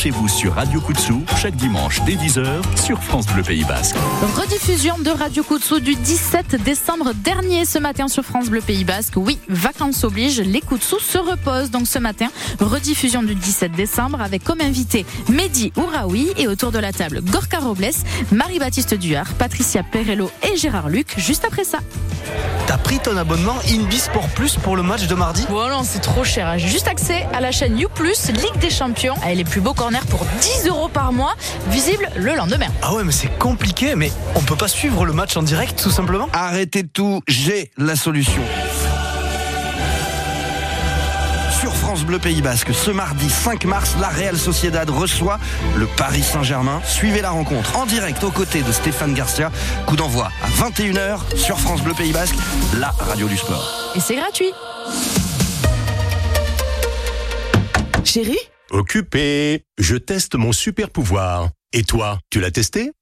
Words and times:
Branchez-vous 0.00 0.28
sur 0.28 0.54
Radio 0.54 0.80
Kutsou 0.80 1.22
chaque 1.36 1.56
dimanche 1.56 2.00
dès 2.06 2.14
10h 2.14 2.46
sur 2.82 3.02
France 3.02 3.26
Bleu 3.26 3.42
Pays 3.42 3.64
Basque. 3.64 3.96
Rediffusion 4.34 4.96
de 4.96 5.10
Radio 5.10 5.42
Kutsou 5.42 5.78
du 5.78 5.94
17 5.94 6.62
décembre 6.62 7.12
dernier 7.12 7.66
ce 7.66 7.78
matin 7.78 8.08
sur 8.08 8.24
France 8.24 8.48
Bleu 8.48 8.62
Pays 8.62 8.84
Basque. 8.84 9.12
Oui, 9.16 9.38
vacances 9.50 10.02
obligent, 10.04 10.40
les 10.40 10.62
Kutsou 10.62 10.98
se 10.98 11.18
reposent. 11.18 11.70
Donc 11.70 11.86
ce 11.86 11.98
matin, 11.98 12.28
rediffusion 12.60 13.22
du 13.22 13.34
17 13.34 13.72
décembre 13.72 14.22
avec 14.22 14.42
comme 14.42 14.62
invité 14.62 15.04
Mehdi 15.28 15.70
Ouraoui 15.76 16.32
et 16.38 16.48
autour 16.48 16.72
de 16.72 16.78
la 16.78 16.94
table 16.94 17.20
Gorka 17.22 17.58
Robles, 17.58 17.90
Marie-Baptiste 18.32 18.94
Duard, 18.94 19.34
Patricia 19.34 19.82
Perello 19.82 20.30
et 20.50 20.56
Gérard 20.56 20.88
Luc 20.88 21.12
juste 21.18 21.44
après 21.44 21.64
ça. 21.64 21.80
T'as 22.66 22.78
pris 22.78 23.00
ton 23.00 23.16
abonnement 23.16 23.56
Inbi 23.68 23.98
Sport 23.98 24.28
Plus 24.28 24.56
pour 24.56 24.76
le 24.76 24.82
match 24.82 25.06
de 25.08 25.14
mardi? 25.14 25.44
Bon 25.50 25.68
non, 25.68 25.82
c'est 25.84 25.98
trop 25.98 26.24
cher. 26.24 26.46
hein. 26.46 26.56
J'ai 26.56 26.68
juste 26.68 26.88
accès 26.88 27.26
à 27.34 27.40
la 27.40 27.50
chaîne 27.52 27.76
You 27.78 27.88
Ligue 28.00 28.60
des 28.60 28.70
Champions, 28.70 29.16
avec 29.22 29.36
les 29.36 29.44
plus 29.44 29.60
beaux 29.60 29.74
pour 30.08 30.24
10 30.40 30.68
euros 30.68 30.88
par 30.88 31.12
mois, 31.12 31.34
visible 31.68 32.08
le 32.16 32.34
lendemain. 32.34 32.68
Ah 32.82 32.94
ouais, 32.94 33.04
mais 33.04 33.12
c'est 33.12 33.38
compliqué, 33.38 33.94
mais 33.96 34.12
on 34.34 34.40
peut 34.40 34.56
pas 34.56 34.68
suivre 34.68 35.04
le 35.04 35.12
match 35.12 35.36
en 35.36 35.42
direct 35.42 35.80
tout 35.82 35.90
simplement 35.90 36.28
Arrêtez 36.32 36.86
tout, 36.86 37.22
j'ai 37.26 37.70
la 37.76 37.96
solution. 37.96 38.42
Sur 41.60 41.74
France 41.74 42.04
Bleu 42.04 42.18
Pays 42.18 42.40
Basque, 42.40 42.72
ce 42.72 42.90
mardi 42.90 43.28
5 43.28 43.64
mars, 43.66 43.96
la 44.00 44.08
Real 44.08 44.38
Sociedad 44.38 44.88
reçoit 44.88 45.38
le 45.76 45.86
Paris 45.86 46.22
Saint-Germain. 46.22 46.80
Suivez 46.86 47.20
la 47.20 47.30
rencontre 47.30 47.76
en 47.76 47.84
direct 47.84 48.24
aux 48.24 48.30
côtés 48.30 48.62
de 48.62 48.72
Stéphane 48.72 49.12
Garcia. 49.12 49.50
Coup 49.86 49.96
d'envoi 49.96 50.30
à 50.42 50.48
21h 50.48 51.36
sur 51.36 51.58
France 51.58 51.82
Bleu 51.82 51.92
Pays 51.92 52.12
Basque, 52.12 52.36
la 52.78 52.94
radio 52.98 53.28
du 53.28 53.36
sport. 53.36 53.92
Et 53.94 54.00
c'est 54.00 54.16
gratuit. 54.16 54.52
Chérie 58.04 58.49
Occupé. 58.70 59.64
Je 59.78 59.96
teste 59.96 60.36
mon 60.36 60.52
super 60.52 60.90
pouvoir. 60.90 61.50
Et 61.72 61.82
toi, 61.82 62.20
tu 62.30 62.40
l'as 62.40 62.52
testé? 62.52 62.92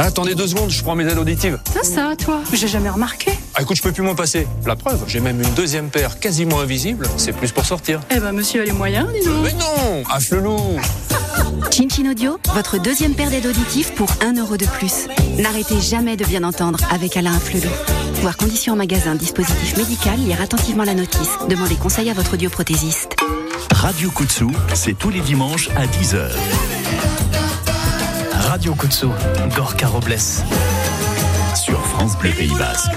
Attendez 0.03 0.35
deux 0.35 0.47
secondes, 0.47 0.71
je 0.71 0.83
prends 0.83 0.95
mes 0.95 1.07
aides 1.07 1.19
auditives. 1.19 1.59
Ça, 1.75 1.83
ça, 1.83 2.17
toi 2.17 2.41
J'ai 2.55 2.69
jamais 2.69 2.89
remarqué. 2.89 3.33
Ah, 3.55 3.61
écoute, 3.61 3.77
je 3.77 3.83
peux 3.83 3.93
plus 3.93 4.03
m'en 4.03 4.15
passer. 4.15 4.47
La 4.67 4.75
preuve, 4.75 5.05
j'ai 5.07 5.21
même 5.21 5.43
une 5.43 5.53
deuxième 5.53 5.91
paire 5.91 6.19
quasiment 6.19 6.61
invisible. 6.61 7.07
C'est 7.19 7.35
plus 7.35 7.53
pour 7.53 7.67
sortir. 7.67 8.01
Eh 8.11 8.19
ben, 8.19 8.33
monsieur 8.33 8.63
a 8.63 8.65
les 8.65 8.73
moyens, 8.73 9.09
dis 9.13 9.27
donc. 9.27 9.45
Mais 9.45 9.53
non 9.53 10.03
À 10.11 10.19
Flelou 10.19 10.57
Chin 11.71 12.11
Audio, 12.11 12.39
votre 12.55 12.81
deuxième 12.81 13.15
paire 13.15 13.29
d'aides 13.29 13.47
auditives 13.47 13.93
pour 13.93 14.09
1 14.23 14.41
euro 14.41 14.57
de 14.57 14.65
plus. 14.65 15.07
N'arrêtez 15.39 15.79
jamais 15.81 16.17
de 16.17 16.25
bien 16.25 16.45
entendre 16.45 16.79
avec 16.91 17.19
Alain 17.19 17.39
Flelou. 17.39 17.71
Voir 18.23 18.39
conditions 18.39 18.73
en 18.73 18.77
magasin, 18.77 19.15
dispositif 19.15 19.77
médical, 19.77 20.19
lire 20.19 20.41
attentivement 20.41 20.85
la 20.85 20.95
notice. 20.95 21.31
Demandez 21.49 21.77
conseil 21.77 22.09
à 22.09 22.15
votre 22.15 22.35
audioprothésiste. 22.35 23.17
Radio 23.75 24.11
Kutsou, 24.11 24.51
c'est 24.73 24.97
tous 24.97 25.11
les 25.11 25.21
dimanches 25.21 25.69
à 25.77 25.87
10h. 25.87 26.31
Radio 28.41 28.75
Kutsu, 28.75 29.09
Gorka 29.55 29.87
Robles. 29.87 30.19
Sur 31.55 31.81
France 31.87 32.17
Bleu 32.19 32.31
Pays 32.31 32.55
Basque. 32.59 32.91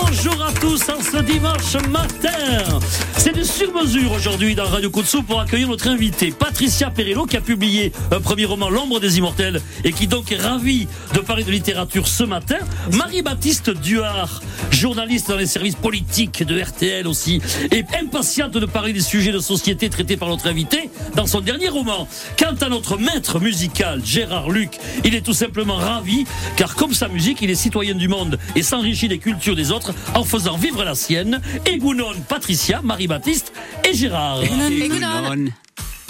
Bonjour 0.00 0.42
à 0.42 0.52
tous 0.52 0.82
en 0.88 1.00
ce 1.00 1.22
dimanche 1.22 1.74
matin. 1.88 2.80
C'est 3.16 3.34
de 3.34 3.44
sur-mesure 3.44 4.10
aujourd'hui 4.12 4.54
dans 4.54 4.64
Radio 4.64 4.90
Kutsu 4.90 5.22
pour 5.22 5.40
accueillir 5.40 5.68
notre 5.68 5.88
invité 5.88 6.32
Patricia 6.32 6.90
Perello 6.90 7.26
qui 7.26 7.36
a 7.36 7.40
publié 7.40 7.92
un 8.10 8.20
premier 8.20 8.44
roman 8.44 8.68
L'ombre 8.68 8.98
des 8.98 9.18
immortels 9.18 9.62
et 9.84 9.92
qui 9.92 10.06
donc 10.06 10.32
est 10.32 10.36
ravie 10.36 10.88
de 11.14 11.20
parler 11.20 11.44
de 11.44 11.50
littérature 11.50 12.08
ce 12.08 12.24
matin. 12.24 12.58
Marie-Baptiste 12.92 13.70
Duard, 13.70 14.42
journaliste 14.70 15.28
dans 15.28 15.36
les 15.36 15.46
services 15.46 15.76
politiques 15.76 16.42
de 16.42 16.60
RTL 16.60 17.06
aussi, 17.06 17.40
est 17.70 17.86
impatiente 17.94 18.52
de 18.52 18.66
parler 18.66 18.92
des 18.92 19.00
sujets 19.00 19.32
de 19.32 19.38
société 19.38 19.88
traités 19.88 20.16
par 20.16 20.28
notre 20.28 20.48
invité 20.48 20.90
dans 21.14 21.26
son 21.26 21.40
dernier 21.40 21.68
roman. 21.68 22.08
Quant 22.36 22.56
à 22.60 22.68
notre 22.68 22.98
maître 22.98 23.38
musical 23.38 24.02
Gérard 24.04 24.50
Luc, 24.50 24.78
il 25.04 25.14
est 25.14 25.22
tout 25.22 25.32
simplement 25.32 25.76
ravi 25.76 26.24
car 26.56 26.74
comme 26.74 26.92
sa 26.92 27.08
musique, 27.08 27.38
il 27.42 27.50
est 27.50 27.54
citoyen 27.54 27.94
du 27.94 28.08
monde 28.08 28.38
et 28.56 28.62
s'enrichit 28.62 29.08
des 29.08 29.18
cultures 29.18 29.56
des 29.56 29.70
autres 29.70 29.83
en 30.14 30.24
faisant 30.24 30.56
vivre 30.56 30.84
la 30.84 30.94
sienne. 30.94 31.40
Egounon, 31.66 32.12
Patricia, 32.28 32.80
Marie-Baptiste 32.82 33.52
et 33.84 33.94
Gérard. 33.94 34.40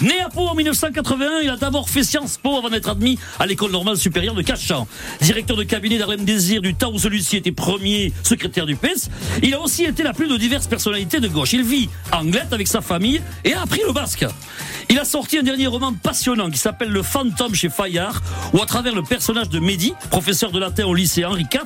Né 0.01 0.19
à 0.19 0.27
Pau 0.27 0.45
en 0.47 0.55
1981, 0.55 1.39
il 1.43 1.49
a 1.49 1.55
d'abord 1.55 1.89
fait 1.89 2.03
Sciences 2.03 2.37
Po 2.37 2.57
avant 2.57 2.69
d'être 2.69 2.89
admis 2.89 3.17
à 3.39 3.45
l'école 3.45 3.71
normale 3.71 3.95
supérieure 3.95 4.35
de 4.35 4.41
Cachan. 4.41 4.87
Directeur 5.21 5.55
de 5.55 5.63
cabinet 5.63 5.97
d'Arlem 5.97 6.25
Désir 6.25 6.61
du 6.61 6.75
temps 6.75 6.91
où 6.91 6.99
celui-ci 6.99 7.37
était 7.37 7.53
premier 7.53 8.11
secrétaire 8.21 8.65
du 8.65 8.75
PES, 8.75 9.09
il 9.41 9.53
a 9.53 9.61
aussi 9.61 9.85
été 9.85 10.03
la 10.03 10.11
plus 10.11 10.27
de 10.27 10.35
diverses 10.35 10.67
personnalités 10.67 11.21
de 11.21 11.29
gauche. 11.29 11.53
Il 11.53 11.63
vit 11.63 11.89
en 12.11 12.25
Anglette 12.25 12.51
avec 12.51 12.67
sa 12.67 12.81
famille 12.81 13.21
et 13.45 13.53
a 13.53 13.61
appris 13.61 13.81
le 13.87 13.93
basque. 13.93 14.25
Il 14.89 14.99
a 14.99 15.05
sorti 15.05 15.37
un 15.37 15.43
dernier 15.43 15.67
roman 15.67 15.93
passionnant 15.93 16.49
qui 16.49 16.57
s'appelle 16.57 16.89
Le 16.89 17.01
fantôme 17.01 17.55
chez 17.55 17.69
Fayard, 17.69 18.21
où 18.53 18.61
à 18.61 18.65
travers 18.65 18.93
le 18.93 19.03
personnage 19.03 19.49
de 19.49 19.59
Mehdi, 19.59 19.93
professeur 20.09 20.51
de 20.51 20.59
latin 20.59 20.85
au 20.85 20.93
lycée 20.93 21.25
Henri 21.25 21.45
IV, 21.51 21.63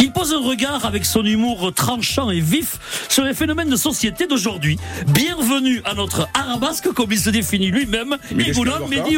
il 0.00 0.12
pose 0.12 0.32
un 0.32 0.40
regard 0.40 0.84
avec 0.84 1.04
son 1.04 1.24
humour 1.24 1.72
tranchant 1.74 2.30
et 2.30 2.40
vif 2.40 2.78
sur 3.08 3.24
les 3.24 3.34
phénomènes 3.34 3.68
de 3.68 3.76
société 3.76 4.26
d'aujourd'hui. 4.26 4.78
Bienvenue 5.08 5.82
à 5.84 5.94
notre 5.94 6.28
arabasque, 6.34 6.92
comme 6.92 7.12
il 7.12 7.18
se 7.18 7.30
définit 7.30 7.70
lui-même, 7.70 8.16
Igounan 8.30 8.86
Mehdi. 8.88 9.16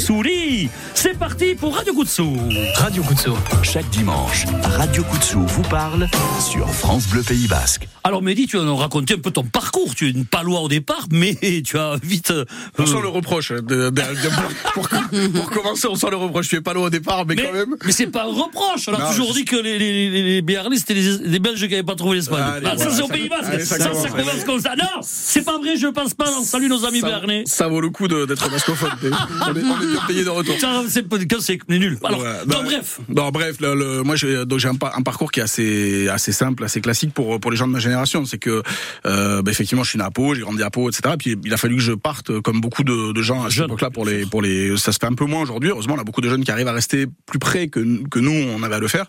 Souri. 0.00 0.68
C'est 0.94 1.18
parti 1.18 1.54
pour 1.54 1.76
Radio 1.76 1.94
Kutsou. 1.94 2.36
Radio 2.76 3.02
Kutsou. 3.02 3.36
Chaque 3.62 3.88
dimanche, 3.90 4.46
Radio 4.62 5.04
Kutsou 5.04 5.40
vous 5.46 5.62
parle 5.62 6.08
sur 6.40 6.68
France 6.72 7.06
Bleu 7.08 7.22
Pays 7.22 7.46
Basque. 7.46 7.88
Alors 8.04 8.22
Mehdi, 8.22 8.46
tu 8.46 8.56
vas 8.56 8.64
nous 8.64 8.76
raconter 8.76 9.14
un 9.14 9.18
peu 9.18 9.30
ton 9.30 9.44
parcours. 9.44 9.94
Tu 9.94 10.08
es 10.08 10.10
une 10.10 10.24
palois 10.24 10.60
au 10.60 10.68
départ, 10.68 11.06
mais 11.10 11.27
tu 11.62 11.78
as 11.78 11.96
vite... 12.02 12.30
euh, 12.30 12.44
On 12.78 12.86
sent 12.86 13.00
le 13.02 13.08
reproche. 13.08 13.52
De, 13.52 13.60
de- 13.60 13.90
de- 13.90 14.72
pour, 14.74 14.88
pour 15.32 15.50
commencer, 15.50 15.86
on 15.88 15.94
sent 15.94 16.10
le 16.10 16.16
reproche. 16.16 16.48
Tu 16.48 16.56
es 16.56 16.60
pas 16.60 16.74
loin 16.74 16.86
au 16.86 16.90
départ, 16.90 17.24
mais, 17.26 17.36
quand 17.36 17.52
même. 17.52 17.74
Mais 17.84 17.92
c'est 17.92 18.06
pas 18.06 18.22
un 18.24 18.32
reproche. 18.32 18.88
On 18.88 18.94
a 18.94 18.98
Non, 18.98 19.08
toujours 19.10 19.28
je- 19.28 19.38
dit 19.38 19.44
que 19.44 19.56
les, 19.56 19.78
les, 19.78 20.10
les, 20.10 20.22
les 20.22 20.42
Béarnais, 20.42 20.76
c'était 20.76 20.94
les, 20.94 21.18
les 21.18 21.38
Belges 21.38 21.60
qui 21.60 21.68
n'avaient 21.70 21.82
pas 21.82 21.94
trouvé 21.94 22.16
l'Espagne. 22.16 22.62
Ah, 22.64 22.76
ça, 22.76 22.90
c'est 22.90 23.02
au 23.02 23.08
Pays 23.08 23.28
Basque. 23.28 23.44
allez, 23.52 23.64
ça 23.64 23.78
Ça, 23.78 23.94
ça, 23.94 24.08
commence, 24.08 24.44
comme 24.44 24.60
ça. 24.60 24.74
Non, 24.76 25.00
c'est 25.02 25.44
pas 25.44 25.58
vrai, 25.58 25.76
je 25.76 25.86
pense 25.88 26.14
pas. 26.14 26.30
On 26.38 26.44
salue 26.44 26.68
nos 26.68 26.84
amis 26.84 27.02
Béarnais. 27.02 27.42
ça 27.46 27.68
vaut 27.68 27.80
le 27.80 27.90
coup 27.90 28.08
d'être 28.08 28.50
bascophone. 28.50 28.90
on, 29.02 29.06
est, 29.06 29.62
on 29.62 29.82
est 29.82 29.86
bien 29.86 30.00
payé 30.06 30.24
de 30.24 30.30
retour. 30.30 30.54
C'est 30.88 31.68
nul. 31.68 31.98
Alors, 32.04 32.20
Ouais, 32.20 32.26
non, 32.46 32.54
bah, 32.58 32.62
bref. 32.64 33.00
Non, 33.08 33.28
bref, 33.30 33.56
le, 33.60 33.74
le- 33.74 34.02
moi 34.02 34.16
j'ai 34.16 34.36
un, 34.68 34.74
par- 34.74 34.96
un 34.98 35.02
parcours 35.02 35.30
qui 35.30 35.40
est 35.40 35.42
assez 35.42 36.08
assez 36.08 36.32
simple, 36.32 36.64
assez 36.64 36.80
classique 36.80 37.12
pour 37.14 37.38
pour 37.40 37.50
les 37.50 37.56
gens 37.56 37.66
de 37.66 37.72
ma 37.72 37.78
génération. 37.78 38.24
C'est 38.24 38.38
que 38.38 38.62
euh, 39.06 39.42
bah, 39.42 39.50
effectivement, 39.50 39.84
je 39.84 39.90
suis 39.90 39.98
né 39.98 40.04
à 40.04 40.10
Pau, 40.10 40.34
j'ai 40.34 40.40
grandi 40.42 40.62
à 40.62 40.70
Pau, 40.70 40.88
etc. 40.90 41.14
Puis 41.18 41.36
il 41.44 41.52
a 41.52 41.56
fallu 41.56 41.76
que 41.76 41.82
je 41.82 41.92
parte, 41.92 42.30
euh, 42.30 42.40
comme 42.40 42.60
beaucoup 42.60 42.84
de, 42.84 43.12
de 43.12 43.22
gens 43.22 43.44
à 43.44 43.50
cette 43.50 43.64
époque-là, 43.64 43.90
pour 43.90 44.04
les 44.04 44.24
pour 44.26 44.42
les. 44.42 44.76
Ça 44.76 44.92
se 44.92 44.98
fait 44.98 45.06
un 45.06 45.14
peu 45.14 45.24
moins 45.24 45.42
aujourd'hui. 45.42 45.70
Heureusement, 45.70 45.94
on 45.96 46.00
a 46.00 46.04
beaucoup 46.04 46.20
de 46.20 46.28
jeunes 46.28 46.44
qui 46.44 46.50
arrivent 46.50 46.68
à 46.68 46.72
rester 46.72 47.06
plus 47.26 47.38
près 47.38 47.68
que 47.68 47.80
que 48.08 48.18
nous, 48.18 48.32
on 48.32 48.62
avait 48.62 48.76
à 48.76 48.80
le 48.80 48.88
faire. 48.88 49.06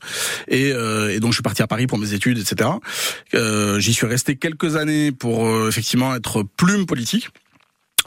Et, 0.47 0.71
euh, 0.73 1.13
et 1.13 1.19
donc 1.19 1.31
je 1.31 1.37
suis 1.37 1.43
parti 1.43 1.61
à 1.61 1.67
Paris 1.67 1.87
pour 1.87 1.97
mes 1.97 2.13
études, 2.13 2.37
etc. 2.37 2.69
Euh, 3.33 3.79
J'y 3.79 3.93
suis 3.93 4.07
resté 4.07 4.35
quelques 4.35 4.75
années 4.75 5.11
pour 5.11 5.47
euh, 5.47 5.69
effectivement 5.69 6.15
être 6.15 6.43
plume 6.43 6.85
politique. 6.85 7.29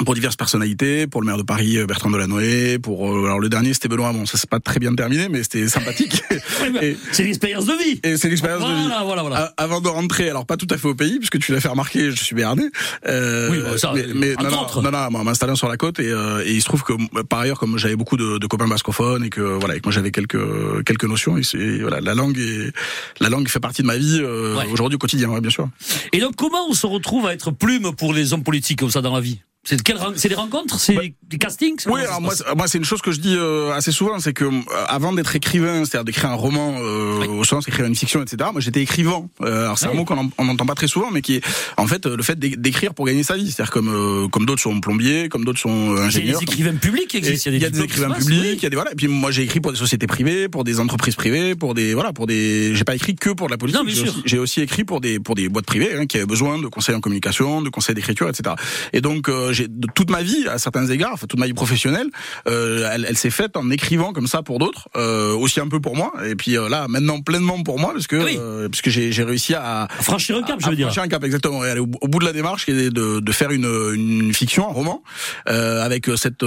Pour 0.05 0.15
diverses 0.15 0.37
personnalités, 0.37 1.07
pour 1.07 1.21
le 1.21 1.27
maire 1.27 1.37
de 1.37 1.43
Paris 1.43 1.79
euh, 1.79 1.87
Bertrand 1.87 2.11
Delanoë, 2.11 2.79
pour 2.79 3.09
euh, 3.09 3.27
alors 3.27 3.41
le 3.41 3.49
dernier 3.49 3.73
c'était 3.75 3.89
Benoît 3.89 4.13
Bon, 4.13 4.27
ça 4.27 4.37
c'est 4.39 4.49
pas 4.49 4.61
très 4.61 4.81
bien 4.81 4.95
terminé, 4.95 5.29
mais 5.29 5.43
c'était 5.43 5.69
sympathique. 5.69 6.23
c'est 7.13 7.25
l'expérience 7.25 7.67
de 7.67 7.73
vie. 7.73 8.01
Et 8.03 8.17
c'est 8.17 8.29
l'expérience 8.29 8.61
voilà, 8.61 8.77
de 8.77 8.81
vie. 8.81 8.89
Voilà, 9.05 9.23
voilà. 9.23 9.55
Avant 9.57 9.81
de 9.81 9.89
rentrer, 9.89 10.29
alors 10.29 10.47
pas 10.47 10.57
tout 10.57 10.67
à 10.71 10.77
fait 10.77 10.89
au 10.89 10.95
pays, 10.95 11.19
puisque 11.19 11.39
tu 11.39 11.53
l'as 11.53 11.61
fait 11.61 11.69
remarquer, 11.69 12.11
je 12.11 12.23
suis 12.23 12.35
béarnais. 12.35 12.71
Euh, 13.07 13.51
oui, 13.51 13.59
bah, 13.63 13.79
ça, 13.79 13.93
mais, 13.95 14.07
mais 14.15 14.35
non, 14.35 14.51
non, 14.51 14.83
non, 14.83 14.91
non, 14.91 15.11
moi, 15.11 15.25
m'installant 15.25 15.57
sur 15.57 15.69
la 15.69 15.77
côte 15.77 16.01
et, 16.01 16.11
euh, 16.11 16.45
et 16.45 16.53
il 16.53 16.61
se 16.61 16.67
trouve 16.67 16.83
que 16.83 16.93
par 17.23 17.41
ailleurs, 17.41 17.59
comme 17.59 17.79
j'avais 17.79 17.97
beaucoup 17.97 18.17
de, 18.17 18.39
de, 18.39 18.47
copains 18.47 18.69
bascophones 18.69 19.25
et 19.25 19.31
que 19.31 19.41
voilà, 19.41 19.77
et 19.77 19.81
que 19.81 19.87
moi 19.87 19.93
j'avais 19.93 20.11
quelques 20.11 20.85
quelques 20.85 21.05
notions, 21.05 21.37
et, 21.39 21.43
et 21.55 21.79
voilà, 21.81 22.01
la 22.01 22.15
langue 22.15 22.39
est, 22.39 22.73
la 23.21 23.29
langue 23.29 23.49
fait 23.49 23.61
partie 23.61 23.83
de 23.83 23.87
ma 23.87 23.97
vie 23.97 24.21
euh, 24.21 24.57
ouais. 24.57 24.67
aujourd'hui 24.71 24.97
au 24.97 24.99
quotidien, 24.99 25.29
ouais, 25.29 25.41
bien 25.41 25.51
sûr. 25.51 25.69
Et 26.13 26.21
donc 26.21 26.37
comment 26.37 26.69
on 26.69 26.75
se 26.75 26.87
retrouve 26.87 27.27
à 27.27 27.33
être 27.33 27.51
plume 27.51 27.95
pour 27.97 28.13
les 28.13 28.33
hommes 28.33 28.45
politiques 28.45 28.79
comme 28.79 28.91
ça 28.91 29.01
dans 29.01 29.15
la 29.15 29.21
vie? 29.21 29.41
C'est 29.65 30.29
des 30.29 30.35
rencontres, 30.35 30.81
c'est 30.81 30.95
bah, 30.95 31.03
des 31.23 31.39
castings. 31.39 31.79
Oui, 31.87 32.01
alors 32.01 32.21
moi, 32.21 32.35
moi 32.57 32.67
c'est 32.67 32.79
une 32.79 32.85
chose 32.85 33.01
que 33.01 33.13
je 33.13 33.21
dis 33.21 33.37
euh, 33.37 33.73
assez 33.73 33.93
souvent, 33.93 34.19
c'est 34.19 34.33
que 34.33 34.45
euh, 34.45 34.61
avant 34.89 35.13
d'être 35.13 35.37
écrivain, 35.37 35.85
c'est-à-dire 35.85 36.05
d'écrire 36.05 36.31
un 36.31 36.35
roman 36.35 36.79
euh, 36.81 37.21
oui. 37.21 37.29
au 37.29 37.45
sens 37.45 37.69
écrire 37.69 37.87
une 37.87 37.95
fiction, 37.95 38.21
etc. 38.23 38.51
Moi, 38.53 38.61
j'étais 38.61 38.83
écrivain. 38.83 39.29
Euh, 39.41 39.67
alors 39.67 39.79
c'est 39.79 39.87
oui. 39.87 39.93
un 39.93 39.97
mot 39.97 40.05
qu'on 40.05 40.45
n'entend 40.45 40.67
pas 40.67 40.75
très 40.75 40.89
souvent, 40.89 41.13
mais 41.13 41.23
qui 41.23 41.37
est 41.37 41.45
en 41.77 41.87
fait 41.87 42.07
le 42.07 42.23
fait 42.25 42.37
d'écrire 42.39 42.93
pour 42.93 43.07
gagner 43.07 43.23
sa 43.23 43.37
vie. 43.37 43.53
C'est-à-dire 43.53 43.71
comme 43.71 43.89
euh, 43.89 44.29
comme 44.29 44.47
d'autres 44.47 44.63
sont 44.63 44.81
plombiers, 44.81 45.29
comme 45.29 45.45
d'autres 45.45 45.61
sont 45.61 45.97
ingénieurs. 45.97 46.13
Il 46.15 46.27
y 46.27 46.35
a 46.35 46.39
des 46.39 46.43
écrivains 46.43 46.75
publics 46.75 47.07
qui 47.07 47.19
existent. 47.19 47.51
Il 47.51 47.63
y 47.63 47.65
a 47.65 47.71
des, 47.71 47.83
écrivains 47.83 48.11
publics, 48.11 48.59
il 48.59 48.63
y 48.65 48.67
a 48.67 48.71
des 48.71 48.77
voilà. 48.77 48.91
Et 48.91 48.97
puis 48.97 49.07
moi, 49.07 49.31
j'ai 49.31 49.43
écrit 49.43 49.61
pour 49.61 49.71
des 49.71 49.79
sociétés 49.79 50.09
privées, 50.09 50.49
pour 50.49 50.65
des 50.65 50.81
entreprises 50.81 51.15
privées, 51.15 51.55
pour 51.55 51.75
des 51.75 51.95
voilà, 51.95 52.13
pour 52.13 52.27
des. 52.27 52.75
J'ai 52.75 52.85
pas 52.85 52.97
écrit 52.97 53.15
que 53.15 53.31
pour 53.31 53.47
de 53.47 53.53
la 53.53 53.59
politique. 53.59 53.81
J'ai 53.87 54.39
aussi, 54.39 54.39
aussi, 54.39 54.61
écrit 54.61 54.83
pour 54.83 55.01
des 55.01 55.21
pour 55.21 55.37
des 55.37 55.49
boîtes 55.49 55.67
privées 55.67 55.95
hein, 55.95 56.07
qui 56.07 56.17
avaient 56.17 56.27
besoin 56.27 56.59
de 56.59 56.67
conseils 56.67 56.97
en 56.97 57.01
communication, 57.01 57.63
de 57.63 57.69
conseils 57.69 57.95
d'écriture, 57.95 58.29
etc. 58.29 58.57
Et 58.93 59.01
donc 59.01 59.31
j'ai 59.53 59.69
toute 59.95 60.11
ma 60.11 60.23
vie 60.23 60.47
à 60.49 60.59
certains 60.59 60.87
égards, 60.87 61.13
enfin 61.15 61.27
toute 61.27 61.39
ma 61.39 61.47
vie 61.47 61.55
professionnelle, 61.55 62.09
euh, 62.49 62.91
elle, 62.93 63.07
elle 63.09 63.17
s'est 63.17 63.31
faite 63.31 63.57
en 63.57 63.71
écrivant 63.71 64.13
comme 64.13 64.27
ça 64.27 64.43
pour 64.43 64.59
d'autres, 64.59 64.89
euh, 64.97 65.33
aussi 65.35 65.61
un 65.61 65.69
peu 65.69 65.81
pour 65.81 65.97
moi, 65.97 66.13
et 66.25 66.35
puis 66.35 66.57
euh, 66.57 66.69
là 66.69 66.87
maintenant 66.89 67.21
pleinement 67.21 67.63
pour 67.63 67.79
moi 67.79 67.93
parce 67.93 68.07
que 68.07 68.17
oui. 68.17 68.39
parce 68.69 68.83
que 68.83 68.91
j'ai 68.91 69.23
réussi 69.23 69.55
à, 69.55 69.85
à, 69.85 69.89
franchir 69.89 70.37
un 70.37 70.43
cap, 70.43 70.61
je 70.61 70.69
veux 70.69 70.77
dire. 70.77 70.87
Franchir 70.87 71.03
un 71.03 71.09
cap 71.09 71.25
exactement, 71.25 71.65
et 71.65 71.71
aller 71.71 71.81
au, 71.81 71.91
au, 72.01 72.09
bout 72.09 72.19
de 72.19 72.25
la 72.25 72.33
démarche 72.33 72.65
qui 72.65 72.73
est 72.73 72.91
de, 72.91 73.21
de 73.21 73.33
faire 73.33 73.51
une, 73.51 73.93
une 73.95 74.35
fiction, 74.35 74.69
un 74.69 74.73
roman, 74.73 75.03
avec 75.47 76.07
cette 76.17 76.45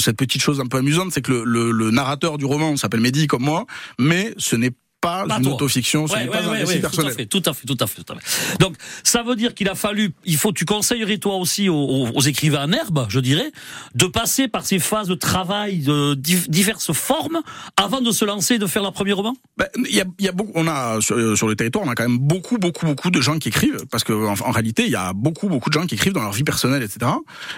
cette 0.00 0.16
petite 0.16 0.42
chose 0.42 0.60
un 0.60 0.66
peu 0.66 0.78
amusante, 0.78 1.12
c'est 1.12 1.22
que 1.22 1.32
le, 1.32 1.44
le, 1.44 1.70
le 1.70 1.90
narrateur 1.90 2.38
du 2.38 2.44
roman 2.44 2.76
s'appelle 2.76 3.00
Mehdi 3.00 3.26
comme 3.26 3.42
moi, 3.42 3.66
mais 3.98 4.34
ce 4.38 4.56
n'est 4.56 4.72
pas, 5.00 5.26
pas 5.26 5.36
une 5.36 5.44
toi. 5.44 5.54
autofiction, 5.54 6.06
ce 6.06 6.12
ouais, 6.12 6.24
n'est 6.24 6.28
ouais, 6.28 6.38
pas 6.38 6.44
un 6.44 6.50
ouais, 6.50 6.64
récit 6.64 6.80
personnel. 6.80 7.12
Tout 7.12 7.42
à, 7.46 7.52
fait, 7.54 7.66
tout 7.66 7.78
à 7.78 7.86
fait, 7.86 8.02
tout 8.02 8.14
à 8.14 8.16
fait, 8.16 8.58
Donc, 8.58 8.74
ça 9.04 9.22
veut 9.22 9.36
dire 9.36 9.54
qu'il 9.54 9.68
a 9.68 9.74
fallu, 9.74 10.12
il 10.24 10.36
faut, 10.36 10.52
tu 10.52 10.64
conseillerais 10.64 11.18
toi 11.18 11.36
aussi 11.36 11.68
aux, 11.68 12.08
aux, 12.14 12.20
écrivains 12.22 12.68
en 12.68 12.72
herbe, 12.72 13.06
je 13.08 13.20
dirais, 13.20 13.52
de 13.94 14.06
passer 14.06 14.48
par 14.48 14.66
ces 14.66 14.78
phases 14.78 15.08
de 15.08 15.14
travail 15.14 15.78
de 15.78 16.14
diverses 16.14 16.92
formes 16.92 17.40
avant 17.76 18.00
de 18.00 18.10
se 18.10 18.24
lancer 18.24 18.54
et 18.54 18.58
de 18.58 18.66
faire 18.66 18.82
leur 18.82 18.92
premier 18.92 19.12
roman? 19.12 19.36
Il 19.56 19.64
ben, 19.64 19.86
y, 19.90 20.00
a, 20.00 20.04
y 20.18 20.28
a 20.28 20.32
beaucoup, 20.32 20.52
on 20.54 20.66
a 20.66 21.00
sur, 21.00 21.36
sur, 21.36 21.46
le 21.46 21.54
territoire, 21.54 21.84
on 21.86 21.90
a 21.90 21.94
quand 21.94 22.08
même 22.08 22.18
beaucoup, 22.18 22.58
beaucoup, 22.58 22.86
beaucoup 22.86 23.10
de 23.10 23.20
gens 23.20 23.38
qui 23.38 23.48
écrivent, 23.48 23.84
parce 23.90 24.04
que 24.04 24.12
en, 24.12 24.32
en 24.32 24.50
réalité, 24.50 24.84
il 24.84 24.90
y 24.90 24.96
a 24.96 25.12
beaucoup, 25.12 25.48
beaucoup 25.48 25.70
de 25.70 25.74
gens 25.74 25.86
qui 25.86 25.94
écrivent 25.94 26.12
dans 26.12 26.22
leur 26.22 26.32
vie 26.32 26.44
personnelle, 26.44 26.82
etc. 26.82 27.10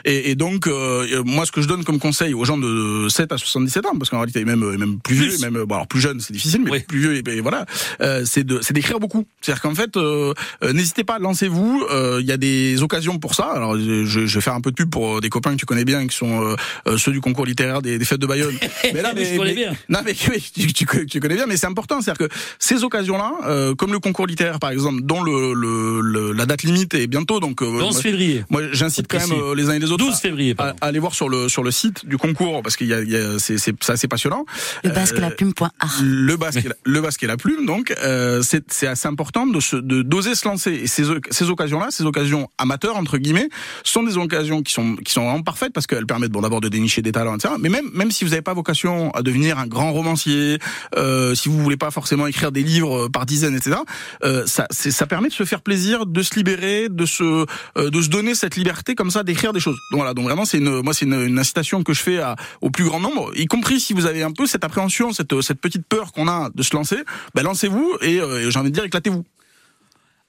Et, 0.04 0.30
et 0.30 0.34
donc, 0.34 0.66
euh, 0.66 1.22
moi, 1.24 1.46
ce 1.46 1.52
que 1.52 1.62
je 1.62 1.68
donne 1.68 1.84
comme 1.84 1.98
conseil 1.98 2.34
aux 2.34 2.44
gens 2.44 2.58
de 2.58 3.08
7 3.08 3.32
à 3.32 3.38
77 3.38 3.86
ans, 3.86 3.98
parce 3.98 4.10
qu'en 4.10 4.18
réalité, 4.18 4.44
même, 4.44 4.76
même 4.76 5.00
plus, 5.00 5.14
vieux, 5.14 5.38
même, 5.38 5.64
bon, 5.64 5.74
alors 5.74 5.86
plus 5.86 6.00
jeune, 6.00 6.20
c'est 6.20 6.32
difficile, 6.32 6.62
mais 6.62 6.70
oui. 6.70 6.80
plus 6.80 6.98
vieux, 6.98 7.16
et 7.16 7.22
voilà, 7.38 7.66
euh, 8.00 8.24
c'est 8.24 8.44
de 8.44 8.58
c'est 8.62 8.72
d'écrire 8.72 8.98
beaucoup. 8.98 9.26
C'est-à-dire 9.40 9.62
qu'en 9.62 9.74
fait, 9.74 9.96
euh, 9.96 10.34
euh, 10.64 10.72
n'hésitez 10.72 11.04
pas, 11.04 11.18
lancez-vous. 11.18 11.86
Il 12.20 12.26
y 12.26 12.32
a 12.32 12.36
des 12.36 12.82
occasions 12.82 13.18
pour 13.18 13.34
ça. 13.34 13.44
Alors, 13.44 13.78
je, 13.78 14.04
je, 14.04 14.20
vais 14.20 14.40
faire 14.40 14.54
un 14.54 14.60
peu 14.60 14.70
de 14.70 14.76
pub 14.76 14.90
pour 14.90 15.20
des 15.20 15.28
copains 15.28 15.52
que 15.52 15.56
tu 15.56 15.66
connais 15.66 15.84
bien, 15.84 16.06
qui 16.06 16.16
sont 16.16 16.56
ceux 16.96 17.12
du 17.12 17.20
concours 17.20 17.46
littéraire 17.46 17.82
des, 17.82 17.98
des 17.98 18.04
fêtes 18.04 18.20
de 18.20 18.26
Bayonne. 18.26 18.56
mais 18.94 19.02
là, 19.02 19.12
mais, 19.14 19.24
je 19.24 19.36
connais 19.36 19.54
bien. 19.54 19.72
Non, 19.88 20.00
mais 20.04 20.14
oui, 20.28 20.50
tu, 20.54 20.72
tu, 20.72 20.86
tu 21.06 21.20
connais 21.20 21.34
bien, 21.36 21.46
mais 21.46 21.56
c'est 21.56 21.66
important. 21.66 22.00
C'est-à-dire 22.00 22.28
que 22.28 22.34
ces 22.58 22.82
occasions-là, 22.84 23.74
comme 23.76 23.92
le 23.92 24.00
concours 24.00 24.26
littéraire 24.26 24.58
par 24.58 24.70
exemple, 24.70 25.02
dont 25.02 25.22
le, 25.22 25.54
le, 25.54 26.00
le 26.00 26.32
la 26.32 26.46
date 26.46 26.62
limite 26.62 26.94
est 26.94 27.06
bientôt, 27.06 27.40
donc 27.40 27.62
11 27.62 27.80
moi, 27.80 27.92
février. 27.92 28.44
Moi, 28.50 28.62
j'incite 28.72 29.06
quand 29.08 29.18
même 29.18 29.54
les 29.54 29.68
uns 29.68 29.74
et 29.74 29.78
les 29.78 29.90
autres 29.90 30.04
12 30.04 30.16
février, 30.16 30.54
à, 30.58 30.74
à, 30.80 30.86
aller 30.86 30.98
voir 30.98 31.14
sur 31.14 31.28
le 31.28 31.48
sur 31.48 31.62
le 31.62 31.70
site 31.70 32.06
du 32.06 32.18
concours 32.18 32.62
parce 32.62 32.76
qu'il 32.76 32.88
y 32.88 32.94
a, 32.94 33.00
il 33.00 33.10
y 33.10 33.16
a 33.16 33.38
c'est 33.38 33.58
c'est 33.58 33.90
assez 33.90 34.08
passionnant. 34.08 34.44
Le 34.84 34.90
basque 34.90 35.18
la 35.18 35.30
plume.art. 35.30 36.00
Le 36.02 36.36
basque 36.36 36.68
le 36.84 37.00
basque 37.00 37.19
la 37.26 37.36
plume 37.36 37.66
donc 37.66 37.94
euh, 38.02 38.42
c'est 38.42 38.86
assez 38.86 39.08
important 39.08 39.46
de 39.46 39.60
se, 39.60 39.76
de 39.76 40.02
d'oser 40.02 40.34
se 40.34 40.46
lancer. 40.46 40.72
Et 40.72 40.86
ces, 40.86 41.04
ces 41.30 41.50
occasions-là, 41.50 41.88
ces 41.90 42.04
occasions 42.04 42.48
amateurs 42.58 42.96
entre 42.96 43.18
guillemets, 43.18 43.48
sont 43.84 44.02
des 44.02 44.16
occasions 44.16 44.62
qui 44.62 44.72
sont 44.72 44.96
qui 44.96 45.12
sont 45.12 45.24
vraiment 45.24 45.42
parfaites 45.42 45.72
parce 45.72 45.86
qu'elles 45.86 46.06
permettent 46.06 46.32
bon 46.32 46.40
d'abord 46.40 46.60
de 46.60 46.68
dénicher 46.68 47.02
des 47.02 47.12
talents, 47.12 47.36
etc. 47.36 47.54
Mais 47.58 47.68
même 47.68 47.90
même 47.92 48.10
si 48.10 48.24
vous 48.24 48.30
n'avez 48.30 48.42
pas 48.42 48.54
vocation 48.54 49.10
à 49.12 49.22
devenir 49.22 49.58
un 49.58 49.66
grand 49.66 49.92
romancier, 49.92 50.58
euh, 50.96 51.34
si 51.34 51.48
vous 51.48 51.58
voulez 51.62 51.76
pas 51.76 51.90
forcément 51.90 52.26
écrire 52.26 52.52
des 52.52 52.62
livres 52.62 53.08
par 53.08 53.26
dizaines, 53.26 53.56
etc. 53.56 53.76
Euh, 54.24 54.46
ça 54.46 54.66
ça 54.70 55.06
permet 55.06 55.28
de 55.28 55.34
se 55.34 55.44
faire 55.44 55.62
plaisir, 55.62 56.06
de 56.06 56.22
se 56.22 56.34
libérer, 56.34 56.88
de 56.88 57.06
se 57.06 57.46
euh, 57.78 57.90
de 57.90 58.02
se 58.02 58.08
donner 58.08 58.34
cette 58.34 58.56
liberté 58.56 58.94
comme 58.94 59.10
ça 59.10 59.22
d'écrire 59.22 59.52
des 59.52 59.60
choses. 59.60 59.76
Donc 59.90 60.00
voilà, 60.00 60.14
donc 60.14 60.24
vraiment 60.24 60.44
c'est 60.44 60.58
une 60.58 60.82
moi 60.82 60.94
c'est 60.94 61.04
une, 61.06 61.14
une, 61.14 61.38
incitation 61.38 61.82
que 61.82 61.92
je 61.92 62.02
fais 62.02 62.18
à, 62.18 62.36
au 62.60 62.70
plus 62.70 62.84
grand 62.84 63.00
nombre, 63.00 63.30
y 63.36 63.46
compris 63.46 63.80
si 63.80 63.92
vous 63.92 64.06
avez 64.06 64.22
un 64.22 64.32
peu 64.32 64.46
cette 64.46 64.64
appréhension, 64.64 65.12
cette 65.12 65.40
cette 65.40 65.60
petite 65.60 65.86
peur 65.86 66.12
qu'on 66.12 66.28
a 66.28 66.50
de 66.54 66.62
se 66.62 66.74
lancer, 66.74 66.98
ben 67.34 67.42
lancez-vous 67.42 67.96
et 68.02 68.20
euh, 68.20 68.50
j'ai 68.50 68.58
envie 68.58 68.70
de 68.70 68.74
dire 68.74 68.84
éclatez-vous. 68.84 69.24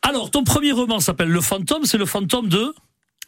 Alors, 0.01 0.31
ton 0.31 0.43
premier 0.43 0.71
roman 0.71 0.99
s'appelle 0.99 1.29
Le 1.29 1.41
Fantôme, 1.41 1.85
c'est 1.85 1.97
le 1.97 2.05
fantôme 2.05 2.49
de 2.49 2.73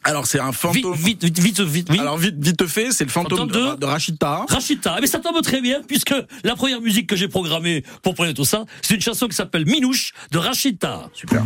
alors 0.06 0.26
c'est 0.26 0.38
un 0.38 0.52
fantôme. 0.52 0.94
Vite, 0.94 1.24
vite, 1.24 1.38
vite, 1.38 1.60
vite, 1.60 1.88
oui. 1.90 1.98
Alors 1.98 2.18
vite, 2.18 2.34
vite 2.38 2.66
fait, 2.66 2.92
c'est 2.92 3.04
le 3.04 3.10
fantôme, 3.10 3.50
fantôme 3.50 3.74
de, 3.74 3.80
de, 3.80 3.86
Rachita. 3.86 4.44
Rachita. 4.48 4.98
Mais 5.00 5.06
ça 5.06 5.18
tombe 5.18 5.40
très 5.40 5.62
bien 5.62 5.80
puisque 5.82 6.14
la 6.44 6.56
première 6.56 6.82
musique 6.82 7.08
que 7.08 7.16
j'ai 7.16 7.26
programmée 7.26 7.82
pour 8.02 8.14
parler 8.14 8.32
de 8.32 8.36
tout 8.36 8.44
ça, 8.44 8.66
c'est 8.82 8.94
une 8.94 9.00
chanson 9.00 9.26
qui 9.28 9.34
s'appelle 9.34 9.64
Minouche 9.64 10.12
de 10.30 10.36
Rachita. 10.36 11.08
Super. 11.14 11.42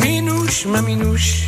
Minouche, 0.00 0.64
ma 0.64 0.80
minouche. 0.80 1.44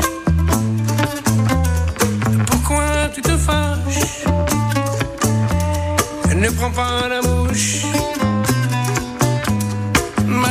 Prends 6.57 6.71
pas 6.71 7.09
la 7.09 7.21
mouche 7.23 7.83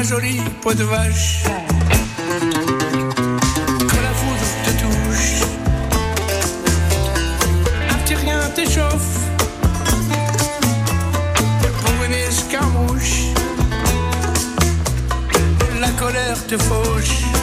ma 0.01 0.03
jolie 0.03 0.41
peau 0.61 0.73
de 0.73 0.83
vache. 0.83 1.43
Quand 3.89 4.01
la 4.07 4.13
foudre 4.19 4.47
te 4.65 4.71
touche, 4.81 5.43
un 7.89 7.97
petit 8.03 8.15
rien 8.15 8.39
t'échauffe. 8.55 9.19
Pour 11.81 12.05
une 12.05 12.13
escarmouche, 12.13 13.33
la 15.79 15.89
colère 15.99 16.47
te 16.47 16.57
fauche. 16.57 17.40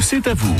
C'est 0.00 0.26
à 0.28 0.32
vous. 0.32 0.56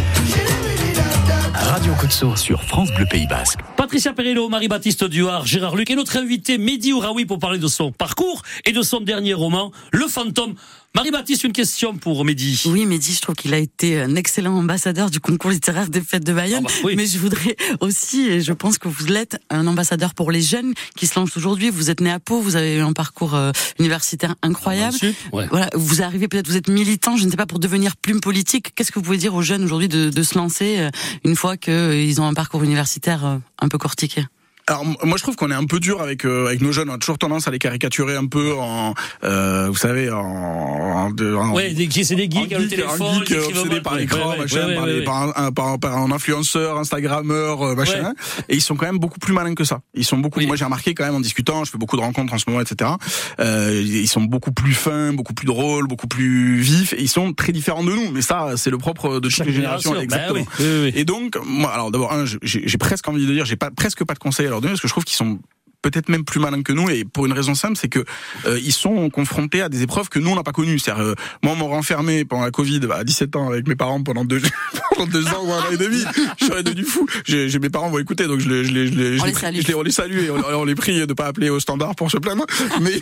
Radio 1.55 1.95
Sous 2.11 2.37
sur 2.37 2.63
France 2.63 2.93
Bleu 2.93 3.07
Pays 3.07 3.27
Basque. 3.27 3.61
Patricia 3.75 4.13
Perillo, 4.13 4.51
Marie-Baptiste 4.51 5.05
Duard, 5.05 5.47
Gérard 5.47 5.77
Luc 5.77 5.91
et 5.91 5.95
notre 5.95 6.19
invité 6.19 6.59
Mehdi 6.59 6.93
Ouraoui 6.93 7.25
pour 7.25 7.39
parler 7.39 7.59
de 7.59 7.69
son 7.69 7.91
parcours 7.91 8.43
et 8.67 8.73
de 8.73 8.83
son 8.83 9.01
dernier 9.01 9.33
roman, 9.33 9.73
Le 9.93 10.07
Fantôme. 10.09 10.57
Marie-Baptiste, 10.95 11.45
une 11.45 11.53
question 11.55 11.97
pour 11.97 12.23
Mehdi. 12.23 12.65
Oui, 12.67 12.85
Mehdi, 12.85 13.15
je 13.15 13.23
trouve 13.23 13.35
qu'il 13.35 13.55
a 13.55 13.59
été 13.59 13.99
un 13.99 14.15
excellent 14.15 14.55
ambassadeur 14.59 15.09
du 15.11 15.21
concours 15.21 15.51
littéraire 15.51 15.89
des 15.89 16.03
fêtes 16.03 16.25
de 16.25 16.35
Bayonne. 16.35 16.65
Ah 16.67 16.69
bah 16.69 16.75
oui. 16.85 16.97
Mais 16.97 17.07
je 17.07 17.19
voudrais 17.19 17.57
aussi, 17.81 18.27
et 18.29 18.43
je 18.43 18.53
pense 18.53 18.77
que 18.77 18.89
vous 18.89 19.07
l'êtes, 19.07 19.39
un 19.49 19.67
ambassadeur 19.67 20.13
pour 20.13 20.31
les 20.31 20.43
jeunes 20.43 20.75
qui 20.95 21.07
se 21.07 21.19
lancent 21.19 21.35
aujourd'hui. 21.39 21.71
Vous 21.71 21.89
êtes 21.89 22.03
né 22.03 22.11
à 22.11 22.21
Pau, 22.21 22.41
vous 22.43 22.57
avez 22.57 22.77
eu 22.77 22.81
un 22.81 22.93
parcours 22.93 23.35
euh, 23.35 23.53
universitaire 23.79 24.35
incroyable. 24.43 24.97
Ah, 25.03 25.07
Ouais. 25.33 25.47
Voilà, 25.51 25.71
vous 25.75 26.03
arrivez 26.03 26.29
peut-être, 26.29 26.47
vous 26.47 26.59
êtes 26.59 26.69
militant, 26.69 27.17
je 27.17 27.25
ne 27.25 27.31
sais 27.31 27.39
pas, 27.39 27.47
pour 27.47 27.59
devenir 27.59 27.97
plume 27.97 28.21
politique. 28.21 28.75
Qu'est-ce 28.75 28.93
que 28.93 28.99
vous 28.99 29.05
pouvez 29.05 29.17
dire 29.17 29.35
aux 29.35 29.43
jeunes 29.43 29.65
aujourd'hui 29.65 29.89
de, 29.89 30.11
de 30.11 30.23
se 30.23 30.37
lancer 30.37 30.77
euh, 30.79 30.91
une 31.25 31.37
fois 31.37 31.57
qu'ils 31.57 32.21
ont 32.21 32.27
un 32.27 32.35
parcours 32.35 32.63
universitaire 32.65 33.25
euh, 33.25 33.39
un 33.61 33.69
peu 33.69 33.79
cortiqué? 33.79 34.27
Alors 34.73 34.87
moi 35.05 35.19
je 35.19 35.23
trouve 35.23 35.37
qu'on 35.37 35.51
est 35.51 35.55
un 35.55 35.67
peu 35.67 35.81
dur 35.81 36.01
avec 36.01 36.25
euh, 36.25 36.47
avec 36.47 36.63
nos 36.63 36.73
jeunes. 36.73 36.89
On 36.89 36.95
a 36.95 36.99
toujours 36.99 37.19
tendance 37.19 37.47
à 37.47 37.51
les 37.51 37.59
caricaturer 37.59 38.17
un 38.17 38.25
peu 38.27 38.55
en, 38.55 38.95
euh, 39.23 39.67
vous 39.69 39.77
savez, 39.77 40.11
en, 40.11 40.19
en, 40.19 41.11
en- 41.11 41.53
Ouais, 41.53 41.75
c'est 42.03 42.15
des 42.17 42.23
geeks 42.25 42.37
en 42.53 42.57
à 42.57 42.59
le 42.59 42.61
geek, 42.61 42.69
téléphone. 42.71 43.25
geek, 43.27 43.83
par 43.83 43.97
l'écran, 43.97 44.31
ouais, 44.31 44.39
machin, 44.39 44.67
ouais, 44.69 44.75
par, 44.75 44.87
les- 44.87 45.05
par 45.05 45.39
un, 45.39 45.53
par, 45.53 45.79
par 45.79 45.99
un 45.99 46.11
influenceur, 46.11 46.79
Instagrammeur, 46.79 47.61
euh, 47.63 47.75
machin. 47.75 48.15
Et 48.49 48.55
ils 48.57 48.63
sont 48.63 48.75
quand 48.77 48.87
même 48.87 48.99
beaucoup 48.99 49.19
plus 49.19 49.35
malins 49.35 49.55
que 49.55 49.65
ça. 49.65 49.81
Ils 49.93 50.07
sont 50.07 50.17
beaucoup. 50.17 50.41
Moi 50.41 50.57
j'ai 50.57 50.65
remarqué 50.65 50.95
quand 50.95 51.05
même 51.05 51.17
en 51.17 51.21
discutant, 51.21 51.65
je 51.65 51.71
fais 51.71 51.79
beaucoup 51.79 51.97
de 51.97 52.03
rencontres 52.03 52.33
en 52.33 52.39
ce 52.39 52.49
moment, 52.49 52.63
etc. 52.63 52.93
Euh, 53.41 53.79
ils 53.85 54.09
sont 54.09 54.23
beaucoup 54.23 54.53
plus 54.53 54.73
fins, 54.73 55.13
beaucoup 55.13 55.35
plus 55.35 55.47
drôles, 55.47 55.87
beaucoup 55.87 56.07
plus 56.09 56.61
vifs. 56.61 56.95
Et 56.95 57.03
ils 57.03 57.09
sont 57.11 57.35
très 57.35 57.53
différents 57.53 57.85
de 57.85 57.93
nous. 57.93 58.11
Mais 58.11 58.23
ça, 58.23 58.53
c'est 58.57 58.71
le 58.71 58.79
propre 58.79 59.21
de 59.21 59.29
générations. 59.29 59.53
génération, 59.55 59.93
bah 59.93 60.03
Exactement. 60.03 60.47
oui, 60.59 60.65
oui, 60.65 60.81
oui. 60.85 60.93
Et 60.95 61.05
donc, 61.05 61.37
moi, 61.45 61.71
alors 61.75 61.91
d'abord, 61.91 62.15
j'ai 62.43 62.79
presque 62.79 63.07
envie 63.07 63.27
de 63.27 63.33
dire, 63.35 63.45
j'ai 63.45 63.57
pas 63.57 63.71
presque 63.71 64.03
pas 64.05 64.15
de 64.15 64.19
conseils 64.19 64.47
à 64.47 64.51
parce 64.69 64.81
que 64.81 64.89
je 64.89 64.93
trouve 64.93 65.05
qu'ils 65.05 65.17
sont 65.17 65.39
peut-être 65.83 66.09
même 66.09 66.25
plus 66.25 66.41
malins 66.41 66.63
que 66.63 66.73
nous 66.73 66.89
et 66.91 67.05
pour 67.05 67.27
une 67.27 67.33
raison 67.33 67.55
simple 67.55 67.77
c'est 67.77 67.89
que 67.89 68.05
euh, 68.47 68.59
ils 68.63 68.73
sont 68.73 69.11
confrontés 69.11 69.63
à 69.63 69.69
des 69.69 69.83
épreuves 69.83 70.09
que 70.09 70.19
nous 70.19 70.31
on 70.31 70.37
n'a 70.37 70.43
pas 70.43 70.53
connues. 70.53 70.79
C'est-à-dire 70.79 71.03
euh, 71.05 71.15
moi 71.43 71.53
on 71.53 71.57
m'a 71.57 71.65
renfermé 71.65 72.25
pendant 72.25 72.45
la 72.45 72.51
Covid 72.51 72.81
à 72.95 73.05
17 73.05 73.37
ans 73.37 73.49
avec 73.51 73.67
mes 73.69 73.75
parents 73.77 74.03
pendant 74.03 74.25
deux 74.25 74.41
pendant 74.95 75.07
deux 75.11 75.27
ans 75.29 75.45
ou 75.45 75.53
un 75.53 75.59
an 75.61 75.71
et 75.73 75.77
demi. 75.77 76.03
Je 76.41 76.47
serais 76.47 76.63
devenu 76.63 76.85
fou. 76.85 77.07
J'ai 77.25 77.59
mes 77.59 77.69
parents 77.71 77.91
vont 77.91 77.99
écouter 77.99 78.27
donc 78.27 78.41
je 78.41 78.49
les 78.49 78.65
je 78.65 78.73
les 78.73 78.87
je 78.87 78.93
les, 78.95 79.17
je 79.19 79.23
On 79.23 79.27
les 79.27 79.35
salue. 79.35 79.61
je 79.61 79.67
les- 79.69 79.75
on 79.75 79.83
les 79.83 79.91
salue 79.91 80.19
et 80.25 80.31
on, 80.31 80.37
on 80.61 80.65
les 80.65 80.75
prie 80.75 81.07
de 81.07 81.13
pas 81.15 81.27
appeler 81.27 81.51
au 81.51 81.61
standard 81.61 81.95
pour 81.97 82.11
se 82.11 82.17
plaindre. 82.19 82.45
Mais 82.81 83.01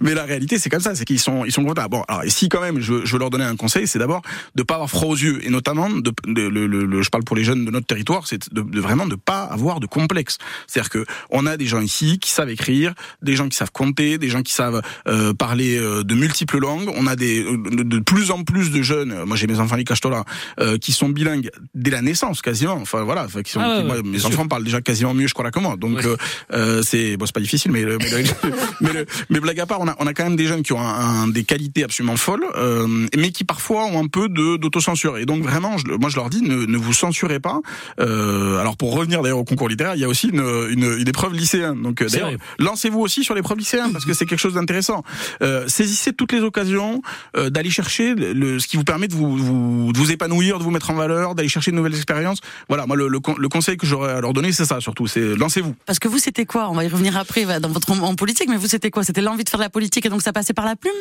mais 0.00 0.14
la 0.14 0.24
réalité 0.24 0.58
c'est 0.58 0.68
comme 0.70 0.80
ça 0.80 0.94
c'est 0.94 1.04
qu'ils 1.04 1.20
sont 1.20 1.44
ils 1.44 1.52
sont 1.52 1.64
contents 1.64 1.86
bon 1.88 2.02
alors 2.08 2.24
et 2.24 2.30
si 2.30 2.48
quand 2.48 2.60
même 2.60 2.80
je, 2.80 3.04
je 3.04 3.12
veux 3.12 3.18
leur 3.18 3.30
donner 3.30 3.44
un 3.44 3.56
conseil 3.56 3.86
c'est 3.86 3.98
d'abord 3.98 4.22
de 4.54 4.62
pas 4.62 4.74
avoir 4.74 4.90
froid 4.90 5.08
aux 5.08 5.16
yeux 5.16 5.38
et 5.44 5.50
notamment 5.50 5.88
de, 5.90 6.12
de- 6.26 6.48
le, 6.48 6.66
le- 6.66 6.84
le- 6.84 7.02
je 7.02 7.10
parle 7.10 7.24
pour 7.24 7.36
les 7.36 7.44
jeunes 7.44 7.64
de 7.64 7.70
notre 7.70 7.86
territoire 7.86 8.26
c'est 8.26 8.52
de, 8.52 8.60
de 8.62 8.80
vraiment 8.80 9.06
de 9.06 9.14
pas 9.16 9.42
avoir 9.44 9.80
de 9.80 9.86
complexe. 9.86 10.38
C'est-à-dire 10.66 10.90
que 10.90 11.06
on 11.30 11.46
a 11.46 11.56
des 11.56 11.66
gens 11.66 11.80
ici 11.80 12.17
qui 12.18 12.30
savent 12.30 12.50
écrire 12.50 12.94
des 13.22 13.36
gens 13.36 13.48
qui 13.48 13.56
savent 13.56 13.72
compter 13.72 14.18
des 14.18 14.28
gens 14.28 14.42
qui 14.42 14.52
savent 14.52 14.82
euh, 15.06 15.32
parler 15.34 15.78
euh, 15.78 16.02
de 16.04 16.14
multiples 16.14 16.58
langues. 16.58 16.90
On 16.96 17.06
a 17.06 17.16
des 17.16 17.42
de, 17.44 17.82
de 17.82 17.98
plus 17.98 18.30
en 18.30 18.44
plus 18.44 18.70
de 18.70 18.82
jeunes 18.82 19.12
euh, 19.12 19.26
moi 19.26 19.36
j'ai 19.36 19.46
mes 19.46 19.58
enfants 19.60 19.76
les 19.76 19.84
cachetola 19.84 20.24
euh, 20.60 20.78
qui 20.78 20.92
sont 20.92 21.08
bilingues 21.08 21.50
dès 21.74 21.90
la 21.90 22.02
naissance 22.02 22.42
quasiment. 22.42 22.74
Enfin 22.74 23.02
voilà 23.04 23.24
enfin, 23.24 23.42
qui 23.42 23.52
sont, 23.52 23.60
Ah 23.62 23.68
ouais, 23.76 23.80
qui- 23.80 23.86
moi, 23.86 23.96
ouais, 23.96 24.02
mes 24.02 24.18
sûr. 24.18 24.28
enfants 24.28 24.46
parlent 24.48 24.64
déjà 24.64 24.80
quasiment 24.80 25.14
mieux 25.14 25.26
je 25.26 25.34
crois 25.34 25.44
là 25.44 25.50
que 25.50 25.58
moi. 25.58 25.76
Donc 25.76 26.04
euh, 26.04 26.16
euh, 26.52 26.82
c'est 26.82 27.16
bon 27.16 27.26
c'est 27.26 27.34
pas 27.34 27.40
difficile 27.40 27.72
mais 27.72 27.82
le- 27.82 27.98
mais, 27.98 28.22
le- 28.22 28.28
mais, 28.80 28.92
le- 28.92 29.06
mais 29.30 29.40
blague 29.40 29.60
à 29.60 29.66
part 29.66 29.80
on 29.80 29.88
a 29.88 29.96
on 29.98 30.06
a 30.06 30.14
quand 30.14 30.24
même 30.24 30.36
des 30.36 30.46
jeunes 30.46 30.62
qui 30.62 30.72
ont 30.72 30.80
un, 30.80 31.22
un- 31.22 31.28
des 31.28 31.44
qualités 31.44 31.84
absolument 31.84 32.16
folles 32.16 32.44
euh, 32.56 32.86
mais 33.16 33.30
qui 33.30 33.44
parfois 33.44 33.84
ont 33.86 34.02
un 34.02 34.06
peu 34.08 34.28
de 34.28 34.56
d'autocensure. 34.56 35.18
Et 35.18 35.26
donc 35.26 35.42
vraiment 35.42 35.76
je, 35.78 35.86
moi 35.92 36.08
je 36.10 36.16
leur 36.16 36.30
dis 36.30 36.42
ne, 36.42 36.64
ne 36.66 36.76
vous 36.76 36.92
censurez 36.92 37.40
pas. 37.40 37.60
Euh, 38.00 38.58
alors 38.58 38.76
pour 38.76 38.94
revenir 38.94 39.22
d'ailleurs 39.22 39.38
au 39.38 39.44
concours 39.44 39.68
littéraire 39.68 39.94
il 39.94 40.00
y 40.00 40.04
a 40.04 40.08
aussi 40.08 40.28
une, 40.28 40.40
une, 40.70 40.96
une 40.98 41.08
épreuve 41.08 41.32
lycéen 41.34 41.74
donc 41.74 42.00
euh, 42.02 42.06
C'est 42.07 42.07
d'ailleurs 42.08 42.32
lancez-vous 42.58 43.00
aussi 43.00 43.24
sur 43.24 43.34
l'épreuve 43.34 43.58
lycéenne 43.58 43.92
parce 43.92 44.04
que 44.04 44.12
c'est 44.14 44.26
quelque 44.26 44.38
chose 44.40 44.54
d'intéressant. 44.54 45.02
Euh, 45.42 45.66
saisissez 45.68 46.12
toutes 46.12 46.32
les 46.32 46.40
occasions 46.40 47.02
euh, 47.36 47.50
d'aller 47.50 47.70
chercher 47.70 48.14
le, 48.14 48.58
ce 48.58 48.66
qui 48.66 48.76
vous 48.76 48.84
permet 48.84 49.08
de 49.08 49.14
vous, 49.14 49.36
vous 49.36 49.92
de 49.92 49.98
vous 49.98 50.12
épanouir 50.12 50.58
de 50.58 50.64
vous 50.64 50.70
mettre 50.70 50.90
en 50.90 50.94
valeur 50.94 51.34
d'aller 51.34 51.48
chercher 51.48 51.70
de 51.70 51.76
nouvelles 51.76 51.96
expériences. 51.96 52.40
Voilà 52.68 52.86
moi 52.86 52.96
le, 52.96 53.08
le, 53.08 53.20
le 53.36 53.48
conseil 53.48 53.76
que 53.76 53.86
j'aurais 53.86 54.12
à 54.12 54.20
leur 54.20 54.32
donner 54.32 54.52
c'est 54.52 54.64
ça 54.64 54.80
surtout 54.80 55.06
c'est 55.06 55.36
lancez-vous. 55.36 55.74
Parce 55.86 55.98
que 55.98 56.08
vous, 56.08 56.18
c'était 56.18 56.44
quoi? 56.44 56.68
On 56.70 56.74
va 56.74 56.84
y 56.84 56.88
revenir 56.88 57.16
après 57.16 57.44
dans 57.60 57.68
votre 57.68 57.90
en 57.90 58.14
politique, 58.14 58.48
mais 58.48 58.56
vous, 58.56 58.66
c'était 58.66 58.90
quoi? 58.90 59.04
C'était 59.04 59.20
l'envie 59.22 59.44
de 59.44 59.48
faire 59.48 59.58
de 59.58 59.64
la 59.64 59.70
politique 59.70 60.04
et 60.06 60.08
donc 60.08 60.22
ça 60.22 60.32
passait 60.32 60.52
par 60.52 60.64
la 60.64 60.76
plume? 60.76 60.92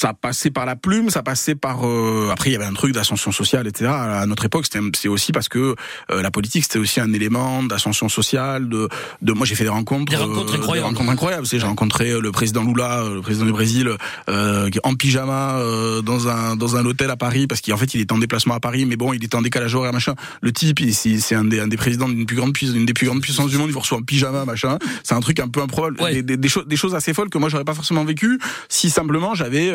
Ça 0.00 0.14
passait 0.14 0.50
par 0.50 0.64
la 0.64 0.76
plume, 0.76 1.10
ça 1.10 1.22
passait 1.22 1.54
par. 1.54 1.86
euh, 1.86 2.30
après, 2.32 2.48
il 2.48 2.52
y 2.54 2.56
avait 2.56 2.64
un 2.64 2.72
truc 2.72 2.92
d'ascension 2.94 3.32
sociale, 3.32 3.66
etc. 3.66 3.90
À 3.92 4.24
notre 4.24 4.46
époque, 4.46 4.64
c'était 4.64 4.80
c'est 4.96 5.08
aussi 5.08 5.30
parce 5.30 5.50
que 5.50 5.74
euh, 6.10 6.22
la 6.22 6.30
politique, 6.30 6.62
c'était 6.64 6.78
aussi 6.78 7.00
un 7.00 7.12
élément 7.12 7.62
d'ascension 7.62 8.08
sociale. 8.08 8.70
De, 8.70 8.88
de, 9.20 9.32
moi, 9.34 9.44
j'ai 9.46 9.54
fait 9.54 9.64
des 9.64 9.68
rencontres, 9.70 10.10
Des 10.10 10.16
rencontres 10.16 10.54
euh, 10.54 10.56
incroyables. 10.56 10.88
des 10.88 10.94
rencontres 10.94 11.10
incroyables. 11.10 11.46
J'ai 11.46 11.58
rencontré 11.58 12.10
euh, 12.12 12.20
le 12.20 12.32
président 12.32 12.64
Lula, 12.64 13.00
euh, 13.02 13.16
le 13.16 13.20
président 13.20 13.44
du 13.44 13.52
Brésil, 13.52 13.90
euh, 14.30 14.70
en 14.84 14.94
pyjama 14.94 15.58
euh, 15.58 16.00
dans 16.00 16.28
un 16.28 16.56
dans 16.56 16.76
un 16.76 16.86
hôtel 16.86 17.10
à 17.10 17.16
Paris, 17.16 17.46
parce 17.46 17.60
qu'en 17.60 17.76
fait, 17.76 17.92
il 17.92 18.00
était 18.00 18.14
en 18.14 18.18
déplacement 18.18 18.54
à 18.54 18.60
Paris, 18.60 18.86
mais 18.86 18.96
bon, 18.96 19.12
il 19.12 19.22
était 19.22 19.36
en 19.36 19.42
décalage 19.42 19.74
horaire, 19.74 19.92
machin. 19.92 20.14
Le 20.40 20.50
type, 20.50 20.80
c'est, 20.92 21.34
un 21.34 21.44
des 21.44 21.60
un 21.60 21.68
des 21.68 21.76
présidents 21.76 22.08
d'une 22.08 22.24
plus 22.24 22.36
grande 22.36 22.54
puissance, 22.54 22.74
d'une 22.74 22.86
des 22.86 22.94
plus 22.94 23.06
grandes 23.06 23.20
puissances 23.20 23.50
du 23.50 23.58
monde. 23.58 23.68
Il 23.68 23.74
vous 23.74 23.80
reçoit 23.80 23.98
en 23.98 24.02
pyjama, 24.02 24.46
machin. 24.46 24.78
C'est 25.02 25.14
un 25.14 25.20
truc 25.20 25.40
un 25.40 25.48
peu 25.48 25.60
improbable. 25.60 25.96
Des, 26.10 26.22
des, 26.22 26.38
des 26.38 26.48
choses, 26.48 26.66
des 26.66 26.76
choses 26.76 26.94
assez 26.94 27.12
folles 27.12 27.28
que 27.28 27.36
moi, 27.36 27.50
j'aurais 27.50 27.64
pas 27.64 27.74
forcément 27.74 28.04
vécu 28.04 28.38
si 28.70 28.88
simplement 28.88 29.34
j'avais 29.34 29.70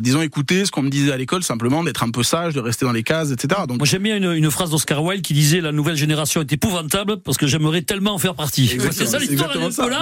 disons, 0.00 0.22
écouter 0.22 0.64
ce 0.64 0.70
qu'on 0.70 0.82
me 0.82 0.90
disait 0.90 1.12
à 1.12 1.16
l'école, 1.16 1.42
simplement 1.42 1.82
d'être 1.84 2.02
un 2.02 2.10
peu 2.10 2.22
sage, 2.22 2.54
de 2.54 2.60
rester 2.60 2.84
dans 2.84 2.92
les 2.92 3.02
cases, 3.02 3.30
etc. 3.30 3.62
Donc, 3.68 3.78
Moi 3.78 3.86
j'aime 3.86 4.02
bien 4.02 4.16
une, 4.16 4.32
une 4.32 4.50
phrase 4.50 4.70
d'Oscar 4.70 5.02
Wilde 5.02 5.22
qui 5.22 5.34
disait 5.34 5.60
la 5.60 5.72
nouvelle 5.72 5.96
génération 5.96 6.40
est 6.40 6.52
épouvantable 6.52 7.18
parce 7.20 7.36
que 7.36 7.46
j'aimerais 7.46 7.82
tellement 7.82 8.14
en 8.14 8.18
faire 8.18 8.34
partie. 8.34 8.68
C'est 8.90 9.06
ça 9.06 9.18
l'histoire. 9.18 9.50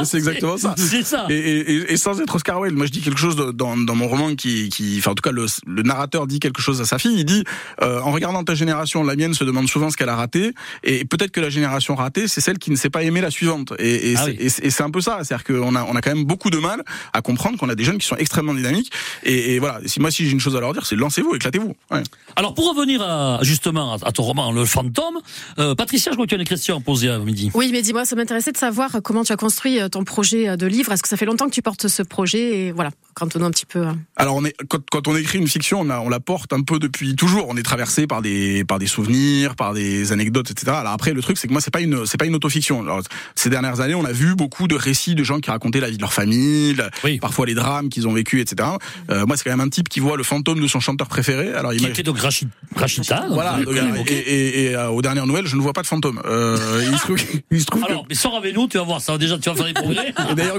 C'est 0.04 0.16
exactement 0.18 0.56
ça. 0.56 0.74
C'est 0.76 1.02
ça. 1.02 1.26
Et, 1.30 1.34
et- 1.36 1.92
et 1.92 1.96
sans 1.96 2.20
être 2.20 2.34
Oscar 2.34 2.60
Wilde, 2.60 2.76
moi 2.76 2.86
je 2.86 2.92
dis 2.92 3.00
quelque 3.00 3.18
chose 3.20 3.36
de- 3.36 3.52
dans, 3.52 3.76
dans 3.76 3.94
mon 3.94 4.08
roman 4.08 4.34
qui, 4.34 4.68
qui, 4.68 4.96
enfin 4.98 5.12
en 5.12 5.14
tout 5.14 5.22
cas 5.22 5.30
le, 5.32 5.46
le 5.66 5.82
narrateur 5.82 6.26
dit 6.26 6.40
quelque 6.40 6.60
chose 6.60 6.80
à 6.80 6.84
sa 6.84 6.98
fille. 6.98 7.14
Il 7.18 7.24
dit, 7.24 7.44
euh, 7.82 8.00
en 8.00 8.12
regardant 8.12 8.42
ta 8.44 8.54
génération, 8.54 9.02
la 9.04 9.16
mienne 9.16 9.34
se 9.34 9.44
demande 9.44 9.68
souvent 9.68 9.90
ce 9.90 9.96
qu'elle 9.96 10.08
a 10.08 10.16
raté, 10.16 10.52
et 10.84 11.04
peut-être 11.04 11.30
que 11.32 11.40
la 11.40 11.50
génération 11.50 11.94
ratée, 11.94 12.28
c'est 12.28 12.40
celle 12.40 12.58
qui 12.58 12.70
ne 12.70 12.76
sait 12.76 12.90
pas 12.90 13.02
aimer 13.02 13.20
la 13.20 13.30
suivante. 13.30 13.72
Et, 13.78 14.12
et 14.12 14.14
Ah 14.16 14.24
oui. 14.26 14.50
c'est 14.50 14.80
un 14.82 14.90
peu 14.90 15.00
ça, 15.00 15.20
c'est-à-dire 15.22 15.44
qu'on 15.44 15.74
a, 15.74 15.84
on 15.84 15.94
a 15.96 16.00
quand 16.00 16.14
même 16.14 16.24
beaucoup 16.24 16.50
de 16.50 16.58
mal 16.58 16.82
à 17.12 17.20
comprendre 17.22 17.58
qu'on 17.58 17.68
a 17.68 17.74
des 17.74 17.84
jeunes 17.84 17.98
qui 17.98 18.06
sont 18.06 18.16
extrêmement 18.16 18.54
dynamiques. 18.54 18.90
Et, 19.22 19.54
et 19.54 19.58
voilà, 19.58 19.80
si 19.86 20.00
moi 20.00 20.10
si 20.10 20.24
j'ai 20.26 20.32
une 20.32 20.40
chose 20.40 20.56
à 20.56 20.60
leur 20.60 20.72
dire, 20.72 20.86
c'est 20.86 20.96
lancez-vous, 20.96 21.34
éclatez-vous. 21.34 21.74
Ouais. 21.90 22.02
Alors 22.36 22.54
pour 22.54 22.68
revenir 22.68 23.02
à, 23.02 23.38
justement 23.42 23.94
à, 23.94 23.98
à 24.06 24.12
ton 24.12 24.22
roman 24.22 24.52
Le 24.52 24.64
Fantôme, 24.64 25.18
euh, 25.58 25.74
Patricia, 25.74 26.10
je 26.12 26.16
crois 26.16 26.26
que 26.26 26.30
tu 26.30 26.34
as 26.36 26.38
une 26.38 26.46
question 26.46 26.76
à 26.76 26.80
poser 26.80 27.08
à 27.08 27.18
midi. 27.18 27.50
Oui, 27.54 27.70
mais 27.72 27.82
dis-moi, 27.82 28.04
ça 28.04 28.16
m'intéressait 28.16 28.52
de 28.52 28.56
savoir 28.56 29.00
comment 29.02 29.24
tu 29.24 29.32
as 29.32 29.36
construit 29.36 29.80
euh, 29.80 29.88
ton 29.88 30.04
projet 30.04 30.48
euh, 30.48 30.56
de 30.56 30.66
livre. 30.66 30.92
Est-ce 30.92 31.02
que 31.02 31.08
ça 31.08 31.16
fait 31.16 31.26
longtemps 31.26 31.46
que 31.46 31.54
tu 31.54 31.62
portes 31.62 31.88
ce 31.88 32.02
projet 32.02 32.58
Et 32.58 32.72
voilà, 32.72 32.90
un 33.20 33.50
petit 33.50 33.66
peu. 33.66 33.80
euh. 33.86 33.92
Alors 34.16 34.34
on 34.36 34.44
est 34.44 34.54
quand, 34.68 34.78
quand 34.90 35.08
on 35.08 35.16
écrit 35.16 35.38
une 35.38 35.48
fiction, 35.48 35.80
on, 35.80 35.90
a, 35.90 36.00
on 36.00 36.08
la 36.08 36.20
porte 36.20 36.52
un 36.52 36.62
peu 36.62 36.78
depuis 36.78 37.16
toujours. 37.16 37.46
On 37.48 37.56
est 37.56 37.62
traversé 37.62 38.06
par 38.06 38.22
des 38.22 38.64
par 38.64 38.78
des 38.78 38.86
souvenirs, 38.86 39.56
par 39.56 39.72
des 39.74 40.12
anecdotes, 40.12 40.50
etc. 40.50 40.72
Alors 40.80 40.92
après 40.92 41.12
le 41.12 41.22
truc 41.22 41.38
c'est 41.38 41.48
que 41.48 41.52
moi 41.52 41.60
c'est 41.60 41.70
pas 41.72 41.80
une 41.80 42.04
c'est 42.06 42.18
pas 42.18 42.26
une 42.26 42.34
autofiction. 42.34 42.80
Alors, 42.82 43.00
ces 43.34 43.48
dernières 43.50 43.80
années, 43.80 43.94
on 43.94 44.04
a 44.04 44.12
vu 44.12 44.34
beaucoup 44.34 44.68
de 44.68 44.74
récits 44.74 45.14
de 45.14 45.24
gens 45.24 45.40
qui 45.40 45.50
racontaient 45.50 45.80
la 45.80 45.90
vie 45.90 45.96
de 45.96 46.02
leur 46.02 46.12
famille, 46.12 46.76
parfois 47.20 47.46
les 47.46 47.54
drames 47.54 47.88
qu'ils 47.88 48.06
ont 48.06 48.12
vécu, 48.12 48.40
etc. 48.40 48.68
Euh, 49.10 49.24
moi, 49.26 49.36
c'est 49.36 49.44
quand 49.44 49.50
même 49.50 49.60
un 49.60 49.68
type 49.68 49.88
qui 49.88 50.00
voit 50.00 50.16
le 50.16 50.22
fantôme 50.22 50.60
de 50.60 50.66
son 50.66 50.80
chanteur 50.80 51.08
préféré. 51.08 51.52
Alors, 51.54 51.72
il 51.72 51.80
Qui 51.80 51.86
était 51.86 52.02
donc 52.02 52.18
Rachid, 52.18 52.48
Rachida. 52.74 53.26
Voilà, 53.30 53.58
donc, 53.62 53.74
euh, 53.74 53.88
et, 54.06 54.12
et, 54.12 54.18
et, 54.18 54.64
et, 54.70 54.76
euh, 54.76 54.88
aux 54.88 55.02
dernières 55.02 55.26
nouvelles, 55.26 55.46
je 55.46 55.56
ne 55.56 55.60
vois 55.62 55.72
pas 55.72 55.82
de 55.82 55.86
fantôme. 55.86 56.20
Euh, 56.26 56.84
il 56.90 56.96
se 56.98 57.02
trouve, 57.02 57.16
il 57.50 57.60
se 57.60 57.66
trouve 57.66 57.82
que- 57.82 57.86
Alors, 57.90 58.04
mais 58.08 58.14
sors 58.14 58.36
avec 58.36 58.54
nous, 58.54 58.68
tu 58.68 58.76
vas 58.78 58.84
voir 58.84 59.00
ça. 59.00 59.16
Déjà, 59.18 59.38
tu 59.38 59.48
vas 59.48 59.54
faire 59.56 59.66
des 59.66 59.72
progrès. 59.74 60.12
D'ailleurs, 60.34 60.58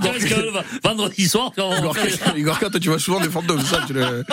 vendredi 0.84 1.28
soir, 1.28 1.52
tu 1.56 1.62
vas 1.62 2.47
toi, 2.56 2.70
tu 2.80 2.90
vois 2.90 3.00
souvent 3.00 3.20
des 3.20 3.30
fantômes, 3.30 3.62
ça. 3.62 3.82
Tu 3.88 3.94
le- 3.94 4.24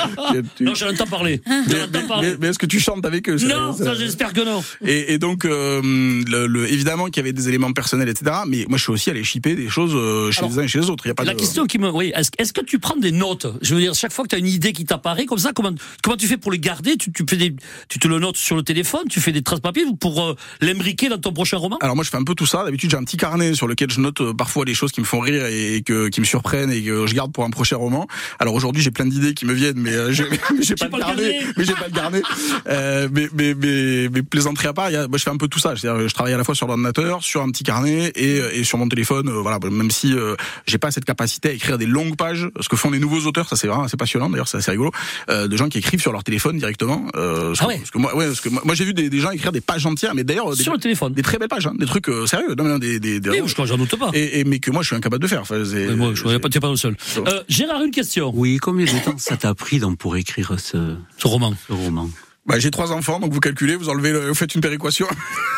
tu- 0.57 0.65
Non, 0.65 0.75
j'en 0.75 0.91
entends 0.91 1.07
parler. 1.07 1.41
Mais, 1.47 1.63
mais- 1.93 2.01
mais- 2.21 2.37
mais 2.41 2.47
est-ce 2.49 2.59
que 2.59 2.67
tu 2.67 2.81
chantes 2.81 3.05
avec 3.05 3.29
eux 3.29 3.37
Non, 3.47 3.73
ça, 3.73 3.95
j'espère 3.95 4.33
que 4.33 4.41
non. 4.45 4.63
Et, 4.85 5.15
et 5.15 5.19
donc, 5.19 5.45
euh, 5.45 5.81
le, 5.83 6.47
le- 6.47 6.73
évidemment 6.73 7.07
qu'il 7.07 7.19
y 7.19 7.21
avait 7.21 7.33
des 7.33 7.49
éléments 7.49 7.73
personnels, 7.73 8.09
etc. 8.09 8.37
Mais 8.47 8.65
moi, 8.69 8.79
je 8.79 8.83
suis 8.85 8.93
aussi 8.93 9.11
allé 9.11 9.25
shipper 9.25 9.55
des 9.55 9.69
choses 9.69 9.93
euh, 9.95 10.31
chez 10.31 10.39
Alors, 10.41 10.51
les 10.51 10.59
uns 10.59 10.63
et 10.63 10.69
chez 10.69 10.81
les 10.81 10.91
autres. 10.91 11.05
Il 11.07 11.09
y 11.09 11.13
a 11.13 11.15
pas 11.15 11.25
La 11.25 11.35
de... 11.35 11.39
question 11.39 11.67
qui 11.67 11.79
me, 11.79 11.91
oui, 11.91 12.13
est-ce 12.15 12.31
est-ce 12.39 12.53
que 12.53 12.65
tu 12.65 12.79
prends 12.79 12.97
des 12.97 13.13
notes? 13.13 13.47
Je 13.63 13.75
veux 13.75 13.81
dire, 13.81 13.95
chaque 13.95 14.13
fois 14.13 14.25
que 14.25 14.31
tu 14.31 14.37
as 14.37 14.39
une 14.39 14.47
idée 14.47 14.73
qui 14.73 14.85
t'apparaît 14.85 15.27
comme 15.27 15.39
ça, 15.39 15.53
comment 15.55 15.73
comment 16.03 16.17
tu 16.17 16.27
fais 16.27 16.37
pour 16.37 16.53
les 16.53 16.59
garder? 16.59 16.97
Tu, 16.97 17.13
tu 17.13 17.25
fais 17.29 17.37
des, 17.37 17.55
tu 17.89 17.99
te 17.99 18.09
le 18.09 18.19
notes 18.19 18.37
sur 18.37 18.57
le 18.57 18.63
téléphone, 18.63 19.03
tu 19.11 19.21
fais 19.21 19.33
des 19.33 19.43
traces 19.43 19.61
papier 19.61 19.85
pour 20.01 20.23
euh, 20.23 20.35
l'imbriquer 20.61 21.09
dans 21.09 21.19
ton 21.19 21.33
prochain 21.33 21.57
roman? 21.57 21.79
Alors 21.81 21.95
moi 21.97 22.05
je 22.05 22.11
fais 22.11 22.17
un 22.17 22.25
peu 22.25 22.35
tout 22.35 22.47
ça. 22.47 22.65
D'habitude 22.65 22.91
j'ai 22.91 22.97
un 22.97 23.05
petit 23.05 23.17
carnet 23.17 23.55
sur 23.55 23.67
lequel 23.67 23.91
je 23.91 24.01
note 24.01 24.21
euh, 24.21 24.33
parfois 24.35 24.65
les 24.65 24.75
choses 24.75 24.93
qui 24.93 25.01
me 25.01 25.05
font 25.07 25.21
rire 25.21 25.47
et 25.47 25.83
que 25.85 26.09
qui 26.09 26.21
me 26.21 26.25
surprennent 26.27 26.71
et 26.71 26.83
que 26.83 27.07
je 27.07 27.15
garde 27.15 27.33
pour 27.33 27.45
un 27.45 27.51
prochain 27.51 27.77
roman. 27.77 28.04
Alors 28.39 28.55
aujourd'hui 28.55 28.83
j'ai 28.83 28.91
plein 28.91 29.07
d'idées 29.07 29.35
qui 29.35 29.47
me 29.47 29.53
viennent, 29.53 29.79
mais 29.79 29.93
euh, 29.93 30.13
j'ai 30.13 30.25
pas, 30.77 30.89
pas 30.89 30.97
le 30.99 31.03
carnet. 31.05 31.41
Mais 31.57 31.65
j'ai 31.65 31.73
pas 31.75 31.87
le 31.89 31.93
carnet. 31.95 32.23
Euh, 32.69 33.09
mais 33.13 33.29
mais 33.37 33.55
mais 33.55 34.09
mais 34.13 34.23
plaisanterie 34.23 34.67
à 34.69 34.73
part, 34.73 34.91
y 34.91 34.97
a, 34.97 35.09
moi 35.09 35.19
je 35.19 35.23
fais 35.25 35.31
un 35.31 35.37
peu 35.37 35.49
tout 35.49 35.59
ça. 35.59 35.75
C'est-à-dire, 35.77 36.09
je 36.09 36.15
travaille 36.15 36.33
à 36.33 36.37
la 36.39 36.45
fois 36.45 36.55
sur 36.55 36.67
l'ordinateur, 36.67 37.23
sur 37.23 37.43
un 37.43 37.51
petit 37.51 37.65
carnet 37.65 38.13
et, 38.17 38.37
et 38.61 38.65
sur 38.65 38.79
mon 38.79 38.89
téléphone. 38.89 39.29
euh, 39.29 39.41
voilà, 39.41 39.59
même 39.71 39.91
si 39.91 40.15
euh, 40.15 40.35
j'ai 40.67 40.79
pas 40.79 40.91
cette 40.91 41.05
capacité 41.05 41.49
à 41.51 41.53
écrire 41.53 41.79
des 41.79 41.87
longues 41.87 42.17
pages, 42.17 42.49
ce 42.61 42.69
que 42.69 42.77
font 42.77 42.91
les 42.91 42.99
nouveaux 42.99 43.21
auteurs, 43.27 43.49
ça 43.49 43.57
c'est 43.57 43.67
vraiment 43.67 43.85
assez 43.85 43.97
passionnant. 43.97 44.31
D'ailleurs 44.31 44.49
c'est 44.49 44.59
assez 44.59 44.71
rigolo, 44.71 44.91
euh, 45.31 45.49
de 45.49 45.57
gens 45.57 45.69
qui 45.69 45.79
écrivent 45.79 46.01
sur 46.01 46.13
leur 46.13 46.25
téléphone 46.25 46.59
directement. 46.59 47.07
Euh, 47.17 47.55
Ah 47.61 47.67
ouais. 47.67 47.79
parce 47.79 47.91
que 47.91 47.99
moi, 47.99 48.17
ouais, 48.17 48.27
parce 48.27 48.41
que 48.41 48.49
moi, 48.49 48.63
moi, 48.65 48.75
j'ai 48.75 48.85
vu 48.85 48.95
des, 48.95 49.11
des 49.11 49.21
gens 49.21 49.31
écrire 49.31 49.53
des 49.53 49.61
pages 49.61 49.87
entières, 49.87 50.15
mais 50.15 50.25
d'ailleurs 50.25 50.55
Sur 50.55 50.73
le 50.73 50.79
téléphone. 50.79 51.13
des 51.13 51.23
très 51.23 51.39
belles 51.39 51.49
pages, 51.49 51.67
hein, 51.67 51.75
des 51.79 51.87
trucs 51.87 52.09
euh, 52.09 52.27
sérieux, 52.27 52.55
non, 52.57 52.65
non, 52.65 52.79
des, 52.79 52.99
des, 53.01 53.21
des- 53.21 53.31
Oui, 53.31 53.41
je 53.47 53.65
j'en 53.65 53.77
doute 53.79 53.97
pas. 53.97 54.11
et, 54.15 54.41
et- 54.41 54.45
mais 54.45 54.59
que 54.59 54.71
moi 54.71 54.83
je 54.83 54.89
suis 54.89 54.97
incapable 54.97 55.23
de 55.23 55.29
faire. 55.29 55.41
Enfin, 55.43 55.57
moi, 55.97 56.13
je 56.15 56.25
ne 56.27 56.39
pas, 56.39 56.49
pas 56.49 56.69
le 56.71 56.77
seul. 56.77 56.97
Euh, 57.19 57.43
Gérard, 57.49 57.83
une 57.83 57.91
question. 57.95 58.31
Oui, 58.35 58.59
combien 58.59 58.85
de 58.87 59.05
temps 59.05 59.17
ça 59.19 59.37
t'a 59.37 59.55
pris 59.55 59.79
donc 59.79 59.97
pour 59.99 60.17
écrire 60.17 60.55
ce, 60.59 60.97
Ce 61.17 61.27
roman. 61.27 61.55
ce 61.67 61.73
roman? 61.73 62.11
Bah, 62.47 62.59
j'ai 62.59 62.71
trois 62.71 62.93
enfants, 62.93 63.21
donc 63.21 63.33
vous 63.33 63.41
calculez, 63.41 63.75
vous 63.75 63.89
enlevez, 63.89 64.13
le- 64.13 64.29
vous 64.29 64.35
faites 64.35 64.55
une 64.55 64.61
péréquation. 64.61 65.07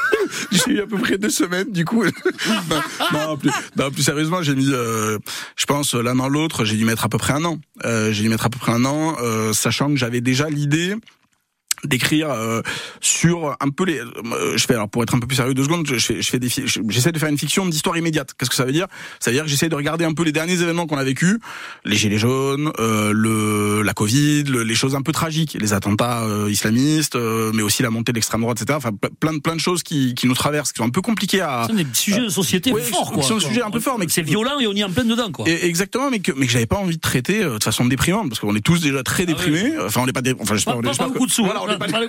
j'ai 0.52 0.73
eu 0.75 0.81
à 0.81 0.87
peu 0.87 0.97
près 0.99 1.19
deux 1.19 1.31
semaines, 1.31 1.73
du 1.73 1.85
coup. 1.85 2.05
non, 2.71 2.81
non, 3.12 3.37
plus, 3.37 3.50
non, 3.76 3.90
plus 3.90 4.02
sérieusement, 4.05 4.40
j'ai 4.43 4.55
mis, 4.55 4.69
euh, 4.71 5.19
je 5.57 5.64
pense, 5.66 5.95
l'un 5.95 6.14
dans 6.14 6.28
l'autre, 6.28 6.64
j'ai 6.64 6.76
dû 6.76 6.85
mettre 6.85 7.05
à 7.05 7.09
peu 7.09 7.19
près 7.19 7.33
un 7.33 7.45
an. 7.45 7.59
Euh, 7.85 8.12
j'ai 8.12 8.23
dû 8.23 8.28
mettre 8.28 8.47
à 8.47 8.50
peu 8.50 8.59
près 8.61 8.71
un 8.73 8.85
an, 8.85 9.16
euh, 9.21 9.52
sachant 9.52 9.88
que 9.88 9.97
j'avais 9.97 10.21
déjà 10.21 10.49
l'idée 10.49 10.95
d'écrire 11.85 12.30
euh, 12.30 12.62
sur 13.00 13.56
un 13.61 13.68
peu 13.71 13.85
les 13.85 13.99
euh, 14.00 14.56
je 14.56 14.64
fais 14.66 14.75
alors 14.75 14.88
pour 14.88 15.02
être 15.02 15.14
un 15.14 15.18
peu 15.21 15.26
plus 15.26 15.37
sérieux 15.37 15.54
deux 15.54 15.64
secondes 15.64 15.87
je 15.87 15.99
fais 15.99 16.23
je 16.23 16.28
fais 16.30 16.38
des 16.38 16.49
j'essaie 16.88 17.12
de 17.12 17.18
faire 17.18 17.28
une 17.28 17.38
fiction 17.38 17.66
d'histoire 17.66 17.97
immédiate 17.97 18.30
qu'est-ce 18.38 18.50
que 18.50 18.56
ça 18.56 18.64
veut 18.64 18.73
dire? 18.73 18.87
Ça 19.21 19.30
veut 19.30 19.37
dire 19.37 19.45
que 19.45 19.50
j'essaie 19.50 19.68
de 19.68 19.75
regarder 19.75 20.04
un 20.04 20.14
peu 20.14 20.23
les 20.25 20.33
derniers 20.33 20.61
événements 20.61 20.87
qu'on 20.87 20.97
a 20.99 21.04
vécu 21.04 21.38
les 21.85 21.97
gilets 21.97 22.18
jaunes 22.18 22.73
euh, 22.78 23.12
le 23.12 23.83
la 23.83 23.92
covid 23.95 24.45
le- 24.45 24.62
les 24.62 24.75
choses 24.75 24.95
un 24.95 25.02
peu 25.02 25.12
tragiques 25.12 25.56
les 25.61 25.73
attentats 25.73 26.23
euh, 26.25 26.50
islamistes 26.50 27.16
euh, 27.16 27.52
mais 27.54 27.62
aussi 27.62 27.83
la 27.83 27.90
montée 27.90 28.12
de 28.12 28.16
l'extrême 28.16 28.40
droite 28.40 28.61
etc 28.62 28.76
enfin 28.76 28.90
ple- 28.90 29.11
plein 29.21 29.33
de 29.35 29.38
plein 29.40 29.54
de 29.54 29.61
choses 29.61 29.83
qui 29.83 30.14
qui 30.14 30.26
nous 30.26 30.35
traversent 30.35 30.73
qui 30.73 30.78
sont 30.78 30.85
un 30.87 30.90
peu 30.90 31.02
compliquées 31.02 31.40
à 31.40 31.62
Ce 31.64 31.68
sont 31.68 31.75
des 31.83 31.87
sujets 31.92 32.21
de 32.23 32.28
société 32.28 32.73
Ouais, 32.73 32.80
forts, 32.80 33.09
qui 33.11 33.14
quoi. 33.14 33.23
sont 33.23 33.38
des 33.38 33.45
sujets 33.45 33.62
un 33.62 33.71
peu 33.71 33.80
forts 33.80 33.99
mais 33.99 34.06
C'est 34.09 34.23
violent 34.23 34.59
et 34.61 34.66
on 34.66 34.73
y 34.73 34.80
est 34.80 34.85
en 34.85 34.90
plein 34.90 35.04
dedans, 35.04 35.30
quoi. 35.30 35.49
et- 35.49 35.66
exactement, 35.66 36.11
mais 36.11 36.21
que, 36.21 36.33
mais 36.33 36.47
que 36.47 36.52
j'avais 36.52 36.66
pas 36.66 36.76
envie 36.76 36.97
de 36.97 37.00
traiter 37.00 37.42
euh, 37.42 37.59
de 37.59 37.62
façon 37.64 37.85
déprimante, 37.85 38.28
parce 38.28 38.40
qu'on 38.40 38.54
est 38.54 38.61
tous 38.64 38.80
déjà 38.80 39.02
très 39.02 39.26
déprimés. 39.26 39.73
Enfin, 39.85 40.00
on 40.02 40.06
n'est 40.06 40.12
pas, 40.12 40.23
dé- 40.23 40.35
enfin, 40.38 40.54
j'espère, 40.54 40.76
Pas- 40.76 40.83
pas 40.83 40.88
j'espère 40.88 41.09
beaucoup 41.09 41.26
de 41.26 41.30
sous, 41.33 41.45
Voilà, 41.45 41.62
on 41.62 41.66
n'est 41.78 41.92
pas, 41.92 42.00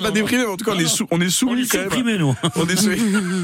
pas 0.00 0.10
mais 0.12 0.44
en 0.46 0.56
tout 0.56 0.64
cas, 0.64 0.72
on 0.74 0.78
est, 0.78 0.86
sou- 0.86 1.06
on 1.10 1.20
est 1.20 1.30
soumis 1.30 1.52
On 1.52 1.56
est 1.64 1.88
quand 1.88 1.96
même. 1.96 2.16
nous. 2.18 2.34
On 2.56 2.66
est 2.68 2.76
soumis, 2.76 3.00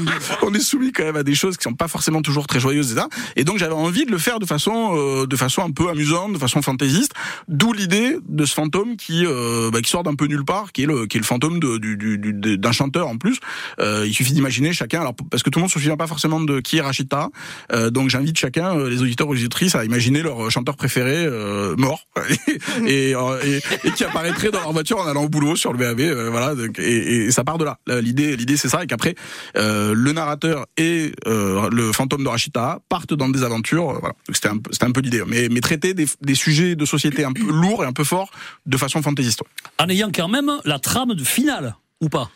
on 0.41 0.53
est 0.53 0.59
soumis 0.59 0.91
quand 0.91 1.03
même 1.03 1.15
à 1.15 1.23
des 1.23 1.35
choses 1.35 1.57
qui 1.57 1.63
sont 1.63 1.73
pas 1.73 1.87
forcément 1.87 2.21
toujours 2.21 2.47
très 2.47 2.59
joyeuses, 2.59 2.91
etc. 2.91 3.07
Et 3.35 3.43
donc, 3.43 3.57
j'avais 3.57 3.73
envie 3.73 4.05
de 4.05 4.11
le 4.11 4.17
faire 4.17 4.39
de 4.39 4.45
façon, 4.45 4.95
euh, 4.95 5.25
de 5.27 5.35
façon 5.35 5.61
un 5.63 5.71
peu 5.71 5.89
amusante, 5.89 6.33
de 6.33 6.37
façon 6.37 6.61
fantaisiste. 6.61 7.11
D'où 7.47 7.73
l'idée 7.73 8.17
de 8.27 8.45
ce 8.45 8.53
fantôme 8.53 8.97
qui, 8.97 9.25
euh, 9.25 9.69
bah, 9.71 9.81
qui 9.81 9.89
sort 9.89 10.03
d'un 10.03 10.15
peu 10.15 10.25
nulle 10.25 10.45
part, 10.45 10.71
qui 10.71 10.83
est 10.83 10.85
le, 10.85 11.05
qui 11.05 11.17
est 11.17 11.19
le 11.19 11.25
fantôme 11.25 11.59
de, 11.59 11.77
du, 11.77 11.97
du, 11.97 12.17
d'un 12.57 12.71
chanteur 12.71 13.07
en 13.07 13.17
plus. 13.17 13.39
Euh, 13.79 14.05
il 14.07 14.13
suffit 14.13 14.33
d'imaginer 14.33 14.73
chacun, 14.73 15.01
alors 15.01 15.13
parce 15.29 15.43
que 15.43 15.49
tout 15.49 15.59
le 15.59 15.61
monde 15.63 15.71
se 15.71 15.79
souvient 15.79 15.97
pas 15.97 16.07
forcément 16.07 16.39
de 16.41 16.59
qui 16.59 16.77
est 16.77 16.81
Rachita, 16.81 17.29
euh, 17.73 17.89
donc 17.89 18.09
j'invite 18.09 18.37
chacun, 18.37 18.77
euh, 18.77 18.89
les 18.89 19.01
auditeurs 19.01 19.27
ou 19.27 19.33
les 19.33 19.39
auditrices, 19.41 19.75
à 19.75 19.83
imaginer 19.85 20.21
leur 20.21 20.49
chanteur 20.51 20.75
préféré 20.75 21.25
euh, 21.25 21.75
mort 21.77 22.07
et, 22.87 23.15
euh, 23.15 23.39
et, 23.43 23.87
et 23.87 23.91
qui 23.91 24.03
apparaîtrait 24.03 24.51
dans 24.51 24.59
leur 24.61 24.73
voiture 24.73 24.99
en 24.99 25.07
allant 25.07 25.23
au 25.23 25.29
boulot 25.29 25.46
sur 25.55 25.73
le 25.73 25.79
VAB, 25.79 25.99
euh, 25.99 26.29
voilà. 26.29 26.53
et, 26.79 27.31
ça 27.31 27.43
part 27.43 27.57
de 27.57 27.65
là. 27.65 27.77
L'idée, 28.01 28.35
l'idée, 28.35 28.57
c'est 28.57 28.69
ça, 28.69 28.83
et 28.83 28.87
qu'après 28.87 29.15
euh, 29.55 29.93
le 29.95 30.11
narrateur 30.11 30.65
et 30.77 31.11
euh, 31.27 31.69
le 31.71 31.91
fantôme 31.91 32.23
de 32.23 32.29
Rachita 32.29 32.79
partent 32.89 33.13
dans 33.13 33.29
des 33.29 33.43
aventures. 33.43 33.89
euh, 33.91 33.97
voilà. 33.99 34.15
C'était 34.31 34.49
un, 34.49 34.59
un 34.81 34.91
peu 34.91 35.01
l'idée, 35.01 35.23
mais, 35.27 35.49
mais 35.49 35.61
traiter 35.61 35.93
des, 35.93 36.07
des 36.21 36.35
sujets 36.35 36.75
de 36.75 36.85
société 36.85 37.23
un 37.23 37.33
peu 37.33 37.43
lourds 37.43 37.83
et 37.83 37.87
un 37.87 37.93
peu 37.93 38.03
forts 38.03 38.31
de 38.65 38.77
façon 38.77 39.01
fantaisiste. 39.01 39.41
En 39.79 39.89
ayant 39.89 40.11
quand 40.13 40.27
même 40.27 40.51
la 40.65 40.79
trame 40.79 41.13
de 41.13 41.23
finale, 41.23 41.75
ou 42.01 42.09
pas? 42.09 42.29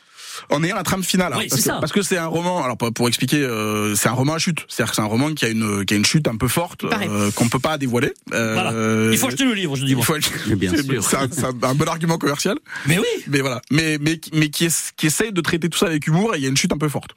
En 0.50 0.64
ayant 0.64 0.76
la 0.76 0.84
trame 0.84 1.04
finale. 1.04 1.34
hein, 1.34 1.38
Oui, 1.40 1.48
parce, 1.50 1.62
c'est 1.62 1.68
que, 1.70 1.74
ça. 1.74 1.80
parce 1.80 1.92
que 1.92 2.02
c'est 2.02 2.18
un 2.18 2.28
roman. 2.28 2.64
Alors 2.64 2.78
pour, 2.78 2.92
pour 2.94 3.08
expliquer, 3.08 3.38
euh, 3.38 3.96
c'est 3.96 4.10
un 4.10 4.14
roman 4.14 4.34
à 4.34 4.38
chute. 4.40 4.60
C'est-à-dire 4.68 4.92
que 4.92 4.96
c'est 4.96 5.02
un 5.02 5.06
roman 5.06 5.34
qui 5.34 5.46
a 5.46 5.50
une 5.50 5.86
qui 5.86 5.94
a 5.94 5.98
une 5.98 6.06
chute 6.06 6.28
un 6.28 6.36
peu 6.38 6.48
forte 6.48 6.84
euh, 6.84 7.32
qu'on 7.32 7.50
peut 7.50 7.60
pas 7.60 7.78
dévoiler. 7.78 8.14
Euh, 8.34 8.54
Voilà. 8.54 9.12
Il 9.12 9.18
faut 9.18 9.28
acheter 9.28 9.46
le 9.46 9.54
livre, 9.54 9.76
je 9.76 9.86
dis. 9.86 9.92
Il 9.92 10.04
faut 10.04 10.16
bien 10.56 10.72
c'est- 10.76 10.84
sûr. 10.84 11.04
C'est 11.04 11.18
un, 11.18 11.28
c'est 11.32 11.46
un- 11.46 11.70
un 11.70 11.76
bon 11.76 11.88
argument 11.88 12.18
commercial. 12.18 12.58
Mais 12.88 12.98
oui. 12.98 13.06
Mais 13.28 13.42
voilà. 13.42 13.62
Mais 13.72 13.98
mais 14.02 14.20
mais 14.34 14.50
qui 14.50 14.66
est, 14.66 14.94
qui 14.96 15.08
essaye 15.08 15.32
de 15.32 15.42
traiter 15.42 15.70
tout 15.70 15.78
ça 15.78 15.88
avec 15.88 16.08
humour 16.08 16.36
et 16.36 16.38
il 16.38 16.44
y 16.44 16.46
a 16.46 16.50
une 16.50 16.58
chute 16.58 16.72
un 16.74 16.78
peu 16.78 16.90
forte. 16.90 17.12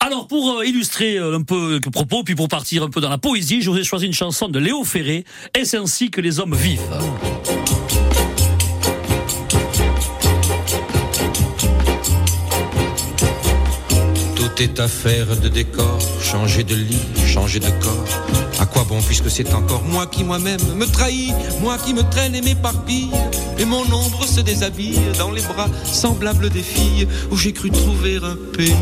Alors, 0.00 0.28
pour 0.28 0.58
euh, 0.60 0.64
illustrer 0.64 1.18
un 1.18 1.42
peu 1.42 1.80
le 1.84 1.90
propos, 1.90 2.22
puis 2.22 2.36
pour 2.36 2.46
partir 2.46 2.84
un 2.84 2.88
peu 2.88 3.00
dans 3.00 3.08
la 3.10 3.18
poésie, 3.18 3.62
je 3.62 3.70
vous 3.70 3.78
ai 3.78 3.82
choisi 3.82 4.06
une 4.06 4.12
chanson 4.12 4.48
de 4.48 4.58
Léo 4.60 4.84
Ferré, 4.84 5.24
Est-ce 5.54 5.76
ainsi 5.76 6.10
que 6.12 6.20
les 6.20 6.38
hommes 6.38 6.54
vivent? 6.54 6.80
Affaire 14.60 15.36
de 15.36 15.48
décor, 15.48 16.00
changer 16.20 16.64
de 16.64 16.74
lit, 16.74 16.98
changer 17.28 17.60
de 17.60 17.70
corps. 17.80 18.08
À 18.58 18.66
quoi 18.66 18.82
bon 18.82 19.00
puisque 19.02 19.30
c'est 19.30 19.54
encore 19.54 19.84
moi 19.84 20.08
qui 20.08 20.24
moi-même 20.24 20.60
me 20.74 20.84
trahis, 20.84 21.32
moi 21.60 21.78
qui 21.78 21.94
me 21.94 22.02
traîne 22.02 22.34
et 22.34 22.40
m'éparpille, 22.40 23.10
et 23.56 23.64
mon 23.64 23.82
ombre 23.82 24.26
se 24.26 24.40
déshabille 24.40 24.98
dans 25.16 25.30
les 25.30 25.42
bras 25.42 25.68
semblables 25.84 26.50
des 26.50 26.62
filles 26.62 27.06
où 27.30 27.36
j'ai 27.36 27.52
cru 27.52 27.70
trouver 27.70 28.16
un 28.16 28.36
pays. 28.56 28.74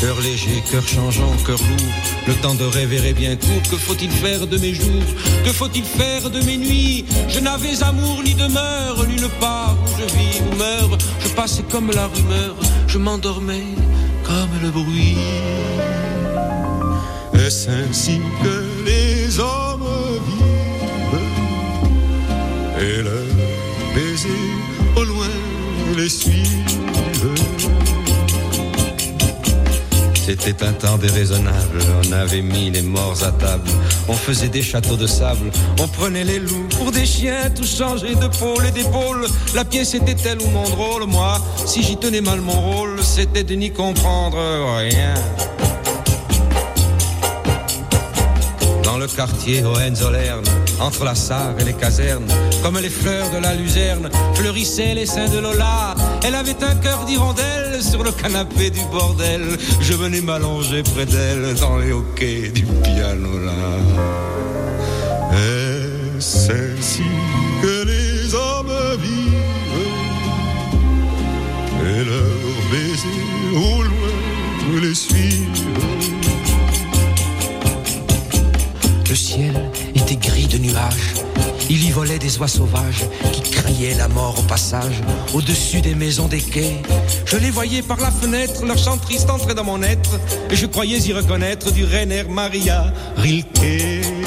Cœur 0.00 0.20
léger, 0.20 0.62
cœur 0.70 0.86
changeant, 0.86 1.32
cœur 1.44 1.58
lourd, 1.58 1.92
le 2.28 2.34
temps 2.34 2.54
de 2.54 2.64
rêver 2.64 3.08
est 3.08 3.12
bien 3.12 3.34
court. 3.34 3.62
Que 3.68 3.76
faut-il 3.76 4.10
faire 4.10 4.46
de 4.46 4.56
mes 4.56 4.72
jours? 4.72 5.02
Que 5.44 5.52
faut-il 5.52 5.82
faire 5.82 6.30
de 6.30 6.40
mes 6.42 6.56
nuits? 6.56 7.04
Je 7.28 7.40
n'avais 7.40 7.82
amour 7.82 8.22
ni 8.22 8.34
demeure, 8.34 9.04
nulle 9.08 9.28
part 9.40 9.76
où 9.84 10.00
je 10.00 10.04
vis 10.14 10.40
ou 10.40 10.56
meurs. 10.56 10.98
Comme 11.70 11.90
la 11.92 12.08
rumeur, 12.08 12.56
je 12.88 12.98
m'endormais 12.98 13.62
comme 14.24 14.50
le 14.60 14.70
bruit. 14.70 15.16
Est-ce 17.34 17.70
ainsi 17.70 18.20
que 18.42 18.64
les 18.84 19.38
hommes 19.38 19.88
vivent? 20.26 21.20
Et 22.80 23.02
leurs 23.02 23.36
baisers 23.94 24.56
au 24.96 25.04
loin 25.04 25.34
les 25.96 26.08
suivent 26.08 26.67
C'était 30.28 30.62
un 30.62 30.74
temps 30.74 30.98
déraisonnable, 30.98 31.78
on 32.04 32.12
avait 32.12 32.42
mis 32.42 32.70
les 32.70 32.82
morts 32.82 33.16
à 33.22 33.32
table, 33.32 33.70
on 34.08 34.12
faisait 34.12 34.50
des 34.50 34.60
châteaux 34.60 34.98
de 34.98 35.06
sable, 35.06 35.50
on 35.80 35.88
prenait 35.88 36.22
les 36.22 36.38
loups 36.38 36.68
pour 36.76 36.92
des 36.92 37.06
chiens, 37.06 37.48
tout 37.48 37.64
changé 37.64 38.14
de 38.14 38.26
pôle 38.26 38.66
et 38.66 38.70
d'épaule. 38.70 39.26
La 39.54 39.64
pièce 39.64 39.94
était 39.94 40.14
telle 40.14 40.42
ou 40.42 40.50
mon 40.50 40.68
drôle, 40.68 41.06
moi, 41.06 41.40
si 41.64 41.82
j'y 41.82 41.96
tenais 41.96 42.20
mal 42.20 42.42
mon 42.42 42.60
rôle, 42.60 43.02
c'était 43.02 43.42
de 43.42 43.54
n'y 43.54 43.72
comprendre 43.72 44.36
rien. 44.76 45.14
Dans 48.84 48.98
le 48.98 49.06
quartier 49.06 49.64
Hohenzollern, 49.64 50.44
entre 50.78 51.04
la 51.04 51.14
Sarre 51.14 51.54
et 51.58 51.64
les 51.64 51.72
casernes, 51.72 52.28
comme 52.62 52.78
les 52.78 52.90
fleurs 52.90 53.30
de 53.30 53.38
la 53.38 53.54
luzerne, 53.54 54.10
fleurissaient 54.34 54.92
les 54.92 55.06
seins 55.06 55.30
de 55.30 55.38
Lola. 55.38 55.94
Elle 56.22 56.34
avait 56.34 56.62
un 56.62 56.74
cœur 56.74 57.06
d'hirondelle 57.06 57.67
sur 57.80 58.02
le 58.02 58.12
canapé 58.12 58.70
du 58.70 58.80
bordel. 58.90 59.42
Je 59.80 59.94
venais 59.94 60.20
m'allonger 60.20 60.82
près 60.82 61.06
d'elle 61.06 61.54
dans 61.54 61.78
les 61.78 61.92
hoquets 61.92 62.50
du 62.50 62.64
piano 62.64 63.38
là. 63.44 63.52
Est-ce 65.32 66.52
ainsi 66.52 67.02
que 67.62 67.84
les 67.86 68.34
hommes 68.34 68.72
vivent 69.02 69.88
et 71.84 72.04
leurs 72.04 72.62
baisers 72.70 73.54
au 73.54 73.82
loin 73.82 74.80
les 74.82 74.94
suivent? 74.94 75.27
Des 82.28 82.38
oies 82.38 82.48
sauvages 82.48 83.06
qui 83.32 83.40
criaient 83.40 83.94
la 83.94 84.06
mort 84.08 84.38
au 84.38 84.42
passage 84.42 85.00
au-dessus 85.32 85.80
des 85.80 85.94
maisons 85.94 86.28
des 86.28 86.42
quais. 86.42 86.82
Je 87.24 87.38
les 87.38 87.50
voyais 87.50 87.80
par 87.80 87.98
la 88.00 88.10
fenêtre, 88.10 88.66
leur 88.66 88.76
chant 88.76 88.98
triste 88.98 89.30
entrait 89.30 89.54
dans 89.54 89.64
mon 89.64 89.82
être 89.82 90.20
et 90.50 90.56
je 90.56 90.66
croyais 90.66 90.98
y 90.98 91.12
reconnaître 91.14 91.72
du 91.72 91.84
Rainer 91.84 92.24
Maria 92.24 92.92
Rilke. 93.16 94.17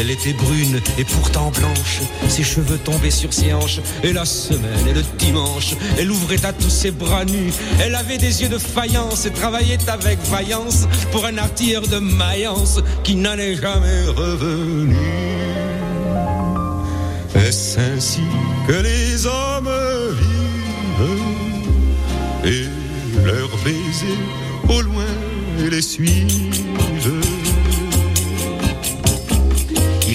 Elle 0.00 0.10
était 0.12 0.32
brune 0.32 0.80
et 0.96 1.04
pourtant 1.04 1.50
blanche, 1.50 2.00
ses 2.28 2.44
cheveux 2.44 2.78
tombaient 2.78 3.10
sur 3.10 3.32
ses 3.32 3.52
hanches, 3.52 3.80
et 4.04 4.12
la 4.12 4.24
semaine 4.24 4.86
et 4.88 4.92
le 4.92 5.02
dimanche, 5.18 5.74
elle 5.98 6.10
ouvrait 6.10 6.44
à 6.44 6.52
tous 6.52 6.70
ses 6.70 6.92
bras 6.92 7.24
nus. 7.24 7.52
Elle 7.80 7.96
avait 7.96 8.18
des 8.18 8.42
yeux 8.42 8.48
de 8.48 8.58
faïence 8.58 9.26
et 9.26 9.30
travaillait 9.30 9.88
avec 9.88 10.20
vaillance 10.30 10.86
pour 11.10 11.24
un 11.26 11.36
artilleur 11.38 11.82
de 11.88 11.98
Mayence 11.98 12.80
qui 13.02 13.16
n'en 13.16 13.36
est 13.38 13.56
jamais 13.56 14.04
revenu. 14.16 14.96
Est-ce 17.34 17.80
ainsi 17.80 18.22
que 18.68 18.74
les 18.74 19.26
hommes 19.26 19.70
vivent? 20.20 21.22
Et 22.44 22.66
leurs 23.24 23.56
baisers 23.64 24.22
au 24.68 24.80
loin 24.80 25.04
les 25.70 25.82
suivent? 25.82 26.67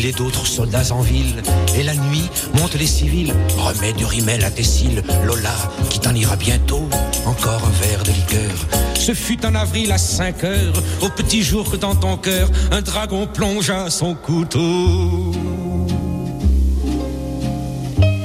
Est 0.04 0.18
d'autres 0.18 0.46
soldats 0.46 0.92
en 0.92 1.00
ville, 1.00 1.42
et 1.78 1.84
la 1.84 1.96
nuit 1.96 2.30
montent 2.56 2.76
les 2.76 2.88
civils. 2.88 3.34
Remets 3.58 3.94
du 3.94 4.04
rimel 4.04 4.44
à 4.44 4.52
tes 4.52 4.64
cils, 4.64 5.02
Lola, 5.24 5.56
qui 5.90 5.98
t'en 5.98 6.14
ira 6.14 6.36
bientôt. 6.36 6.90
Encore 7.26 7.62
un 7.66 7.86
verre 7.86 8.04
de 8.04 8.12
liqueur. 8.12 8.52
Ce 8.96 9.14
fut 9.14 9.46
en 9.46 9.56
avril 9.56 9.94
à 9.94 9.98
5 9.98 10.44
heures, 10.44 10.84
au 11.02 11.08
petit 11.08 11.42
jour 11.42 11.72
que 11.72 11.78
dans 11.78 11.96
ton 11.96 12.18
cœur, 12.18 12.50
un 12.72 12.82
dragon 12.82 13.28
plongea 13.28 13.90
son 13.90 14.14
couteau. 14.14 15.32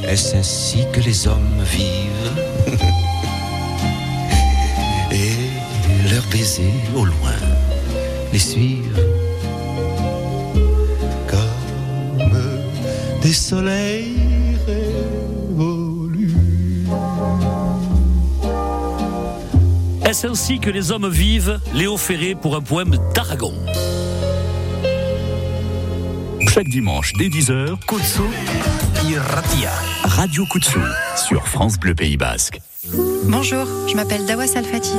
Est-ce 0.08 0.34
ainsi 0.34 0.78
que 0.92 1.00
les 1.00 1.28
hommes 1.28 1.62
vivent 1.62 2.32
Et 5.12 6.10
leurs 6.10 6.26
baisers 6.26 6.72
au 6.96 7.04
loin 7.04 7.36
les 8.32 8.40
suivent 8.40 9.17
des 13.28 13.34
soleils 13.34 14.16
révolus. 14.66 16.32
Est-ce 20.06 20.26
ainsi 20.28 20.58
que 20.58 20.70
les 20.70 20.90
hommes 20.92 21.10
vivent 21.10 21.60
Léo 21.74 21.98
Ferré 21.98 22.34
pour 22.34 22.56
un 22.56 22.62
poème 22.62 22.96
d'Aragon? 23.14 23.52
Chaque 26.48 26.68
dimanche 26.68 27.12
dès 27.18 27.28
10h, 27.28 27.78
Kutsu 27.86 28.22
Irratia. 29.06 29.72
Radio 30.04 30.46
Kutsu 30.46 30.78
sur 31.14 31.46
France 31.46 31.78
Bleu 31.78 31.94
Pays 31.94 32.16
Basque. 32.16 32.62
Bonjour, 33.24 33.66
je 33.90 33.94
m'appelle 33.94 34.24
Dawa 34.24 34.46
Salfati. 34.46 34.96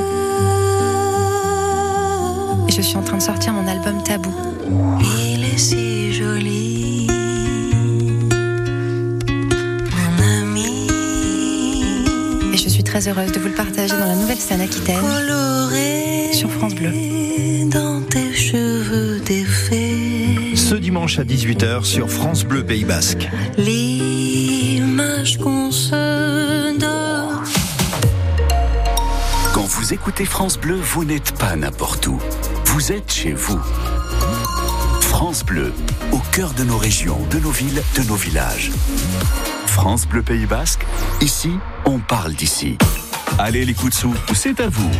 Et 2.68 2.72
je 2.72 2.80
suis 2.80 2.96
en 2.96 3.02
train 3.02 3.16
de 3.16 3.22
sortir 3.22 3.52
mon 3.54 3.66
album 3.66 4.00
Tabou. 4.04 4.32
Il 5.00 5.42
est 5.42 5.58
si 5.58 6.12
joli. 6.12 6.59
Très 13.00 13.08
heureuse 13.08 13.32
de 13.32 13.38
vous 13.38 13.48
le 13.48 13.54
partager 13.54 13.96
dans 13.96 14.06
la 14.06 14.14
nouvelle 14.14 14.38
scène 14.38 14.60
Aquitaine 14.60 15.00
sur 16.32 16.50
France 16.50 16.74
Bleu. 16.74 16.92
Dans 17.70 18.02
tes 18.02 18.34
cheveux 18.34 19.20
défaits, 19.20 20.56
Ce 20.56 20.74
dimanche 20.74 21.18
à 21.18 21.24
18h 21.24 21.84
sur 21.84 22.10
France 22.10 22.44
Bleu 22.44 22.64
Pays 22.64 22.84
Basque. 22.84 23.28
l'image 23.56 25.38
qu'on 25.38 25.70
se 25.70 26.78
donne. 26.78 27.40
Quand 29.54 29.64
vous 29.64 29.94
écoutez 29.94 30.26
France 30.26 30.58
Bleu, 30.58 30.76
vous 30.76 31.04
n'êtes 31.04 31.32
pas 31.38 31.56
n'importe 31.56 32.06
où. 32.06 32.18
Vous 32.66 32.92
êtes 32.92 33.10
chez 33.10 33.32
vous. 33.32 33.60
France 35.00 35.44
Bleu, 35.44 35.72
au 36.12 36.18
cœur 36.32 36.52
de 36.52 36.64
nos 36.64 36.78
régions, 36.78 37.18
de 37.30 37.38
nos 37.38 37.50
villes, 37.50 37.82
de 37.96 38.02
nos 38.02 38.16
villages. 38.16 38.70
France 39.66 40.06
Bleu 40.06 40.22
Pays 40.22 40.46
Basque, 40.46 40.84
ici, 41.20 41.52
on 41.86 41.98
parle 41.98 42.34
d'ici. 42.34 42.76
Allez 43.38 43.64
les 43.64 43.74
coups 43.74 44.04
c'est 44.34 44.60
à 44.60 44.68
vous. 44.68 44.90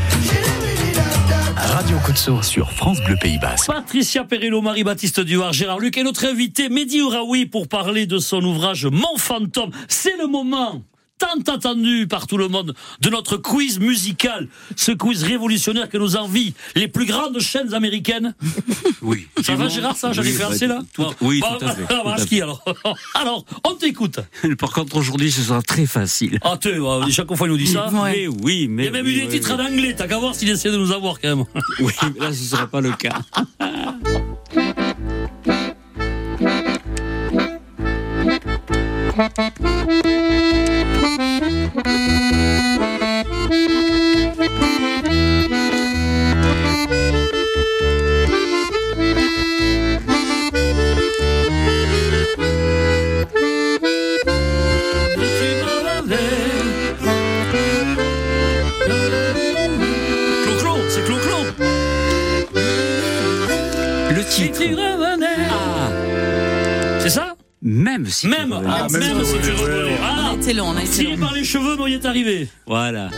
Radio 1.57 1.99
Kutsu 2.05 2.43
sur 2.43 2.73
France 2.73 3.01
Bleu 3.03 3.17
Pays 3.21 3.39
Basque. 3.39 3.67
Patricia 3.67 4.25
Perello, 4.25 4.63
Marie-Baptiste 4.63 5.21
Duard, 5.21 5.53
Gérard 5.53 5.79
Luc 5.79 5.97
et 5.99 6.03
notre 6.03 6.27
invité 6.27 6.69
Mehdi 6.69 7.01
Ouraoui 7.03 7.47
pour 7.47 7.69
parler 7.69 8.07
de 8.07 8.19
son 8.19 8.43
ouvrage 8.43 8.87
Mon 8.87 9.17
fantôme. 9.19 9.71
C'est 9.89 10.17
le 10.17 10.27
moment 10.27 10.83
tant 11.21 11.53
attendu 11.55 12.07
par 12.09 12.27
tout 12.27 12.37
le 12.39 12.49
monde 12.49 12.75
de 13.01 13.11
notre 13.11 13.37
quiz 13.37 13.79
musical, 13.79 14.49
ce 14.75 14.91
quiz 14.93 15.23
révolutionnaire 15.23 15.89
que 15.89 15.99
nous 15.99 16.17
envient 16.17 16.55
les 16.75 16.89
plus 16.89 17.07
grandes 17.07 17.39
chaînes 17.41 17.73
américaines. 17.75 18.35
Oui. 19.03 19.29
Ça 19.43 19.55
va 19.55 19.69
Gérard, 19.69 19.97
ça 19.97 20.13
J'en 20.13 20.23
ai 20.23 20.27
fait 20.31 20.45
Oui, 20.45 20.53
assez 20.53 20.67
là 20.67 20.81
tout- 20.93 21.03
Bon. 21.03 21.15
oui, 21.23 21.41
tout 21.41 21.65
à 21.65 21.75
fait, 21.75 21.85
alors, 21.91 22.03
tout 22.05 22.09
à 22.09 22.13
à 22.13 22.17
fait. 22.19 22.23
ski, 22.25 22.43
alors. 22.43 22.63
alors, 23.15 23.45
on 23.65 23.75
t'écoute. 23.75 24.21
Par 24.59 24.73
contre, 24.73 24.97
aujourd'hui, 24.97 25.31
ce 25.33 25.41
sera 25.41 25.63
très 25.63 25.87
facile. 25.87 26.39
Ah, 26.43 26.59
tu 26.61 26.77
vois, 26.77 27.07
chaque 27.11 27.35
fois 27.35 27.47
il 27.47 27.51
nous 27.53 27.57
dit 27.57 27.67
ça. 27.67 27.89
Mais 28.05 28.27
oui, 28.29 28.67
mais. 28.69 28.83
Il 28.83 28.87
y 28.87 28.89
a 28.89 28.93
même 28.93 29.07
eu 29.07 29.15
des 29.23 29.29
titres 29.29 29.53
en 29.55 29.59
anglais, 29.65 29.95
t'as 29.97 30.07
qu'à 30.07 30.19
voir 30.19 30.35
s'il 30.35 30.51
essaie 30.51 30.71
de 30.71 30.77
nous 30.77 30.93
avoir 30.93 31.19
quand 31.21 31.35
même. 31.37 31.47
Oui, 31.81 31.93
mais 32.15 32.21
là, 32.21 32.33
ce 32.33 32.41
ne 32.43 32.47
sera 32.49 32.67
pas 32.67 32.81
le 32.83 32.93
cas. 32.93 33.21
Thank 39.21 39.59
you. 42.95 43.00
Même 67.91 68.07
si. 68.07 68.21
tu 68.23 68.29
Même, 68.29 68.53
revenais. 68.53 68.71
ah, 68.73 68.87
même 68.93 69.25
si 69.25 69.33
tu 69.41 69.51
revenais. 69.51 69.99
Ah, 70.03 70.31
On 70.31 70.31
a 70.31 70.35
été 70.37 70.53
long, 70.53 70.67
on 70.69 70.77
a 70.77 70.83
été 70.83 70.91
tiré 70.91 71.17
long. 71.17 71.27
par 71.27 71.33
les 71.35 71.45
cheveux, 71.45 71.75
mais 71.77 71.83
on 71.83 71.87
y 71.89 71.95
est 71.95 72.07
arrivé. 72.07 72.49
Voilà. 72.67 73.11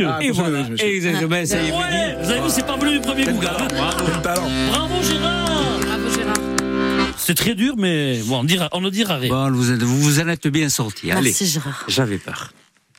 Et-. 0.00 0.06
Ah, 0.06 0.18
Et 0.22 0.30
voilà, 0.30 0.60
exactement, 0.78 1.46
ça 1.46 1.62
y 1.62 1.68
est, 1.68 1.72
Ouais, 1.72 2.16
vous 2.22 2.30
avez 2.30 2.40
vu, 2.40 2.46
c'est 2.50 2.66
pas 2.66 2.76
venu 2.76 2.92
du 2.92 3.00
premier 3.00 3.24
coup, 3.26 3.38
gars. 3.38 3.56
hein. 3.60 4.20
Talent. 4.22 4.48
Bravo 4.70 5.02
Gérard 5.02 5.80
Bravo 5.80 6.10
Gérard. 6.14 6.34
C'est 7.18 7.34
très 7.34 7.54
dur, 7.54 7.74
mais 7.76 8.18
bon, 8.24 8.40
on, 8.40 8.44
dira, 8.44 8.68
on 8.72 8.80
ne 8.80 8.90
dira 8.90 9.16
rien. 9.16 9.30
Bon, 9.30 9.50
vous, 9.52 9.72
êtes- 9.72 9.82
vous 9.82 9.98
vous 10.00 10.20
en 10.20 10.28
êtes 10.28 10.46
bien 10.48 10.68
sorti. 10.68 11.10
Allez. 11.10 11.22
Merci 11.30 11.46
Gérard. 11.46 11.84
J'avais 11.88 12.18
peur. 12.18 12.52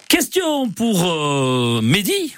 Question 0.09 0.69
pour 0.69 1.05
euh, 1.05 1.81
Mehdi. 1.81 2.35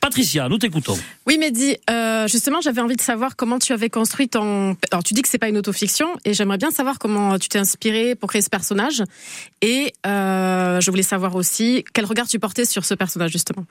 Patricia, 0.00 0.48
nous 0.48 0.56
t'écoutons. 0.56 0.98
Oui, 1.26 1.36
Mehdi, 1.36 1.76
euh, 1.90 2.26
justement, 2.26 2.62
j'avais 2.62 2.80
envie 2.80 2.96
de 2.96 3.02
savoir 3.02 3.36
comment 3.36 3.58
tu 3.58 3.74
avais 3.74 3.90
construit 3.90 4.28
ton. 4.28 4.74
Alors, 4.90 5.04
tu 5.04 5.12
dis 5.12 5.20
que 5.20 5.28
c'est 5.28 5.38
pas 5.38 5.48
une 5.48 5.58
autofiction, 5.58 6.08
et 6.24 6.32
j'aimerais 6.32 6.56
bien 6.56 6.70
savoir 6.70 6.98
comment 6.98 7.38
tu 7.38 7.50
t'es 7.50 7.58
inspiré 7.58 8.14
pour 8.14 8.30
créer 8.30 8.40
ce 8.40 8.48
personnage. 8.48 9.02
Et 9.60 9.92
euh, 10.06 10.80
je 10.80 10.90
voulais 10.90 11.02
savoir 11.02 11.36
aussi 11.36 11.84
quel 11.92 12.06
regard 12.06 12.28
tu 12.28 12.38
portais 12.38 12.64
sur 12.64 12.86
ce 12.86 12.94
personnage, 12.94 13.30
justement. 13.30 13.66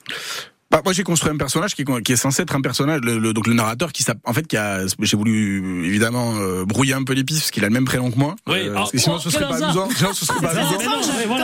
Bah, 0.71 0.82
moi 0.84 0.93
j'ai 0.93 1.01
construit 1.03 1.32
un 1.32 1.38
personnage 1.38 1.73
qui 1.73 1.82
est, 1.82 2.01
qui 2.03 2.12
est 2.12 2.15
censé 2.15 2.43
être 2.43 2.55
un 2.55 2.62
personnage, 2.62 3.01
le, 3.03 3.17
le- 3.17 3.34
donc 3.34 3.47
le 3.47 3.53
narrateur 3.55 3.91
qui 3.91 4.03
s'app- 4.03 4.19
en 4.23 4.34
fait 4.34 4.45
qui 4.45 4.55
a, 4.55 4.82
j'ai 4.99 5.17
voulu 5.17 5.84
évidemment 5.88 6.36
euh, 6.38 6.63
brouiller 6.63 6.93
un 6.93 7.03
peu 7.03 7.13
les 7.13 7.23
pistes 7.23 7.39
parce 7.41 7.51
qu'il 7.51 7.63
a 7.65 7.67
le 7.69 7.73
même 7.73 7.86
prénom 7.86 8.12
que 8.12 8.19
moi. 8.19 8.36
Oui. 8.47 8.60
Euh, 8.60 8.73
Ah, 8.75 8.79
parce 8.79 8.91
que 8.91 8.99
sinon 8.99 9.15
oh, 9.17 9.19
ce 9.19 9.32
serait 9.32 9.47
pas 9.47 9.63
amusant. 9.63 9.89
Sinon 9.89 10.13
ce 10.13 10.25
serait 10.25 10.39
pas 10.39 10.49
amusant. 10.55 10.77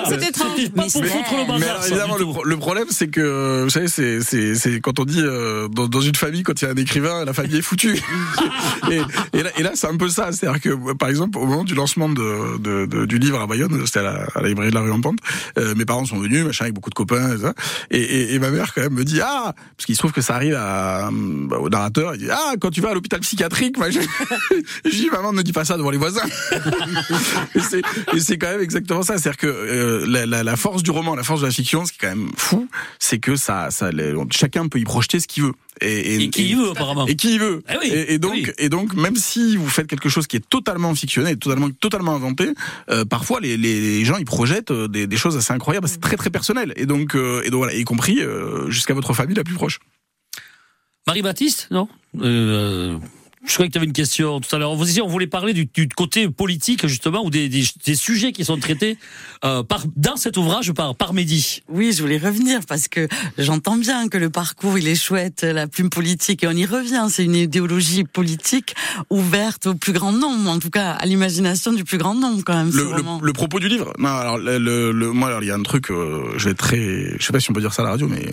c'est 0.07 0.27
étrange. 0.29 0.51
C'était 0.55 0.69
pas 0.69 0.83
pour 0.83 0.91
foutre 1.05 1.38
le 1.38 1.47
bazar. 1.47 1.79
Mais 1.81 1.88
évidemment 1.88 2.17
le, 2.17 2.49
le 2.49 2.57
problème 2.57 2.85
c'est 2.91 3.07
que 3.07 3.63
vous 3.63 3.69
savez 3.71 3.88
c'est 3.88 4.21
c'est 4.21 4.53
c'est 4.53 4.79
quand 4.79 4.99
on 4.99 5.05
dit 5.05 5.21
euh, 5.21 5.67
dans, 5.69 5.88
dans 5.88 6.01
une 6.01 6.15
famille 6.15 6.43
quand 6.43 6.61
il 6.61 6.65
y 6.65 6.67
a 6.67 6.71
un 6.71 6.75
écrivain 6.75 7.25
la 7.25 7.33
famille 7.33 7.57
est 7.57 7.61
foutue. 7.63 7.99
et, 8.91 9.01
et 9.33 9.41
là 9.43 9.49
et 9.57 9.63
là 9.63 9.71
c'est 9.73 9.88
un 9.88 9.97
peu 9.97 10.07
ça, 10.09 10.31
c'est-à-dire 10.31 10.61
que 10.61 10.93
par 10.93 11.09
exemple 11.09 11.39
au 11.39 11.45
moment 11.47 11.63
du 11.63 11.73
lancement 11.73 12.09
de, 12.09 12.57
de, 12.59 12.85
de- 12.85 13.05
du 13.05 13.17
livre 13.17 13.41
à 13.41 13.47
Bayonne, 13.47 13.81
c'était 13.88 13.99
à 13.99 14.03
la, 14.03 14.27
à 14.35 14.41
la 14.41 14.49
librairie 14.49 14.69
de 14.69 14.75
la 14.75 14.81
rue 14.81 14.91
en 14.91 15.01
Pente, 15.01 15.17
euh, 15.57 15.73
mes 15.75 15.85
parents 15.85 16.05
sont 16.05 16.19
venus 16.19 16.45
machin 16.45 16.65
avec 16.65 16.75
beaucoup 16.75 16.91
de 16.91 16.95
copains 16.95 17.35
et 17.35 17.39
ça. 17.39 17.53
Et, 17.89 17.99
et, 17.99 18.33
et 18.35 18.39
ma 18.39 18.51
mère 18.51 18.71
quand 18.73 18.81
même 18.81 18.93
me 18.93 19.03
dit 19.03 19.14
ah 19.21 19.54
parce 19.78 19.86
qu'il 19.86 19.95
se 19.95 19.99
trouve 19.99 20.12
que 20.12 20.21
ça 20.21 20.36
arrive 20.36 20.56
à 20.56 21.10
bah, 21.12 21.58
au 21.60 21.69
narrateur 21.69 22.15
il 22.15 22.21
dit 22.21 22.30
ah 22.32 22.54
quand 22.60 22.71
tu 22.71 22.82
vas 22.82 22.89
à 22.89 22.93
l'hôpital 22.93 23.19
psychiatrique 23.19 23.78
machin. 23.78 24.01
je 24.86 24.89
dis 24.89 25.10
maman 25.10 25.34
ne 25.34 25.41
dis 25.41 25.54
pas 25.54 25.65
ça 25.65 25.78
devant 25.78 25.91
les 25.91 25.97
voisins. 25.97 26.25
et 28.13 28.19
c'est 28.19 28.38
quand 28.38 28.49
même 28.49 28.62
exactement 28.62 29.01
ça, 29.01 29.17
c'est-à-dire 29.17 29.38
que 29.38 29.47
euh, 29.47 30.25
la, 30.25 30.56
force 30.56 30.84
du 30.84 30.91
roman, 30.91 31.15
la 31.15 31.23
force 31.23 31.41
de 31.41 31.45
la 31.45 31.51
fiction, 31.51 31.86
ce 31.86 31.91
qui 31.91 31.97
est 31.99 32.08
quand 32.08 32.15
même 32.15 32.32
fou, 32.38 32.67
c'est 32.99 33.19
que 33.19 33.36
ça 33.36 33.69
chacun 34.32 34.67
peut 34.67 34.80
y 34.80 34.84
projeter 34.84 35.19
ce 35.19 35.28
qu'il 35.28 35.43
veut. 35.43 35.54
Et, 35.81 36.23
Et 36.23 36.29
qui 36.29 36.49
y 36.49 36.53
veut, 36.53 36.71
apparemment. 36.71 37.05
Et 37.05 37.15
qui 37.15 37.35
y 37.35 37.38
veut. 37.38 37.61
Eh 37.69 37.77
oui, 37.81 37.89
et, 37.91 38.13
et 38.13 38.17
donc, 38.17 38.33
oui. 38.33 38.47
et 38.57 38.69
donc, 38.69 38.93
même 38.93 39.15
si 39.15 39.57
vous 39.57 39.67
faites 39.67 39.88
quelque 39.88 40.07
chose 40.09 40.25
qui 40.25 40.38
est 40.38 40.49
totalement 40.49 40.95
fictionné, 40.95 41.35
totalement, 41.35 41.69
totalement 41.69 42.15
inventé, 42.15 42.49
euh, 42.89 43.03
parfois 43.03 43.41
les, 43.41 43.57
les, 43.57 43.81
les 43.81 44.05
gens 44.05 44.17
ils 44.17 44.25
projettent 44.25 44.71
euh, 44.71 44.88
des, 44.88 45.05
des 45.05 45.17
choses 45.17 45.35
assez 45.35 45.51
incroyables. 45.51 45.88
C'est 45.88 45.99
très 45.99 46.15
très 46.15 46.29
personnel. 46.29 46.73
Et 46.77 46.85
donc, 46.85 47.15
euh, 47.15 47.41
et 47.43 47.49
donc 47.49 47.59
voilà, 47.59 47.73
y 47.73 47.83
compris 47.83 48.21
euh, 48.21 48.69
jusqu'à 48.69 48.93
votre 48.93 49.13
famille 49.13 49.35
la 49.35 49.43
plus 49.43 49.55
proche. 49.55 49.79
Marie-Baptiste, 51.07 51.67
non? 51.71 51.88
Euh, 52.21 52.97
Je 53.47 53.53
croyais 53.53 53.69
que 53.69 53.73
tu 53.73 53.77
avais 53.77 53.88
une 53.88 53.93
question 53.93 54.39
tout 54.39 54.55
à 54.55 54.60
l'heure. 54.60 54.71
On 54.71 55.08
voulait 55.08 55.27
parler 55.27 55.53
du, 55.53 55.65
du 55.65 55.88
côté 55.88 56.27
politique, 56.29 56.86
justement, 56.88 57.23
ou 57.23 57.29
des, 57.29 57.47
des, 57.47 57.63
des 57.86 57.95
sujets 57.95 58.31
qui 58.31 58.43
sont 58.43 58.58
traités 58.58 58.97
euh, 59.43 59.63
par, 59.63 59.84
dans 59.95 60.17
cet 60.17 60.38
ouvrage 60.38 60.71
par, 60.73 60.95
par 60.95 61.13
Mehdi. 61.13 61.62
Oui, 61.69 61.93
je 61.93 62.01
voulais 62.01 62.17
revenir 62.17 62.62
parce 62.67 62.88
que 62.88 63.08
j'entends 63.38 63.77
bien 63.77 64.10
que 64.10 64.17
le 64.17 64.29
parcours 64.29 64.77
il 64.77 64.88
est 64.88 64.95
chouette, 64.95 65.43
la 65.43 65.67
plume 65.67 65.89
politique 65.89 66.43
et 66.43 66.47
on 66.47 66.51
y 66.51 66.65
revient. 66.65 67.08
C'est 67.10 67.23
une 67.23 67.36
idéologie 67.36 68.03
politique 68.03 68.75
ouverte 69.10 69.67
au 69.67 69.75
plus 69.75 69.93
grand 69.93 70.12
nombre, 70.12 70.49
en 70.49 70.60
tout 70.60 70.69
cas 70.69 70.91
à 70.91 71.05
l'imagination 71.05 71.71
du 71.71 71.84
plus 71.84 71.97
grand 71.97 72.15
nombre 72.15 72.43
quand 72.43 72.55
même. 72.55 72.71
Le, 72.73 72.84
le, 72.84 73.25
le 73.25 73.34
propos 73.34 73.60
du 73.60 73.67
livre? 73.67 73.93
Non, 73.99 74.10
alors 74.10 74.38
le, 74.38 74.58
le, 74.58 74.91
le- 74.91 75.12
moi, 75.12 75.27
alors, 75.29 75.43
il 75.43 75.47
y 75.47 75.51
a 75.51 75.55
un 75.55 75.63
truc, 75.63 75.91
euh, 75.91 76.34
je 76.38 76.49
vais 76.49 76.55
très, 76.55 77.17
je 77.19 77.25
sais 77.25 77.31
pas 77.31 77.39
si 77.39 77.51
on 77.51 77.53
peut 77.53 77.62
dire 77.62 77.73
ça 77.73 77.84
à 77.84 77.86
la 77.86 77.91
radio, 77.91 78.08
mais 78.08 78.25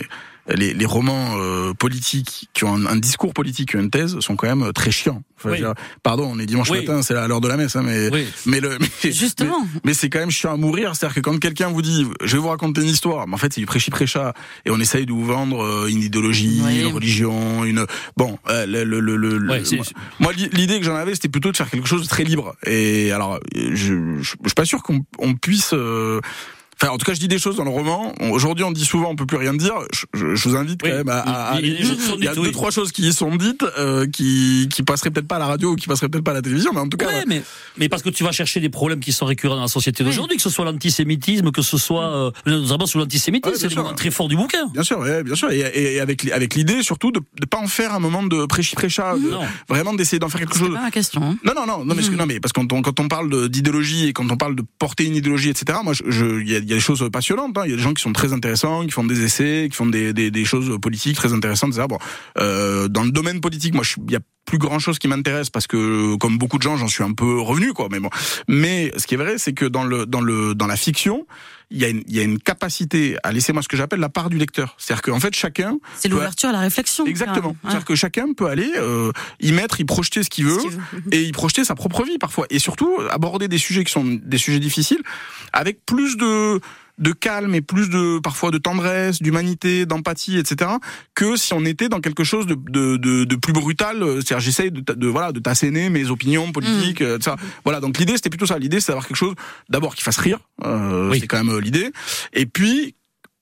les, 0.48 0.74
les 0.74 0.86
romans 0.86 1.34
euh, 1.36 1.72
politiques 1.72 2.48
qui 2.52 2.64
ont 2.64 2.74
un, 2.74 2.86
un 2.86 2.96
discours 2.96 3.32
politique, 3.32 3.70
qui 3.70 3.76
ont 3.76 3.80
une 3.80 3.90
thèse, 3.90 4.18
sont 4.20 4.34
quand 4.36 4.48
même 4.54 4.72
très 4.72 4.90
chiants. 4.90 5.22
Enfin, 5.38 5.50
Oui. 5.50 5.58
je 5.58 5.62
veux 5.64 5.72
dire, 5.74 5.82
pardon, 6.02 6.28
on 6.32 6.38
est 6.38 6.46
dimanche 6.46 6.70
Oui. 6.70 6.80
matin, 6.80 7.02
c'est 7.02 7.14
à 7.14 7.26
l'heure 7.28 7.40
de 7.40 7.48
la 7.48 7.56
messe, 7.56 7.74
hein, 7.76 7.82
mais 7.84 8.10
mais 8.46 8.60
le 8.60 8.78
mais, 8.80 8.88
Justement. 9.12 9.60
mais, 9.74 9.80
mais 9.86 9.94
c'est 9.94 10.08
quand 10.10 10.18
même 10.20 10.30
chiant 10.30 10.52
à 10.52 10.56
mourir. 10.56 10.94
C'est-à-dire 10.94 11.14
que 11.16 11.20
quand 11.20 11.38
quelqu'un 11.38 11.68
vous 11.68 11.82
dit, 11.82 12.06
je 12.24 12.36
vais 12.36 12.42
vous 12.42 12.48
raconter 12.48 12.80
une 12.82 12.88
histoire, 12.88 13.26
mais 13.28 13.34
en 13.34 13.38
fait 13.38 13.52
c'est 13.52 13.60
du 13.60 13.66
prêchi 13.66 13.90
prêcha, 13.90 14.34
et 14.64 14.70
on 14.70 14.78
essaye 14.80 15.06
de 15.06 15.12
vous 15.12 15.24
vendre 15.24 15.62
euh, 15.64 15.86
une 15.88 16.02
idéologie, 16.02 16.60
Oui. 16.64 16.80
une 16.82 16.92
religion, 16.94 17.64
une 17.64 17.86
bon, 18.16 18.38
euh, 18.48 18.66
le, 18.66 18.84
le, 18.84 19.00
le, 19.00 19.16
le- 19.16 19.38
moi- 19.40 19.58
moi, 20.20 20.32
l'i- 20.32 20.48
l'idée 20.52 20.78
que 20.78 20.84
j'en 20.84 20.96
avais, 20.96 21.14
c'était 21.14 21.28
plutôt 21.28 21.50
de 21.52 21.56
faire 21.56 21.70
quelque 21.70 21.88
chose 21.88 22.02
de 22.02 22.08
très 22.08 22.24
libre. 22.24 22.54
Et 22.66 23.10
alors, 23.12 23.38
je, 23.54 23.74
je, 23.74 23.94
je 24.20 24.22
suis 24.28 24.54
pas 24.56 24.64
sûr 24.64 24.82
qu'on 24.82 25.04
on 25.18 25.34
puisse. 25.34 25.70
euh, 25.72 26.20
Enfin, 26.82 26.92
en 26.92 26.98
tout 26.98 27.04
cas, 27.06 27.14
je 27.14 27.20
dis 27.20 27.28
des 27.28 27.38
choses 27.38 27.54
dans 27.56 27.62
le 27.64 27.70
roman. 27.70 28.12
Aujourd'hui, 28.32 28.64
on 28.64 28.72
dit 28.72 28.84
souvent, 28.84 29.10
on 29.10 29.14
peut 29.14 29.24
plus 29.26 29.36
rien 29.36 29.54
dire. 29.54 29.72
Je, 29.92 30.04
je- 30.14 30.34
je 30.34 30.48
vous 30.48 30.56
invite 30.56 30.82
quand 30.82 30.88
même 30.88 31.08
à. 31.08 31.20
à- 31.20 31.52
à 31.54 31.60
il 31.60 31.66
il 32.18 32.24
y 32.24 32.28
a 32.28 32.34
deux 32.34 32.40
oui. 32.40 32.50
trois 32.52 32.72
choses 32.72 32.90
qui 32.90 33.06
y 33.06 33.12
sont 33.12 33.36
dites, 33.36 33.64
euh, 33.78 34.06
qui 34.08 34.68
qui 34.72 34.82
passeraient 34.82 35.10
peut-être 35.10 35.28
pas 35.28 35.36
à 35.36 35.38
la 35.38 35.46
radio 35.46 35.72
ou 35.72 35.76
qui 35.76 35.86
passeraient 35.86 36.08
peut-être 36.08 36.24
pas 36.24 36.32
à 36.32 36.34
la 36.34 36.42
télévision, 36.42 36.72
mais 36.74 36.80
en 36.80 36.88
tout 36.88 36.96
cas. 36.96 37.06
Ouais, 37.06 37.22
mais, 37.28 37.42
mais 37.76 37.88
parce 37.88 38.02
que 38.02 38.10
tu 38.10 38.24
vas 38.24 38.32
chercher 38.32 38.58
des 38.58 38.68
problèmes 38.68 38.98
qui 38.98 39.12
sont 39.12 39.26
récurrents 39.26 39.54
dans 39.54 39.62
la 39.62 39.68
société 39.68 40.02
d'aujourd'hui, 40.02 40.36
que 40.38 40.42
ce 40.42 40.50
soit 40.50 40.64
l'antisémitisme, 40.64 41.52
que 41.52 41.62
ce 41.62 41.78
soit, 41.78 42.04
euh, 42.04 42.30
notamment 42.46 42.86
sur 42.86 42.98
l'antisémitisme, 42.98 43.52
Ouais, 43.54 43.58
c'est 43.60 43.68
le 43.68 43.76
moment 43.80 43.94
très 43.94 44.10
fort 44.10 44.26
du 44.28 44.34
bouquin. 44.36 44.66
Bien 44.72 44.82
sûr, 44.82 44.98
ouais, 44.98 45.22
bien 45.22 45.36
sûr, 45.36 45.52
et, 45.52 45.60
et 45.94 46.00
avec 46.00 46.26
avec 46.32 46.54
l'idée 46.56 46.82
surtout 46.82 47.12
de 47.12 47.20
ne 47.40 47.46
pas 47.46 47.58
en 47.58 47.68
faire 47.68 47.94
un 47.94 48.00
moment 48.00 48.24
de 48.24 48.44
prêchi 48.46 48.74
prêcha, 48.74 49.14
de- 49.16 49.30
Non. 49.30 49.42
vraiment 49.68 49.94
d'essayer 49.94 50.18
d'en 50.18 50.28
faire 50.28 50.40
quelque 50.40 50.56
chose. 50.58 50.74
pas 50.74 50.82
la 50.82 50.90
question. 50.90 51.22
hein. 51.22 51.36
Non, 51.44 51.52
non, 51.54 51.64
non, 51.66 51.78
non, 51.78 51.84
mais, 51.84 51.94
parce 51.94 52.08
que- 52.08 52.14
non, 52.16 52.26
mais 52.26 52.40
parce 52.40 52.52
que 52.52 52.60
quand 52.60 52.72
on, 52.72 52.82
quand 52.82 52.98
on 52.98 53.06
parle 53.06 53.48
d'idéologie 53.48 54.08
et 54.08 54.12
quand 54.12 54.28
on 54.30 54.36
parle 54.36 54.56
de 54.56 54.64
porter 54.80 55.04
une 55.04 55.14
idéologie, 55.14 55.50
etc., 55.50 55.78
moi, 55.84 55.92
je- 55.94 56.40
il 56.42 56.50
y, 56.50 56.56
a, 56.71 56.71
y 56.72 56.74
a 56.74 56.76
des 56.76 56.80
choses 56.80 57.08
passionnantes. 57.12 57.56
hein. 57.56 57.62
Il 57.64 57.70
y 57.70 57.74
a 57.74 57.76
des 57.76 57.82
gens 57.82 57.94
qui 57.94 58.02
sont 58.02 58.12
très 58.12 58.32
intéressants, 58.32 58.84
qui 58.84 58.90
font 58.90 59.04
des 59.04 59.22
essais, 59.22 59.68
qui 59.70 59.76
font 59.76 59.86
des, 59.86 60.12
des, 60.12 60.30
des 60.30 60.44
choses 60.44 60.78
politiques 60.80 61.16
très 61.16 61.32
intéressantes. 61.32 61.74
Bon, 61.88 61.98
euh, 62.38 62.88
dans 62.88 63.04
le 63.04 63.10
domaine 63.10 63.40
politique, 63.40 63.74
moi, 63.74 63.84
il 64.06 64.12
y 64.12 64.16
a 64.16 64.20
plus 64.44 64.58
grand 64.58 64.78
chose 64.78 64.98
qui 64.98 65.08
m'intéresse 65.08 65.50
parce 65.50 65.66
que, 65.66 66.16
comme 66.16 66.38
beaucoup 66.38 66.58
de 66.58 66.62
gens, 66.62 66.76
j'en 66.76 66.88
suis 66.88 67.04
un 67.04 67.12
peu 67.12 67.40
revenu, 67.40 67.72
quoi. 67.72 67.88
Mais 67.90 68.00
bon, 68.00 68.10
mais 68.48 68.92
ce 68.96 69.06
qui 69.06 69.14
est 69.14 69.18
vrai, 69.18 69.38
c'est 69.38 69.52
que 69.52 69.64
dans 69.64 69.84
le 69.84 70.06
dans 70.06 70.20
le 70.20 70.54
dans 70.54 70.66
la 70.66 70.76
fiction, 70.76 71.26
il 71.70 71.78
y 71.78 71.84
a 71.84 71.88
une 71.88 72.02
il 72.06 72.16
y 72.16 72.20
a 72.20 72.22
une 72.22 72.38
capacité 72.38 73.16
à 73.22 73.32
laisser 73.32 73.52
moi 73.52 73.62
ce 73.62 73.68
que 73.68 73.76
j'appelle 73.76 74.00
la 74.00 74.08
part 74.08 74.30
du 74.30 74.38
lecteur. 74.38 74.74
C'est-à-dire 74.78 75.02
qu'en 75.02 75.20
fait, 75.20 75.34
chacun 75.34 75.78
C'est 75.96 76.08
l'ouverture 76.08 76.48
à 76.48 76.52
la 76.52 76.60
réflexion. 76.60 77.06
Exactement. 77.06 77.56
C'est-à-dire 77.62 77.84
que 77.84 77.94
chacun 77.94 78.32
peut 78.32 78.46
aller 78.46 78.70
euh, 78.76 79.12
y 79.40 79.52
mettre, 79.52 79.80
y 79.80 79.84
projeter 79.84 80.22
ce 80.22 80.30
qu'il 80.30 80.44
veut, 80.44 80.58
et 81.12 81.22
y 81.22 81.32
projeter 81.32 81.64
sa 81.64 81.74
propre 81.74 82.04
vie 82.04 82.18
parfois. 82.18 82.46
Et 82.50 82.58
surtout 82.58 82.98
aborder 83.10 83.48
des 83.48 83.58
sujets 83.58 83.84
qui 83.84 83.92
sont 83.92 84.04
des 84.04 84.38
sujets 84.38 84.60
difficiles 84.60 85.02
avec 85.52 85.84
plus 85.86 86.16
de 86.16 86.60
de 87.02 87.12
calme 87.12 87.54
et 87.54 87.60
plus 87.60 87.90
de 87.90 88.18
parfois 88.20 88.50
de 88.50 88.58
tendresse, 88.58 89.20
d'humanité, 89.20 89.86
d'empathie, 89.86 90.38
etc. 90.38 90.70
Que 91.14 91.36
si 91.36 91.52
on 91.52 91.64
était 91.64 91.88
dans 91.88 92.00
quelque 92.00 92.24
chose 92.24 92.46
de 92.46 92.54
de, 92.54 92.96
de, 92.96 93.24
de 93.24 93.36
plus 93.36 93.52
brutal. 93.52 93.98
C'est-à-dire 94.00 94.40
j'essaye 94.40 94.70
de, 94.70 94.80
de 94.80 95.06
voilà 95.08 95.32
de 95.32 95.40
t'asséner 95.40 95.90
mes 95.90 96.08
opinions 96.10 96.52
politiques, 96.52 97.02
euh, 97.02 97.18
ça. 97.20 97.36
Voilà 97.64 97.80
donc 97.80 97.98
l'idée 97.98 98.14
c'était 98.16 98.30
plutôt 98.30 98.46
ça. 98.46 98.58
L'idée 98.58 98.80
c'est 98.80 98.92
d'avoir 98.92 99.06
quelque 99.06 99.16
chose 99.16 99.34
d'abord 99.68 99.94
qui 99.94 100.02
fasse 100.02 100.18
rire, 100.18 100.38
euh, 100.64 101.12
c'est 101.12 101.26
quand 101.26 101.42
même 101.42 101.54
euh, 101.54 101.60
l'idée. 101.60 101.90
Et 102.32 102.46
puis 102.46 102.94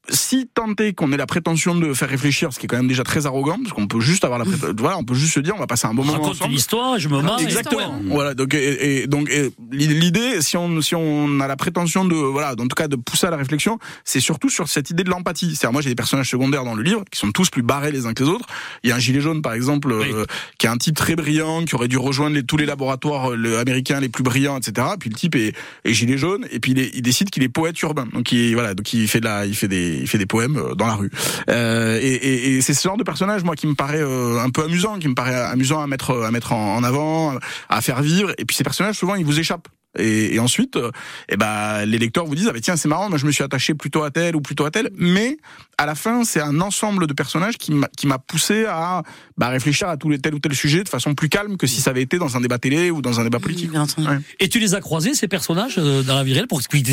si 0.09 0.49
tant 0.53 0.75
est 0.81 0.93
qu'on 0.95 1.13
ait 1.13 1.17
la 1.17 1.27
prétention 1.27 1.75
de 1.75 1.93
faire 1.95 2.09
réfléchir, 2.09 2.53
ce 2.53 2.59
qui 2.59 2.67
est 2.67 2.69
quand 2.69 2.79
même 2.79 2.89
déjà 2.89 3.05
très 3.05 3.27
arrogant, 3.27 3.59
parce 3.63 3.73
qu'on 3.75 3.87
peut 3.87 4.01
juste 4.01 4.25
avoir 4.25 4.39
la 4.39 4.45
pré- 4.45 4.57
voilà, 4.77 4.99
on 4.99 5.05
peut 5.05 5.15
juste 5.15 5.35
se 5.35 5.41
dire, 5.41 5.55
on 5.55 5.59
va 5.61 5.67
passer 5.67 5.87
un 5.87 5.95
bon 5.95 6.03
moment 6.05 6.19
Raconte 6.19 6.33
ensemble. 6.37 6.51
une 6.53 6.57
histoire, 6.57 6.99
je 6.99 7.09
me 7.09 7.21
marre. 7.23 7.41
Exactement. 7.41 8.01
Voilà. 8.07 8.35
Donc, 8.35 8.55
et, 8.55 9.03
et- 9.03 9.07
donc, 9.07 9.31
l'idée, 9.73 10.41
si 10.41 10.57
on, 10.57 10.81
si 10.81 10.95
on 10.95 11.41
a 11.41 11.47
la 11.47 11.57
prétention 11.57 12.05
de, 12.05 12.15
voilà, 12.15 12.53
en 12.53 12.57
tout 12.57 12.69
cas, 12.77 12.89
de 12.89 12.97
pousser 12.97 13.27
à 13.27 13.31
la 13.31 13.37
réflexion, 13.37 13.79
c'est 14.05 14.21
surtout 14.21 14.49
sur 14.49 14.69
cette 14.69 14.91
idée 14.91 15.05
de 15.05 15.11
l'empathie. 15.11 15.55
C'est-à-dire, 15.55 15.73
moi, 15.73 15.83
j'ai 15.83 15.91
des 15.91 15.95
personnages 15.95 16.31
secondaires 16.31 16.65
dans 16.65 16.75
le 16.75 16.83
livre 16.83 17.05
qui 17.11 17.19
sont 17.19 17.31
tous 17.31 17.51
plus 17.51 17.63
barrés 17.63 17.93
les 17.93 18.07
uns 18.07 18.13
que 18.15 18.25
les 18.25 18.31
autres. 18.31 18.47
Il 18.83 18.91
y 18.91 18.93
a 18.93 18.97
un 18.97 19.01
gilet 19.01 19.21
jaune, 19.21 19.43
par 19.43 19.53
exemple, 19.53 19.93
euh, 19.93 20.25
qui 20.59 20.67
est 20.67 20.71
un 20.71 20.77
type 20.79 20.97
très 20.97 21.15
brillant, 21.17 21.65
qui 21.65 21.75
aurait 21.75 21.89
dû 21.89 21.99
rejoindre 21.99 22.35
les- 22.37 22.43
tous 22.43 22.57
les 22.57 22.67
laboratoires 22.67 23.33
euh, 23.33 23.61
américains 23.61 24.01
les 24.01 24.09
plus 24.09 24.23
brillants, 24.25 24.59
etc. 24.59 24.87
Puis 24.99 25.11
le 25.11 25.17
type 25.17 25.35
est, 25.37 25.55
est 25.85 25.93
gilet 25.93 26.17
jaune, 26.19 26.47
et 26.51 26.59
puis 26.61 26.73
il, 26.73 26.79
est- 26.79 26.91
il 26.95 27.03
décide 27.03 27.31
qu'il 27.31 27.43
est 27.43 27.49
poète 27.49 27.81
urbain. 27.83 28.07
Donc, 28.13 28.33
il, 28.33 28.55
voilà, 28.55 28.75
donc 28.75 28.93
il 28.93 29.07
fait 29.09 29.21
de 29.21 29.25
la, 29.27 29.47
il 29.47 29.55
fait 29.55 29.69
des, 29.69 29.90
il 29.99 30.09
fait 30.09 30.19
des 30.19 30.27
poèmes 30.27 30.57
euh, 30.57 30.75
dans 30.75 30.87
la 30.87 30.95
rue. 30.95 31.11
Euh, 31.49 31.99
et 32.01 32.15
et, 32.15 32.57
et 32.57 32.61
c'est 32.61 32.75
ce 32.75 32.83
genre 32.83 32.97
de 32.97 33.05
personnage, 33.05 33.43
moi, 33.45 33.57
qui 33.57 33.67
me 33.67 33.75
paraît 33.75 34.03
euh, 34.03 34.39
un 34.41 34.51
peu 34.51 34.63
amusant, 34.65 34.99
qui 34.99 35.09
me 35.09 35.15
paraît 35.15 35.35
amusant 35.35 35.83
à 35.83 35.87
mettre, 35.87 36.23
à 36.25 36.31
mettre 36.31 36.53
en, 36.53 36.77
en 36.77 36.85
avant, 36.85 37.35
à 37.69 37.81
faire 37.81 38.03
vivre. 38.03 38.33
Et 38.39 38.45
puis 38.45 38.57
ces 38.57 38.65
personnages, 38.65 38.97
souvent, 38.97 39.15
ils 39.15 39.25
vous 39.25 39.39
échappent. 39.39 39.69
Et, 39.99 40.37
et 40.37 40.39
ensuite, 40.39 40.77
euh, 40.77 40.93
eh 41.29 41.37
ben, 41.37 41.85
les 41.85 41.99
lecteurs 41.99 42.25
vous 42.25 42.37
disent 42.37 42.47
ah 42.49 42.53
ben 42.53 42.61
tiens 42.61 42.77
c'est 42.77 42.87
marrant, 42.87 43.09
moi 43.09 43.19
je 43.19 43.27
me 43.27 43.33
suis 43.33 43.43
attaché 43.43 43.75
plutôt 43.75 44.05
à 44.05 44.13
tel 44.13 44.37
ou 44.37 44.41
plutôt 44.41 44.65
à 44.65 44.71
tel, 44.71 44.89
mais 44.97 45.37
à 45.79 45.87
la 45.87 45.97
fin 45.97 46.23
c'est 46.23 46.41
un 46.41 46.61
ensemble 46.61 47.09
de 47.09 47.13
personnages 47.13 47.59
qui 47.59 47.73
m'a 47.73 47.89
qui 47.97 48.07
m'a 48.07 48.19
poussé 48.19 48.67
à 48.67 49.03
bah, 49.37 49.49
réfléchir 49.49 49.89
à 49.89 49.97
tous 49.97 50.09
les 50.09 50.21
tel 50.21 50.33
ou 50.33 50.39
tel 50.39 50.55
sujet 50.55 50.85
de 50.85 50.89
façon 50.89 51.17
plus 51.17 51.29
calme 51.29 51.57
que 51.57 51.67
si 51.67 51.81
ça 51.81 51.91
avait 51.91 52.03
été 52.03 52.19
dans 52.19 52.37
un 52.37 52.41
débat 52.41 52.59
télé 52.59 52.93
ou 52.93 53.03
dans 53.03 53.19
un 53.19 53.25
débat 53.25 53.41
politique. 53.41 53.73
Ouais. 53.73 54.19
Et 54.39 54.49
tu 54.49 54.61
les 54.61 54.77
as 54.77 54.81
croisés, 54.81 55.15
ces 55.15 55.27
personnages, 55.27 55.75
euh, 55.79 56.05
dans 56.05 56.15
la 56.15 56.23
vie 56.23 56.35
réelle, 56.35 56.47
pour 56.47 56.61
qu'ils 56.63 56.85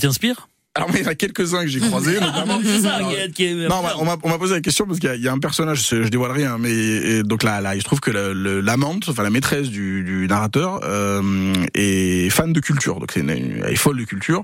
t'inspirent? 0.00 0.48
Alors, 0.76 0.90
mais 0.92 1.00
il 1.00 1.04
y 1.04 1.06
en 1.06 1.10
a 1.10 1.14
quelques-uns 1.14 1.60
que 1.62 1.68
j'ai 1.68 1.78
croisés, 1.88 2.18
notamment. 2.20 2.60
Est- 2.60 3.40
est- 3.40 3.54
Non, 3.68 3.76
on 3.98 4.04
m'a- 4.04 4.16
on 4.22 4.38
posé 4.38 4.54
la 4.54 4.60
question 4.60 4.86
parce 4.86 4.98
qu'il 4.98 5.14
y 5.14 5.20
y, 5.20 5.28
a 5.28 5.32
un 5.32 5.38
personnage, 5.38 5.86
je 5.88 6.08
dévoile 6.08 6.32
rien, 6.32 6.58
mais 6.58 6.72
et 6.72 7.22
donc 7.22 7.44
là, 7.44 7.60
là, 7.60 7.76
il 7.76 7.80
se 7.80 7.84
trouve 7.84 8.00
que 8.00 8.10
l'amante, 8.10 9.08
enfin 9.08 9.22
la 9.22 9.30
maîtresse 9.30 9.68
du, 9.68 10.02
du 10.02 10.26
narrateur, 10.26 10.80
euh, 10.82 11.52
est 11.74 12.28
fan 12.30 12.52
de 12.52 12.58
culture, 12.60 12.98
donc 12.98 13.14
une- 13.14 13.30
elle 13.30 13.64
est 13.72 13.76
folle 13.76 13.98
de 13.98 14.04
culture, 14.04 14.42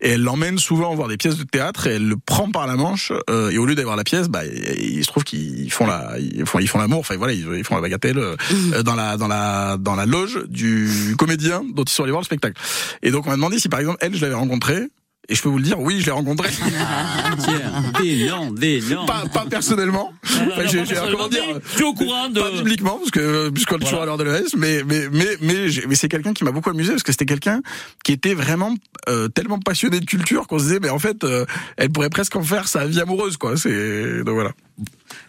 et 0.00 0.10
elle 0.10 0.22
l'emmène 0.22 0.58
souvent 0.58 0.94
voir 0.94 1.08
des 1.08 1.16
pièces 1.16 1.36
de 1.36 1.42
théâtre, 1.44 1.88
et 1.88 1.94
elle 1.94 2.06
le 2.08 2.16
prend 2.16 2.50
par 2.50 2.66
la 2.68 2.76
manche, 2.76 3.12
euh, 3.28 3.50
et 3.50 3.58
au 3.58 3.66
lieu 3.66 3.74
d'aller 3.74 3.84
voir 3.86 3.96
la 3.96 4.04
pièce, 4.04 4.28
bah, 4.28 4.44
il 4.44 4.98
il 4.98 5.02
se 5.04 5.08
trouve 5.08 5.24
qu'ils 5.24 5.72
font 5.72 5.86
la, 5.86 6.12
ils 6.20 6.46
font, 6.46 6.60
ils 6.60 6.68
font 6.68 6.78
l'amour, 6.78 7.00
enfin 7.00 7.16
voilà, 7.16 7.32
ils, 7.32 7.46
ils 7.56 7.64
font 7.64 7.74
la 7.74 7.80
bagatelle 7.80 8.18
euh, 8.18 8.36
euh, 8.74 8.82
dans 8.84 8.94
la, 8.94 9.16
dans 9.16 9.26
la, 9.26 9.76
dans 9.78 9.96
la 9.96 10.06
loge 10.06 10.44
du 10.48 11.16
comédien 11.18 11.62
dont 11.74 11.82
ils 11.82 11.90
sont 11.90 12.04
allés 12.04 12.12
voir 12.12 12.20
le 12.22 12.26
spectacle. 12.26 12.60
Et 13.02 13.10
donc 13.10 13.26
on 13.26 13.30
m'a 13.30 13.36
demandé 13.36 13.58
si 13.58 13.68
par 13.68 13.80
exemple 13.80 13.98
elle, 14.00 14.14
je 14.14 14.20
l'avais 14.20 14.34
rencontrée 14.34 14.88
Et 15.28 15.34
je 15.36 15.42
peux 15.42 15.48
vous 15.48 15.58
le 15.58 15.62
dire, 15.64 15.78
oui, 15.78 16.00
je 16.00 16.06
l'ai 16.06 16.10
rencontré. 16.12 16.50
Des 18.02 18.26
noms, 18.28 18.50
des 18.50 18.80
noms. 18.82 19.06
Pas, 19.06 19.24
pas 19.32 19.46
personnellement. 19.48 20.12
Enfin, 20.24 20.66
j'ai- 20.66 20.82
comment 21.10 21.28
dire, 21.28 21.42
au 21.84 21.94
courant 21.94 22.28
de. 22.28 22.40
Pas 22.40 22.50
publiquement, 22.50 22.98
parce 22.98 23.10
que 23.10 23.48
puisqu'on 23.50 23.76
est 23.76 23.84
toujours 23.84 24.02
à 24.02 24.06
l'heure 24.06 24.18
de 24.18 24.24
l'ES, 24.24 24.56
mais 24.56 24.82
mais 24.84 25.08
mais 25.12 25.36
mais, 25.40 25.66
mais 25.88 25.94
c'est 25.94 26.08
quelqu'un 26.08 26.32
qui 26.32 26.42
m'a 26.44 26.50
beaucoup 26.50 26.70
amusé 26.70 26.90
parce 26.90 27.02
que 27.04 27.12
c'était 27.12 27.26
quelqu'un 27.26 27.62
qui 28.04 28.12
était 28.12 28.34
vraiment 28.34 28.74
euh, 29.08 29.28
tellement 29.28 29.58
passionné 29.60 30.00
de 30.00 30.04
culture 30.06 30.46
qu'on 30.48 30.58
se 30.58 30.64
disait, 30.64 30.80
mais 30.80 30.90
en 30.90 30.98
fait, 30.98 31.22
euh, 31.24 31.46
elle 31.76 31.90
pourrait 31.90 32.10
presque 32.10 32.34
en 32.36 32.42
faire 32.42 32.66
sa 32.66 32.86
vie 32.86 33.00
amoureuse, 33.00 33.36
quoi. 33.36 33.56
C'est 33.56 34.24
donc 34.24 34.34
voilà. 34.34 34.50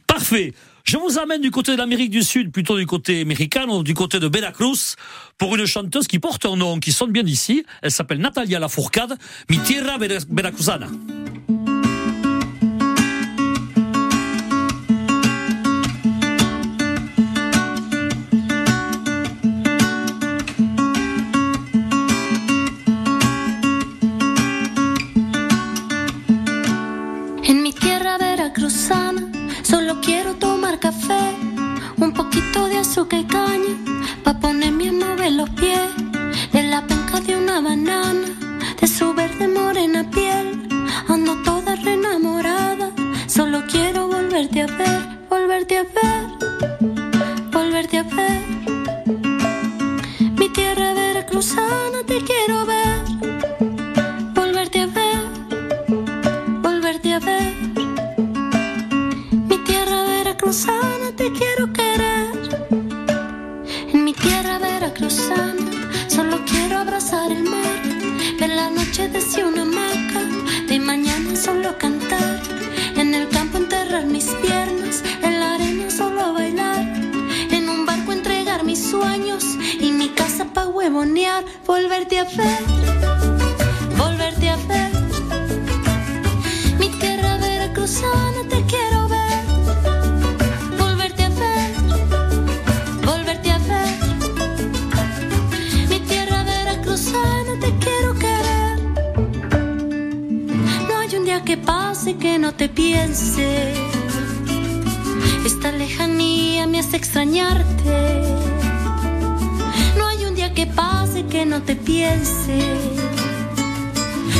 Parfait. 0.07 0.53
Je 0.83 0.97
vous 0.97 1.17
amène 1.17 1.41
du 1.41 1.49
côté 1.49 1.71
de 1.71 1.77
l'Amérique 1.77 2.09
du 2.09 2.23
Sud, 2.23 2.51
plutôt 2.51 2.77
du 2.77 2.85
côté 2.85 3.21
américain, 3.21 3.81
du 3.83 3.93
côté 3.93 4.19
de 4.19 4.27
Veracruz, 4.27 4.95
pour 5.37 5.55
une 5.55 5.65
chanteuse 5.65 6.07
qui 6.07 6.19
porte 6.19 6.45
un 6.45 6.57
nom 6.57 6.79
qui 6.79 6.91
sonne 6.91 7.11
bien 7.11 7.23
d'ici. 7.23 7.65
Elle 7.81 7.91
s'appelle 7.91 8.19
Natalia 8.19 8.59
Lafourcade, 8.59 9.17
Mi 9.49 9.59
Tierra 9.59 9.97
Vera- 9.97 10.25
Veracruzana. 10.29 10.87
Azúcar 32.93 33.21
y 33.21 33.25
caña, 33.25 33.73
pa' 34.23 34.39
ponerme 34.39 34.89
a 34.89 34.91
mover 34.91 35.31
los 35.31 35.49
pies, 35.61 35.89
de 36.51 36.61
la 36.61 36.85
penca 36.85 37.19
de 37.21 37.35
una 37.35 37.59
banana, 37.59 38.27
de 38.79 38.85
su 38.85 39.15
verde 39.15 39.47
morena 39.47 40.07
piel, 40.11 40.67
ando 41.07 41.33
toda 41.41 41.75
re 41.75 41.93
enamorada, 41.93 42.91
solo 43.25 43.63
quiero 43.67 44.09
volverte 44.09 44.61
a 44.61 44.67
ver, 44.67 45.01
volverte 45.27 45.79
a 45.79 45.83
ver, 45.95 46.42
te 102.57 102.69
piense. 102.69 103.73
Esta 105.45 105.71
lejanía 105.71 106.67
me 106.67 106.79
hace 106.79 106.97
extrañarte. 106.97 108.21
No 109.97 110.07
hay 110.07 110.25
un 110.25 110.35
día 110.35 110.53
que 110.53 110.67
pase 110.67 111.25
que 111.25 111.45
no 111.45 111.61
te 111.61 111.75
piense. 111.75 112.59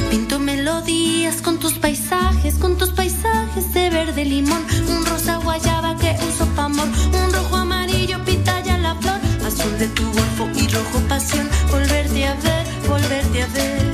Pinto 0.10 0.40
melodías 0.40 1.42
con 1.42 1.58
tus 1.60 1.74
paisajes, 1.74 2.56
con 2.56 2.78
tus 2.78 2.90
paisajes 2.90 3.74
de 3.74 3.90
verde 3.90 4.26
limón, 4.26 4.64
un 4.88 5.06
rosa 5.06 5.38
guayaba 5.38 5.98
que 5.98 6.16
uso 6.28 6.46
pa' 6.56 6.66
amor, 6.66 6.88
un 6.88 7.34
rojo 7.34 7.56
amarillo 7.56 8.24
pitaya 8.24 8.78
la 8.78 8.96
flor, 8.96 9.20
azul 9.46 9.78
de 9.80 9.88
tu 9.88 10.04
golfo 10.04 10.50
y 10.56 10.68
rojo 10.68 11.00
pasión, 11.10 11.50
volverte 11.72 12.28
a 12.28 12.36
ver, 12.36 12.66
volverte 12.88 13.42
a 13.42 13.48
ver. 13.48 13.93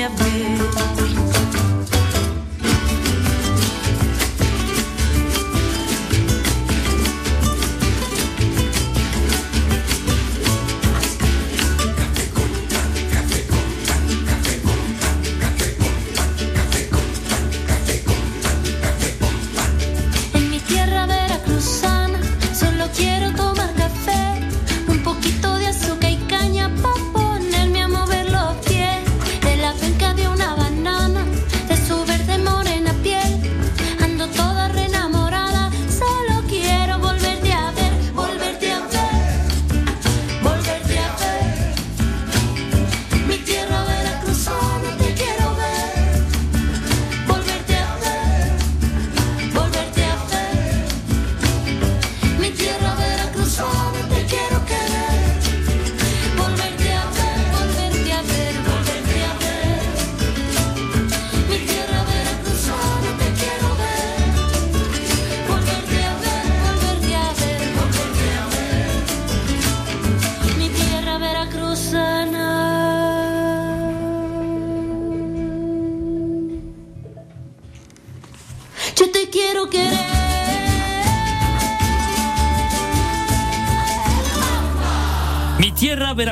Volverte 0.00 0.24
a 0.24 0.29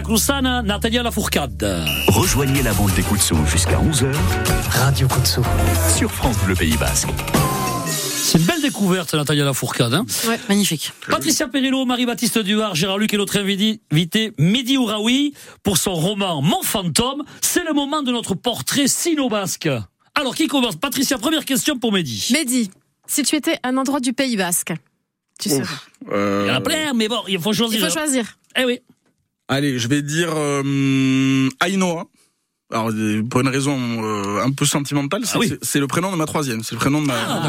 Natalia 0.08 1.02
Lafourcade. 1.02 1.84
Rejoignez 2.08 2.62
la 2.62 2.72
bande 2.72 2.92
des 2.94 3.02
coups 3.02 3.20
de 3.20 3.24
son 3.24 3.44
jusqu'à 3.44 3.78
11h. 3.78 4.06
Radio 4.70 5.06
Son. 5.22 5.42
Sur 5.94 6.10
France 6.10 6.36
Bleu 6.46 6.54
Pays 6.54 6.78
Basque. 6.78 7.08
C'est 7.86 8.38
une 8.38 8.44
belle 8.44 8.62
découverte, 8.62 9.12
Natalia 9.12 9.44
Lafourcade. 9.44 9.92
Hein 9.92 10.06
Ouais, 10.26 10.40
magnifique. 10.48 10.92
Patricia 11.10 11.46
Perillo, 11.48 11.84
Marie-Baptiste 11.84 12.38
Duard, 12.38 12.74
Gérard 12.74 12.96
Luc 12.96 13.12
et 13.12 13.18
notre 13.18 13.38
invité, 13.38 13.82
Mehdi 14.38 14.78
Ouraoui 14.78 15.34
pour 15.62 15.76
son 15.76 15.92
roman 15.92 16.40
Mon 16.40 16.62
fantôme. 16.62 17.22
C'est 17.42 17.64
le 17.64 17.74
moment 17.74 18.02
de 18.02 18.10
notre 18.10 18.34
portrait 18.34 18.88
sino-basque. 18.88 19.68
Alors, 20.14 20.34
qui 20.34 20.46
commence? 20.46 20.76
Patricia, 20.76 21.18
première 21.18 21.44
question 21.44 21.78
pour 21.78 21.92
Mehdi. 21.92 22.30
Mehdi, 22.32 22.70
si 23.06 23.24
tu 23.24 23.36
étais 23.36 23.58
un 23.62 23.76
endroit 23.76 24.00
du 24.00 24.14
Pays 24.14 24.38
Basque, 24.38 24.72
tu 25.38 25.50
serais. 25.50 25.64
Euh, 26.10 26.44
Il 26.46 26.48
y 26.48 26.50
en 26.50 26.54
a 26.56 26.60
plein, 26.62 26.94
mais 26.94 27.08
bon, 27.08 27.20
il 27.28 27.38
faut 27.38 27.52
choisir. 27.52 27.78
Il 27.78 27.84
faut 27.84 27.92
choisir. 27.92 28.24
Eh 28.56 28.64
oui. 28.64 28.80
Allez, 29.48 29.78
je 29.78 29.88
vais 29.88 30.02
dire 30.02 30.30
euh, 30.34 31.48
Ainoa. 31.64 32.04
Alors 32.70 32.90
euh, 32.90 33.22
pour 33.22 33.40
une 33.40 33.48
raison 33.48 33.78
euh, 34.04 34.42
un 34.44 34.50
peu 34.50 34.66
sentimentale, 34.66 35.22
c'est 35.24 35.38
c'est- 35.62 35.80
le 35.80 35.86
prénom 35.86 36.12
de 36.12 36.16
ma 36.18 36.26
troisième, 36.26 36.62
c'est 36.62 36.74
le 36.74 36.78
prénom 36.78 37.00
de 37.00 37.06
ma, 37.06 37.14
Ah, 37.16 37.40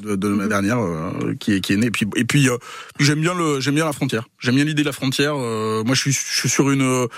de, 0.00 0.14
de 0.14 0.28
ma 0.28 0.46
dernière 0.46 0.78
euh, 0.78 1.34
qui 1.40 1.54
est 1.54 1.60
qui 1.60 1.72
est 1.72 1.76
née. 1.76 1.86
Et 1.86 1.90
puis 1.90 2.06
et 2.14 2.24
puis 2.24 2.48
euh, 2.48 2.56
j'aime 3.00 3.20
bien 3.20 3.34
le 3.34 3.58
j'aime 3.58 3.74
bien 3.74 3.84
la 3.86 3.92
frontière. 3.92 4.28
J'aime 4.38 4.54
bien 4.54 4.64
l'idée 4.64 4.82
de 4.82 4.86
la 4.86 4.92
frontière. 4.92 5.34
Euh, 5.36 5.82
moi 5.84 5.96
je 5.96 6.00
suis 6.02 6.12
je 6.12 6.36
suis 6.38 6.48
sur 6.48 6.70
une 6.70 7.08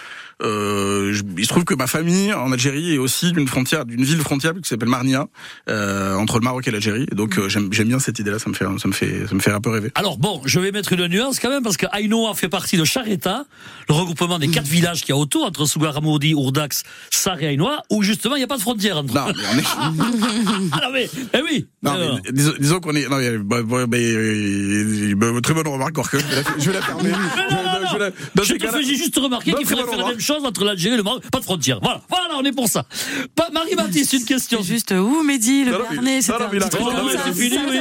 euh, 0.42 1.14
il 1.36 1.44
se 1.44 1.48
trouve 1.48 1.64
que 1.64 1.74
ma 1.74 1.86
famille 1.86 2.32
en 2.32 2.52
Algérie 2.52 2.94
est 2.94 2.98
aussi 2.98 3.32
d'une 3.32 3.46
frontière 3.46 3.84
d'une 3.84 4.04
ville 4.04 4.20
frontière 4.20 4.52
qui 4.54 4.68
s'appelle 4.68 4.88
Marnia 4.88 5.26
euh, 5.68 6.14
entre 6.16 6.38
le 6.38 6.44
Maroc 6.44 6.66
et 6.66 6.70
l'Algérie. 6.70 7.06
Donc 7.12 7.38
euh, 7.38 7.48
j'aime 7.48 7.68
bien 7.68 7.98
cette 7.98 8.18
idée-là. 8.18 8.38
Ça 8.38 8.50
me 8.50 8.54
fait 8.54 8.64
ça 8.78 8.88
me 8.88 8.92
fait 8.92 9.26
ça 9.26 9.34
me 9.34 9.40
fait 9.40 9.52
un 9.52 9.60
peu 9.60 9.70
rêver. 9.70 9.90
Alors 9.94 10.18
bon, 10.18 10.42
je 10.44 10.58
vais 10.60 10.72
mettre 10.72 10.92
une 10.92 11.06
nuance 11.06 11.38
quand 11.38 11.50
même 11.50 11.62
parce 11.62 11.76
que 11.76 11.86
Ainoa 11.92 12.34
fait 12.34 12.48
partie 12.48 12.76
de 12.76 12.84
Chareta, 12.84 13.44
le 13.88 13.94
regroupement 13.94 14.38
des 14.38 14.48
quatre 14.48 14.66
villages 14.66 15.00
qu'il 15.00 15.10
y 15.10 15.12
a 15.12 15.16
autour 15.16 15.44
entre 15.44 15.66
Sougaramoudi, 15.66 16.34
Ourdax, 16.34 16.82
Sar 17.10 17.40
et 17.42 17.52
Ainoa, 17.54 17.82
où 17.90 18.02
justement 18.02 18.36
il 18.36 18.40
n'y 18.40 18.44
a 18.44 18.48
pas 18.48 18.56
de 18.56 18.62
frontière 18.62 18.98
entre. 18.98 19.14
Non, 19.14 19.26
mais 19.26 19.42
on 19.52 19.58
est. 19.58 19.64
ah 20.72 20.80
non 20.82 20.92
mais, 20.92 21.08
eh 21.32 21.42
oui. 21.42 21.66
Non, 21.82 21.96
mais 21.98 22.32
disons, 22.32 22.52
disons 22.58 22.80
qu'on 22.80 22.94
est. 22.94 23.08
Non, 23.08 23.18
mais, 23.18 23.38
bah, 23.38 23.62
bah, 23.62 23.86
bah, 23.86 23.96
euh, 23.98 25.14
bah, 25.16 25.26
très 25.42 25.54
bonne 25.54 25.68
remarque, 25.68 25.92
Gorka. 25.92 26.18
Je 26.18 26.24
vais 26.24 26.34
la, 26.36 26.42
je 26.58 26.70
vais 26.70 26.72
la 26.72 26.82
fermer. 26.82 27.10
Je, 27.92 28.42
je- 28.42 28.44
je 28.48 28.52
te 28.54 28.58
cas-là- 28.58 28.78
fais 28.78 28.84
juste 28.84 29.16
remarquer 29.18 29.50
Non, 29.52 29.58
qu'il 29.58 29.66
faudrait 29.66 29.84
faire 29.86 29.98
la 29.98 30.08
même 30.08 30.20
chose 30.20 30.44
entre 30.44 30.64
l'Algérie 30.64 30.94
et 30.94 30.96
le 30.98 31.02
Maroc. 31.02 31.22
Pas 31.30 31.38
de 31.40 31.44
frontière. 31.44 31.78
Voilà, 31.82 32.00
voilà, 32.08 32.34
on 32.38 32.44
est 32.44 32.52
pour 32.52 32.68
ça. 32.68 32.86
Pas 33.34 33.50
Marie-Baptiste, 33.52 34.12
une 34.14 34.24
question. 34.24 34.62
Juste 34.62 34.92
où, 34.92 35.22
Mehdi, 35.22 35.64
le 35.64 35.72
Non, 35.72 35.78
non, 35.78 35.84
Bernet, 35.90 36.20
non, 36.28 36.38
non, 36.38 36.92
non, 37.04 37.10
c'est 37.24 37.32
fini, 37.34 37.58
oui. 37.68 37.78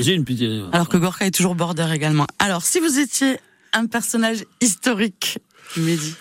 J'ai 0.00 0.14
une 0.14 0.24
petite. 0.24 0.48
Alors 0.72 0.88
que 0.88 0.96
Gorka 0.96 1.26
est 1.26 1.30
toujours 1.30 1.54
border 1.54 1.88
également. 1.92 2.26
Alors, 2.38 2.62
si 2.62 2.80
vous 2.80 2.98
étiez 2.98 3.38
un 3.72 3.86
personnage 3.86 4.44
historique, 4.60 5.38
Mehdi, 5.76 6.14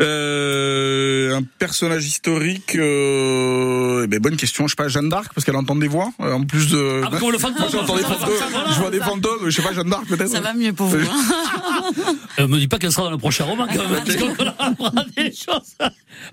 Euh, 0.00 1.36
un 1.36 1.42
personnage 1.58 2.06
historique. 2.06 2.74
Euh, 2.74 4.02
eh 4.04 4.06
ben, 4.08 4.18
bonne 4.20 4.36
question. 4.36 4.66
Je 4.66 4.72
sais 4.72 4.76
pas, 4.76 4.88
Jeanne 4.88 5.08
d'Arc, 5.08 5.32
parce 5.34 5.44
qu'elle 5.44 5.56
entend 5.56 5.76
des 5.76 5.88
voix. 5.88 6.10
euh, 6.20 6.32
En 6.32 6.44
plus 6.44 6.68
de. 6.70 7.02
Ah, 7.04 7.10
comme 7.18 7.30
le 7.32 7.38
fantôme. 7.38 7.58
Moi, 7.60 7.68
j'entends 7.70 7.96
des 7.96 8.02
fantômes. 8.02 8.30
Je 8.74 8.78
vois 8.80 8.90
des 8.90 9.00
fantômes. 9.00 9.38
Je 9.46 9.50
sais 9.50 9.62
pas, 9.62 9.72
Jeanne 9.72 9.90
d'Arc 9.90 10.06
peut-être. 10.06 10.28
ça 10.30 10.40
va 10.40 10.54
mieux 10.54 10.72
pour 10.72 10.86
vous. 10.86 10.96
hein 10.98 11.82
Euh, 12.38 12.46
me 12.46 12.58
dis 12.58 12.68
pas 12.68 12.78
qu'elle 12.78 12.92
sera 12.92 13.04
dans 13.04 13.10
le 13.10 13.18
prochain 13.18 13.44
roman 13.44 13.66
quand 13.66 13.88
même. 13.88 14.02
parce 14.04 14.16
qu'on 14.16 14.46
apprend 14.46 15.04
des 15.16 15.32
choses. 15.32 15.74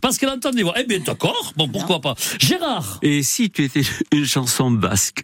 Parce 0.02 0.18
qu'elle 0.18 0.30
entend 0.30 0.52
des 0.52 0.64
voix. 0.64 0.74
Eh 0.78 0.84
bien, 0.86 1.00
d'accord. 1.00 1.54
Bon, 1.58 1.68
pourquoi 1.68 2.00
pas. 2.00 2.14
Gérard. 2.40 3.00
Et 3.02 3.24
si 3.24 3.50
tu 3.50 3.64
étais 3.64 3.82
une 4.14 4.26
chanson 4.26 4.70
basque 4.72 5.24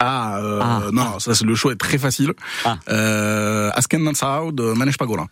Ah, 0.00 0.38
euh, 0.40 0.60
Ah, 0.62 0.80
non, 0.92 1.18
ça 1.20 1.34
c'est 1.34 1.44
le 1.44 1.54
choix 1.54 1.72
est 1.72 1.76
très 1.76 1.98
facile. 1.98 2.32
Ah. 2.64 2.78
Euh, 2.90 3.70
Asken 3.74 4.02
Nansao 4.02 4.50
de 4.52 4.72
Manesh 4.72 4.96
Pagola. 4.98 5.26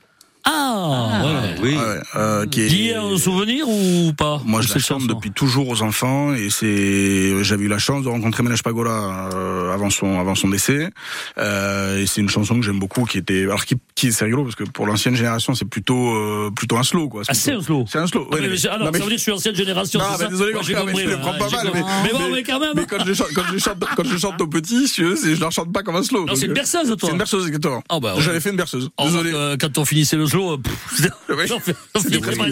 Ah, 0.49 1.23
ouais. 1.25 1.55
Oui. 1.63 1.75
Ouais, 1.77 2.01
euh, 2.15 2.47
qui 2.47 2.63
est- 2.63 2.69
Lié 2.69 2.95
à 2.95 3.03
un 3.03 3.17
souvenir 3.19 3.69
ou 3.69 4.13
pas 4.17 4.41
Moi, 4.45 4.61
je 4.63 4.73
la 4.73 4.79
chante 4.79 5.07
depuis 5.07 5.31
toujours 5.33 5.69
aux 5.69 5.83
enfants 5.83 6.33
et 6.35 6.51
c'est 6.51 7.43
j'avais 7.43 7.65
eu 7.65 7.69
la 7.69 7.79
chance 7.79 8.05
de 8.05 8.09
rencontrer 8.09 8.43
Manesh 8.43 8.63
Pagola 8.63 9.29
euh, 9.35 9.73
avant 9.75 9.91
son 9.91 10.21
avant 10.21 10.35
son 10.35 10.49
décès 10.49 10.91
euh, 11.39 12.01
et 12.01 12.07
c'est 12.07 12.21
une 12.21 12.29
chanson 12.29 12.55
que 12.59 12.65
j'aime 12.65 12.79
beaucoup 12.79 13.05
qui 13.05 13.19
était 13.19 13.43
alors 13.43 13.65
qui, 13.65 13.75
qui 13.95 14.13
c'est 14.13 14.25
rigolo 14.25 14.45
parce 14.45 14.55
que 14.55 14.65
pour 14.65 14.87
l'ancienne 14.87 15.17
génération 15.17 15.55
c'est 15.55 15.65
plutôt 15.65 16.11
euh, 16.15 16.51
plutôt 16.55 16.77
un 16.77 16.83
slow 16.83 17.09
quoi. 17.09 17.23
Ah, 17.29 17.35
c'est 17.35 17.53
un 17.53 17.61
slow. 17.63 17.85
C'est 17.89 17.99
un 17.99 18.07
slow. 18.07 18.29
Ah, 18.31 18.35
ouais, 18.37 18.41
mais, 18.43 18.49
mais- 18.49 18.67
alors, 18.67 18.87
non, 18.87 18.93
mais- 18.93 18.99
ça 18.99 19.05
veut 19.05 19.11
dire 19.11 19.17
que 19.17 19.19
je 19.19 19.23
suis 19.23 19.33
ancienne 19.33 19.55
génération. 19.57 19.99
Non, 20.01 20.07
mais 20.13 20.19
ça 20.25 20.29
désolé, 20.29 20.53
Gorka, 20.53 20.73
mais 20.73 20.79
compris. 20.93 21.05
je 21.05 21.11
le 21.11 21.19
prends 21.19 21.33
pas 21.35 21.51
mal. 21.51 21.71
Mais, 21.75 21.81
Mais 22.05 22.11
bon, 22.13 22.31
mais 22.33 22.43
quand 22.43 22.61
même. 22.61 22.73
Mais 22.77 22.87
quand 22.87 23.05
je 23.05 23.13
chante, 23.15 23.29
quand 23.35 23.43
je 23.53 23.59
chante, 23.59 23.79
quand 23.97 24.05
je 24.05 24.17
chante 24.17 24.41
aux 24.41 24.47
petits, 24.47 24.87
si 24.89 24.95
tu 24.95 25.05
veux, 25.05 25.17
c'est- 25.17 25.35
je 25.35 25.41
leur 25.41 25.51
chante 25.53 25.73
pas 25.73 25.83
comme 25.83 25.97
un 25.97 26.03
slow. 26.03 26.25
Non, 26.27 26.35
c'est 26.35 26.47
une 26.47 26.53
berceuse, 26.53 26.89
toi. 26.89 26.97
C'est 27.03 27.11
une 27.13 27.19
berceuse, 27.19 27.47
exactement. 27.47 27.83
Ah, 27.89 27.99
bah. 28.01 28.15
J'avais 28.19 28.41
fait 28.41 28.51
une 28.51 28.57
berceuse. 28.57 28.91
Oh, 28.97 29.05
Désolé. 29.05 29.33
euh, 29.35 29.57
quand 29.61 29.79
on 29.79 29.85
finissait 29.85 30.17
le 30.17 30.27
slow, 30.27 30.36
pff, 30.63 31.03
presque- 31.29 31.75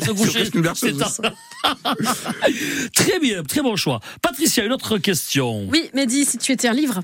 se 0.04 0.10
coucher. 0.12 0.50
très 2.94 3.18
bien, 3.20 3.42
très 3.42 3.62
bon 3.62 3.76
choix. 3.76 4.00
Patricia, 4.22 4.64
une 4.64 4.72
autre 4.72 4.98
question. 4.98 5.66
Oui, 5.68 5.90
Mehdi, 5.94 6.24
si 6.24 6.38
tu 6.38 6.52
étais 6.52 6.68
un 6.68 6.72
livre. 6.72 7.00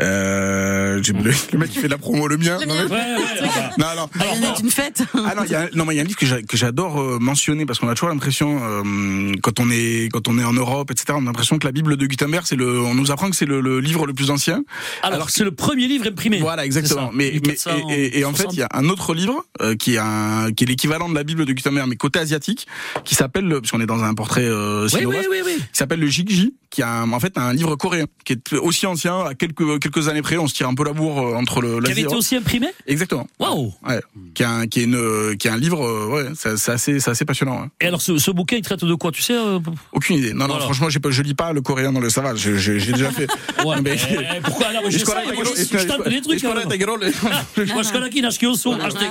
Euh, 0.00 1.00
j'ai- 1.02 1.12
le, 1.12 1.30
le 1.52 1.58
mec 1.58 1.70
qui 1.70 1.78
fait 1.78 1.84
de 1.86 1.92
la 1.92 1.98
promo, 1.98 2.26
le 2.26 2.36
mien. 2.36 2.58
Le 2.60 2.66
non, 2.66 2.74
mien. 2.74 2.86
mais- 2.88 2.94
Ouais, 2.94 3.00
ouais, 3.00 3.42
ouais. 3.42 3.48
non, 3.78 3.86
non. 3.96 4.08
il 4.16 4.42
y 4.42 4.46
en 4.46 4.52
a 4.54 4.58
une 4.60 4.70
fête. 4.70 5.02
Ah 5.14 5.34
non, 5.36 5.42
il 5.44 5.50
y 5.50 5.54
a, 5.54 5.68
non, 5.74 5.84
mais 5.84 5.94
il 5.94 5.96
y 5.96 6.00
a 6.00 6.02
un 6.02 6.06
livre 6.06 6.18
que 6.18 6.26
j'a- 6.26 6.42
que 6.42 6.56
j'adore 6.56 7.00
euh, 7.00 7.18
mentionner 7.20 7.64
parce 7.64 7.78
qu'on 7.78 7.88
a 7.88 7.94
toujours 7.94 8.08
l'impression, 8.08 8.60
euh, 8.62 9.32
quand 9.42 9.60
on 9.60 9.70
est 9.70 10.08
quand 10.12 10.26
on 10.28 10.38
est 10.38 10.44
en 10.44 10.52
Europe, 10.52 10.90
etc., 10.90 11.06
on 11.12 11.22
a 11.22 11.24
l'impression 11.26 11.58
que 11.58 11.66
la 11.66 11.72
Bible 11.72 11.96
de 11.96 12.06
Gutenberg, 12.06 12.44
c'est 12.46 12.56
le, 12.56 12.80
on 12.80 12.94
nous 12.94 13.10
apprend 13.12 13.30
que 13.30 13.36
c'est 13.36 13.46
le, 13.46 13.60
le 13.60 13.78
livre 13.80 14.06
le 14.06 14.14
plus 14.14 14.30
ancien. 14.30 14.64
Alors, 15.02 15.30
c'est 15.30 15.44
le 15.44 15.52
premier 15.52 15.86
livre 15.86 16.06
imprimé. 16.08 16.38
Voilà, 16.40 16.64
exactement. 16.64 17.10
Mais, 17.14 17.30
mais 17.34 17.50
1400, 17.50 17.88
et, 17.90 17.92
et- 18.06 18.18
et 18.20 18.24
en 18.24 18.34
fait, 18.34 18.46
il 18.52 18.58
y 18.58 18.62
a 18.62 18.68
un 18.74 18.88
autre 18.88 19.14
livre 19.14 19.44
euh, 19.62 19.76
qui 19.76 19.94
est 19.94 19.98
un 19.98 20.50
qui 20.56 20.64
est 20.64 20.66
l'équivalent 20.66 21.08
de 21.08 21.14
la 21.14 21.22
Bible 21.24 21.44
de 21.46 21.52
Gutenberg, 21.52 21.88
mais 21.88 21.96
côté 21.96 22.18
asiatique, 22.18 22.66
qui 23.04 23.14
s'appelle, 23.14 23.44
le- 23.44 23.60
parce 23.60 23.70
qu'on 23.70 23.80
est 23.80 23.86
dans 23.86 24.02
un 24.02 24.14
portrait 24.14 24.44
euh, 24.44 24.88
Oui, 24.92 25.04
oui, 25.06 25.16
oui, 25.30 25.38
oui. 25.44 25.54
qui 25.56 25.62
s'appelle 25.78 26.00
le 26.00 26.06
Jigji, 26.08 26.54
qui 26.70 26.82
a 26.82 26.90
un- 26.90 27.12
en 27.12 27.20
fait 27.20 27.38
un 27.38 27.52
livre 27.52 27.76
coréen, 27.76 28.06
qui 28.24 28.32
est 28.32 28.52
aussi 28.54 28.86
ancien, 28.86 29.20
à 29.20 29.34
quelques 29.34 29.78
quelques 29.84 30.08
années 30.08 30.22
près. 30.22 30.36
On 30.36 30.46
se 30.48 30.54
tire 30.54 30.68
un 30.68 30.74
peu 30.74 30.84
la 30.84 30.92
bourre 30.92 31.20
euh, 31.20 31.34
entre 31.36 31.60
le. 31.60 31.80
Qui 31.80 31.92
avait 31.92 32.00
été 32.02 32.14
aussi 32.14 32.36
imprimé? 32.36 32.68
Exactement. 32.86 33.26
Waouh 33.38 33.72
Ouais. 33.86 34.00
Qui 34.34 34.42
est 34.42 34.46
un 34.46 34.66
qui 34.66 34.80
est 34.80 34.84
une 34.84 35.36
qui 35.38 35.48
est 35.48 35.50
un 35.50 35.56
livre, 35.56 35.84
euh, 35.86 36.06
ouais, 36.08 36.30
c'est 36.34 36.70
assez 36.72 36.98
c'est 37.00 37.10
assez 37.10 37.24
passionnant. 37.24 37.60
ouais. 37.62 37.68
Et 37.80 37.86
alors, 37.86 38.00
ce, 38.02 38.18
ce 38.18 38.30
bouquin, 38.30 38.56
il 38.56 38.62
traite 38.62 38.84
de 38.84 38.94
quoi, 38.94 39.12
tu 39.12 39.22
sais 39.22 39.34
euh, 39.36 39.58
Aucune 39.92 40.16
idée. 40.16 40.32
Non, 40.32 40.40
non, 40.40 40.46
Voilà. 40.48 40.64
franchement, 40.64 40.88
j'ai 40.88 40.98
pas, 41.00 41.10
je 41.10 41.22
lis 41.22 41.34
pas 41.34 41.52
le 41.52 41.60
coréen 41.60 41.92
dans 41.92 42.00
le 42.00 42.10
ça 42.10 42.20
va. 42.20 42.34
je- 42.34 42.56
je- 42.56 42.78
J'ai 42.78 42.92
déjà 42.92 43.10
fait. 43.10 43.26
Ouais, 43.64 43.76
Mais- 43.82 43.96
mais 44.10 44.40
pourquoi 44.42 44.66
alors 44.66 44.82
je 44.86 44.90
je 44.90 44.98
sais, 44.98 45.04
connais 45.04 45.24
moi, 45.32 45.44
ta 45.44 45.50
je, 45.50 45.70
gueule, 45.70 45.80
je 45.80 45.86
tente 45.86 46.08
des 46.08 46.20
trucs. 46.20 46.44
alors. 46.44 46.64
Moi, 47.74 47.82
je 47.82 47.92
connais 47.92 48.10
qui 48.10 48.20
n'a 48.22 48.28
acheté 48.28 48.46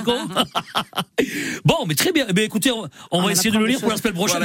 con. 0.04 0.18
Bon, 1.64 1.84
mais 1.86 1.94
très 1.94 2.12
bien. 2.12 2.26
Eh 2.28 2.32
bien, 2.32 2.44
écoutez, 2.44 2.70
on, 2.70 2.88
on 3.10 3.22
va 3.22 3.32
essayer 3.32 3.50
de 3.50 3.58
le 3.58 3.66
lire 3.66 3.80
pour 3.80 3.90
la 3.90 3.96
semaine 3.96 4.14
prochaine. 4.14 4.42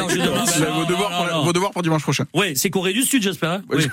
C'est 0.47 0.65
vos 0.69 0.86
devoirs 0.86 1.11
pour 1.17 1.25
la- 1.27 1.38
vos 1.39 1.53
devoirs 1.53 1.71
pour 1.71 1.82
dimanche 1.84 2.01
prochain. 2.03 2.25
Oui, 2.34 2.53
c'est 2.55 2.69
Corée 2.69 2.93
du 2.93 3.03
Sud, 3.03 3.21
j'espère. 3.23 3.51
hein 3.51 3.61
oui, 3.69 3.82
je- 3.84 3.89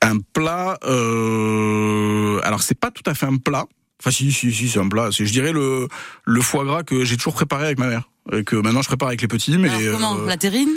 Un 0.00 0.18
plat. 0.32 0.78
Euh... 0.84 2.40
Alors, 2.44 2.62
c'est 2.62 2.78
pas 2.78 2.90
tout 2.90 3.02
à 3.06 3.14
fait 3.14 3.26
un 3.26 3.36
plat. 3.36 3.66
Enfin, 4.00 4.10
si, 4.10 4.30
si, 4.32 4.52
si, 4.52 4.68
c'est 4.68 4.78
un 4.78 4.88
plat. 4.88 5.10
C'est, 5.12 5.26
je 5.26 5.32
dirais 5.32 5.52
le 5.52 5.88
le 6.24 6.40
foie 6.40 6.64
gras 6.64 6.82
que 6.84 7.04
j'ai 7.04 7.16
toujours 7.16 7.34
préparé 7.34 7.66
avec 7.66 7.78
ma 7.78 7.88
mère. 7.88 8.08
Et 8.32 8.44
que 8.44 8.56
maintenant 8.56 8.82
je 8.82 8.88
prépare 8.88 9.08
avec 9.08 9.22
les 9.22 9.28
petits, 9.28 9.56
mais. 9.58 9.68
Alors, 9.70 9.92
comment 9.92 10.18
euh, 10.18 10.26
La 10.26 10.36
terrine? 10.36 10.68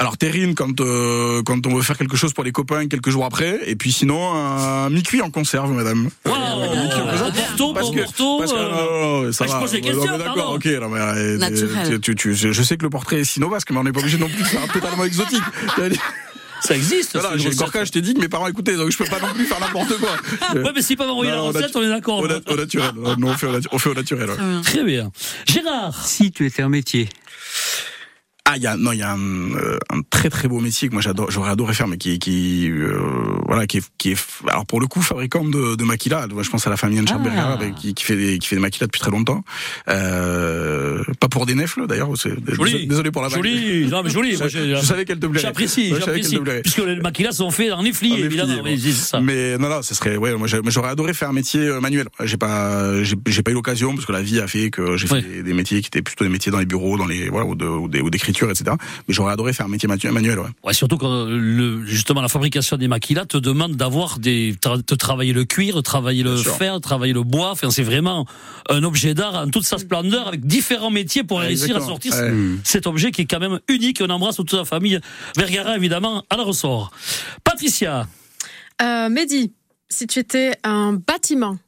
Alors 0.00 0.16
terrine 0.16 0.54
quand 0.54 0.80
euh, 0.80 1.42
quand 1.44 1.66
on 1.66 1.74
veut 1.74 1.82
faire 1.82 1.98
quelque 1.98 2.16
chose 2.16 2.32
pour 2.32 2.44
les 2.44 2.52
copains 2.52 2.86
quelques 2.86 3.10
jours 3.10 3.24
après, 3.24 3.58
et 3.66 3.74
puis 3.74 3.90
sinon 3.90 4.32
un 4.32 4.88
mi-cuit 4.90 5.20
en 5.22 5.30
conserve, 5.30 5.72
madame. 5.72 6.08
Waouh 6.24 6.34
Au 6.36 7.32
Porto, 7.32 7.74
Parce 7.74 7.90
que, 7.90 8.00
parce 8.38 8.52
que 8.52 8.56
euh, 8.56 8.68
non, 8.70 9.24
non, 9.26 9.32
ça 9.32 9.44
Ah, 9.44 9.48
je 9.48 9.52
va. 9.54 9.58
pose 9.58 9.72
des 9.72 9.80
Non, 9.80 9.86
questions, 9.88 10.12
mais 10.18 10.24
d'accord, 10.24 10.52
ok. 10.52 10.64
Non, 10.66 10.88
mais, 10.88 11.00
euh, 11.00 11.98
tu- 11.98 12.14
tu- 12.14 12.34
je 12.34 12.62
sais 12.62 12.76
que 12.76 12.84
le 12.84 12.90
portrait 12.90 13.20
est 13.20 13.24
sino-basque, 13.24 13.72
mais 13.72 13.78
on 13.78 13.84
n'est 13.84 13.92
pas 13.92 13.98
obligé 14.00 14.18
non 14.18 14.28
plus 14.28 14.38
de 14.42 14.46
faire 14.48 14.62
un 14.62 14.68
totalement 14.68 15.04
exotique. 15.04 15.42
Ça 16.60 16.74
existe. 16.74 17.16
Voilà, 17.18 17.36
j'ai 17.36 17.50
Gorka, 17.50 17.84
je 17.84 17.92
t'ai 17.92 18.00
dit 18.00 18.14
que 18.14 18.20
mes 18.20 18.28
parents 18.28 18.48
écoutaient, 18.48 18.74
donc 18.76 18.90
je 18.90 18.98
peux 18.98 19.04
pas 19.04 19.20
non 19.20 19.32
plus 19.32 19.44
faire 19.46 19.60
n'importe 19.60 19.96
quoi. 19.98 20.10
Ouais, 20.54 20.70
mais 20.74 20.82
si 20.82 20.96
pas 20.96 21.06
m'envoyer 21.06 21.30
la 21.30 21.36
Non, 21.38 21.46
recette, 21.46 21.74
on 21.76 21.82
est 21.82 21.88
d'accord. 21.88 22.18
Au, 22.18 22.24
au 22.24 22.56
naturel. 22.56 22.90
Nous, 23.16 23.28
on 23.28 23.34
fait 23.34 23.46
au, 23.46 23.60
on 23.72 23.78
fait 23.78 23.90
au 23.90 23.94
naturel. 23.94 24.28
ouais. 24.30 24.36
Très 24.36 24.44
bien. 24.44 24.62
Très 24.62 24.84
bien. 24.84 25.10
Gérard. 25.46 26.04
Si 26.06 26.32
tu 26.32 26.46
étais 26.46 26.62
un 26.62 26.68
métier. 26.68 27.08
Ah, 28.50 28.56
il 28.56 28.62
y 28.62 28.66
a 28.66 28.78
non, 28.78 28.92
il 28.92 28.98
y 28.98 29.02
a 29.02 29.12
un, 29.12 29.18
euh, 29.20 29.78
un 29.90 30.00
très 30.08 30.30
très 30.30 30.48
beau 30.48 30.58
métier 30.58 30.88
que 30.88 30.94
moi 30.94 31.02
j'adore, 31.02 31.30
j'aurais 31.30 31.50
adoré 31.50 31.74
faire, 31.74 31.86
mais 31.86 31.98
qui 31.98 32.18
qui 32.18 32.70
euh, 32.70 32.98
voilà, 33.46 33.66
qui 33.66 33.76
est, 33.76 33.84
qui 33.98 34.12
est 34.12 34.18
alors 34.48 34.64
pour 34.64 34.80
le 34.80 34.86
coup 34.86 35.02
fabricant 35.02 35.44
de, 35.44 35.74
de 35.76 35.84
maquila. 35.84 36.26
Je 36.42 36.48
pense 36.48 36.66
à 36.66 36.70
la 36.70 36.78
famille 36.78 36.98
Ancherberger 36.98 37.38
Ah. 37.38 37.58
qui, 37.78 37.92
qui 37.92 38.04
fait 38.04 38.16
des 38.16 38.38
qui 38.38 38.48
fait 38.48 38.56
des 38.56 38.62
maquila 38.62 38.86
depuis 38.86 39.00
très 39.00 39.10
longtemps. 39.10 39.44
Euh, 39.88 41.02
pas 41.20 41.28
pour 41.28 41.44
des 41.46 41.54
nefles 41.54 41.86
d'ailleurs. 41.86 42.08
c'est- 42.16 42.30
Joli. 42.54 42.86
Désolé 42.86 43.10
pour 43.10 43.22
la. 43.22 43.28
Joli. 43.28 43.86
Non, 43.88 44.02
mais 44.02 44.10
joli. 44.10 44.36
Je, 44.36 44.48
je 44.48 44.76
savais 44.84 45.04
qu'elle 45.04 45.18
te 45.18 45.26
plairait. 45.26 45.46
J'apprécie, 45.46 45.92
Ouais, 45.92 45.98
j'apprécie. 46.00 46.38
Puisque 46.62 46.78
les 46.78 46.96
maquilas 46.96 47.32
sont 47.32 47.50
faits 47.50 47.72
en 47.72 47.84
efflier, 47.84 48.18
évidemment. 48.24 48.56
bon. 48.56 48.62
Mais 48.64 48.76
c'est 48.78 48.92
ça. 48.92 49.20
Mais 49.20 49.58
non, 49.58 49.68
non, 49.68 49.82
ce 49.82 49.94
serait, 49.94 50.16
ouais, 50.16 50.34
moi 50.36 50.46
j'aurais 50.48 50.90
adoré 50.90 51.12
faire 51.14 51.28
un 51.28 51.32
métier 51.34 51.60
euh, 51.60 51.80
manuel. 51.80 52.08
J'ai 52.24 52.36
pas, 52.38 53.02
j'ai 53.04 53.42
pas 53.42 53.50
eu 53.50 53.54
l'occasion 53.54 53.94
parce 53.94 54.06
que 54.06 54.12
la 54.12 54.22
vie 54.22 54.40
a 54.40 54.46
fait 54.46 54.70
que 54.70 54.96
j'ai 54.96 55.08
Ouais. 55.08 55.22
fait 55.22 55.28
des, 55.28 55.42
des 55.42 55.52
métiers 55.54 55.80
qui 55.80 55.86
étaient 55.88 56.02
plutôt 56.02 56.24
des 56.24 56.30
métiers 56.30 56.52
dans 56.52 56.58
les 56.58 56.66
bureaux, 56.66 56.96
dans 56.98 57.06
les, 57.06 57.28
voilà, 57.28 57.46
ou 57.46 57.54
de- 57.54 57.66
etc. 58.46 58.76
Mais 59.06 59.14
j'aurais 59.14 59.32
adoré 59.32 59.52
faire 59.52 59.66
un 59.66 59.68
métier 59.68 59.88
manu- 59.88 60.10
manuel, 60.10 60.38
ouais. 60.38 60.48
Ouais, 60.64 60.72
surtout 60.74 60.96
quand 60.98 61.24
le, 61.26 61.84
justement 61.86 62.20
la 62.22 62.28
fabrication 62.28 62.76
des 62.76 62.88
maquilas 62.88 63.26
te 63.26 63.36
demande 63.38 63.76
d'avoir 63.76 64.18
des, 64.18 64.52
de 64.62 64.94
travailler 64.94 65.32
le 65.32 65.44
cuir, 65.44 65.82
travailler 65.82 66.22
le 66.22 66.34
Bien 66.34 66.52
fer, 66.52 66.80
travailler 66.80 67.12
le 67.12 67.22
bois. 67.22 67.50
Enfin, 67.50 67.70
c'est 67.70 67.82
vraiment 67.82 68.26
un 68.68 68.82
objet 68.84 69.14
d'art 69.14 69.34
en 69.34 69.50
toute 69.50 69.64
sa 69.64 69.78
splendeur 69.78 70.28
avec 70.28 70.46
différents 70.46 70.90
métiers 70.90 71.24
pour 71.24 71.38
Ouais, 71.38 71.46
réussir 71.46 71.76
à 71.76 71.80
sortir 71.80 72.14
Ouais. 72.14 72.32
cet 72.64 72.86
objet 72.86 73.10
qui 73.10 73.22
est 73.22 73.26
quand 73.26 73.40
même 73.40 73.60
unique. 73.68 74.02
On 74.06 74.10
embrasse 74.10 74.36
toute 74.36 74.52
la 74.52 74.64
famille 74.64 75.00
Vergara, 75.36 75.76
évidemment, 75.76 76.24
à 76.30 76.36
la 76.36 76.42
ressort. 76.42 76.90
Patricia. 77.44 78.06
Euh, 78.82 79.08
Mehdi, 79.08 79.52
si 79.88 80.06
tu 80.06 80.18
étais 80.20 80.52
un 80.64 80.92
bâtiment. 80.94 81.58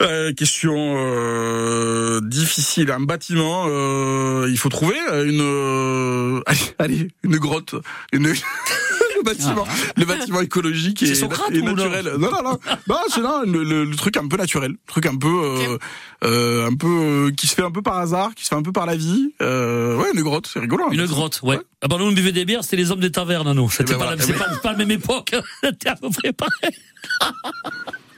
Euh, 0.00 0.32
question 0.32 0.94
euh, 0.96 2.20
difficile. 2.22 2.90
Un 2.92 3.00
bâtiment, 3.00 3.64
euh, 3.68 4.46
il 4.48 4.56
faut 4.58 4.68
trouver 4.68 4.94
une, 5.24 5.40
euh, 5.40 6.40
allez, 6.46 6.60
allez, 6.78 7.08
une 7.24 7.36
grotte, 7.38 7.74
une, 8.12 8.28
le 9.16 9.22
bâtiment, 9.24 9.66
le 9.96 10.04
bâtiment 10.04 10.40
écologique 10.40 11.02
et, 11.02 11.16
Socrate 11.16 11.50
naturel. 11.50 12.12
Non, 12.18 12.30
non, 12.30 12.42
non. 12.44 12.58
Non, 12.86 12.96
c'est 13.08 13.20
non, 13.20 13.42
le, 13.44 13.64
le- 13.64 13.84
le 13.84 13.96
truc 13.96 14.16
un 14.16 14.28
peu 14.28 14.36
naturel, 14.36 14.70
le 14.70 14.78
truc 14.86 15.06
un 15.06 15.16
peu, 15.16 15.26
euh, 15.26 15.78
euh, 16.24 16.68
un 16.68 16.74
peu 16.76 16.86
euh, 16.86 17.30
qui 17.32 17.48
se 17.48 17.56
fait 17.56 17.62
un 17.64 17.72
peu 17.72 17.82
par 17.82 17.98
hasard, 17.98 18.34
qui 18.36 18.44
se 18.44 18.50
fait 18.50 18.54
un 18.54 18.62
peu 18.62 18.70
par 18.72 18.86
la 18.86 18.94
vie. 18.94 19.34
Euh, 19.42 19.96
ouais, 19.96 20.10
une 20.14 20.22
grotte, 20.22 20.48
c'est 20.52 20.60
rigolo. 20.60 20.84
hein. 20.84 20.90
Une 20.92 21.06
grotte, 21.06 21.40
ouais. 21.42 21.58
Ah 21.82 21.88
bah 21.88 21.96
nous, 21.98 22.06
on 22.06 22.12
buvait 22.12 22.30
des 22.32 22.44
bières, 22.44 22.62
c'était 22.62 22.76
les 22.76 22.92
hommes 22.92 23.00
des 23.00 23.10
tavernes, 23.10 23.52
nous. 23.52 23.68
C'était 23.70 23.94
ben 23.94 23.98
pas, 23.98 24.04
voilà, 24.06 24.16
la, 24.16 24.24
eh 24.24 24.32
ben. 24.32 24.38
pas, 24.38 24.56
pas 24.62 24.72
la 24.72 24.78
même 24.78 24.90
époque. 24.92 25.34
C'était 25.64 25.88
à 25.88 25.96
peu 25.96 26.08
près 26.10 26.32
pareil. 26.32 26.76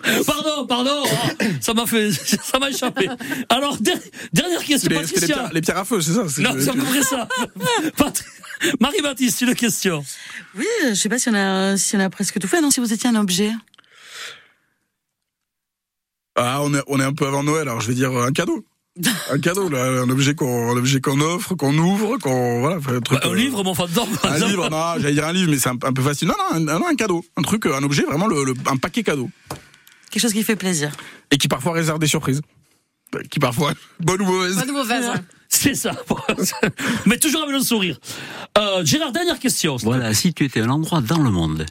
Pardon, 0.27 0.67
pardon, 0.67 1.03
oh, 1.05 1.45
ça 1.61 1.75
m'a 1.75 1.87
fait, 1.87 2.11
ça 2.43 2.59
m'a 2.59 2.71
échappé. 2.71 3.09
Alors, 3.49 3.77
der- 3.79 3.99
dernière 4.33 4.65
question, 4.65 4.91
les, 4.91 5.07
pierres, 5.27 5.51
les 5.53 5.61
pierres 5.61 5.79
à 5.79 5.85
feu, 5.85 6.01
c'est 6.01 6.13
ça. 6.13 6.23
Non, 6.41 6.55
c'est 6.59 6.71
à 6.71 6.73
peu 6.73 6.83
près 6.83 7.03
ça. 7.03 7.29
Marie-Baptiste, 8.81 9.41
une 9.43 9.55
question. 9.55 10.05
Oui, 10.57 10.67
je 10.89 10.95
sais 10.95 11.09
pas 11.09 11.19
si 11.19 11.29
on 11.29 11.35
a, 11.35 11.77
si 11.77 11.97
on 11.97 12.01
a 12.01 12.11
presque 12.11 12.39
tout 12.39 12.49
fait. 12.49 12.61
Non, 12.61 12.71
si 12.71 12.81
vous 12.81 12.93
étiez 12.93 13.09
un 13.11 13.15
objet. 13.17 13.53
Ah, 16.37 16.61
on 16.63 16.73
est, 16.75 16.83
on 16.87 17.01
est 17.01 17.05
un 17.05 17.13
peu 17.13 17.27
avant 17.27 17.43
Noël, 17.43 17.63
alors 17.69 17.81
je 17.81 17.89
vais 17.89 17.95
dire 17.95 18.13
euh, 18.13 18.27
un 18.27 18.33
cadeau. 18.33 18.65
Un 19.31 19.39
cadeau, 19.39 19.69
là, 19.69 19.85
un 20.03 20.11
objet 20.11 20.35
qu'on, 20.35 20.73
un 20.73 20.77
objet 20.77 21.01
qu'on 21.01 21.21
offre, 21.21 21.55
qu'on 21.55 21.77
ouvre, 21.79 22.19
qu'on, 22.19 22.61
voilà, 22.61 22.77
un 22.77 23.01
truc. 23.01 23.19
Bah, 23.21 23.29
un 23.29 23.31
euh, 23.31 23.35
livre, 23.37 23.63
mon 23.65 23.75
fantôme. 23.75 24.09
par 24.23 24.33
Un 24.33 24.39
livre, 24.47 24.69
non, 24.69 24.95
j'allais 24.99 25.15
dire 25.15 25.27
un 25.27 25.33
livre, 25.33 25.51
mais 25.51 25.59
c'est 25.59 25.69
un, 25.69 25.79
un 25.83 25.93
peu 25.93 26.03
facile. 26.03 26.29
Non, 26.29 26.35
non, 26.39 26.57
un, 26.73 26.79
non, 26.79 26.87
un 26.89 26.95
cadeau, 26.97 27.25
un 27.37 27.43
truc, 27.43 27.67
un 27.67 27.83
objet, 27.83 28.03
vraiment 28.03 28.27
le, 28.27 28.45
le- 28.45 28.55
un 28.67 28.77
paquet 28.77 29.03
cadeau, 29.03 29.31
Quelque 30.11 30.23
chose 30.23 30.33
qui 30.33 30.43
fait 30.43 30.57
plaisir. 30.57 30.91
et 31.31 31.37
qui 31.39 31.49
parfois 31.49 31.73
réserve 31.73 31.99
des 31.99 32.07
surprises, 32.09 32.41
qui 33.31 33.39
parfois 33.39 33.73
bonne 34.01 34.21
ou 34.23 34.27
mauvaise. 34.27 34.57
Pas 34.57 34.67
de 34.67 34.73
mauvaise. 34.73 35.07
C'est 35.49 35.75
ça. 35.75 35.93
Mais 37.07 37.19
toujours 37.19 37.43
avec 37.43 37.55
le 37.55 37.61
sourire. 37.63 37.99
Euh, 38.59 38.85
Gérard, 38.85 39.13
dernière 39.13 39.39
question. 39.39 39.77
Voilà, 39.77 40.15
si 40.15 40.33
tu 40.33 40.45
étais 40.45 40.61
un 40.61 40.69
endroit 40.71 41.01
dans 41.01 41.19
le 41.23 41.31
monde, 41.31 41.67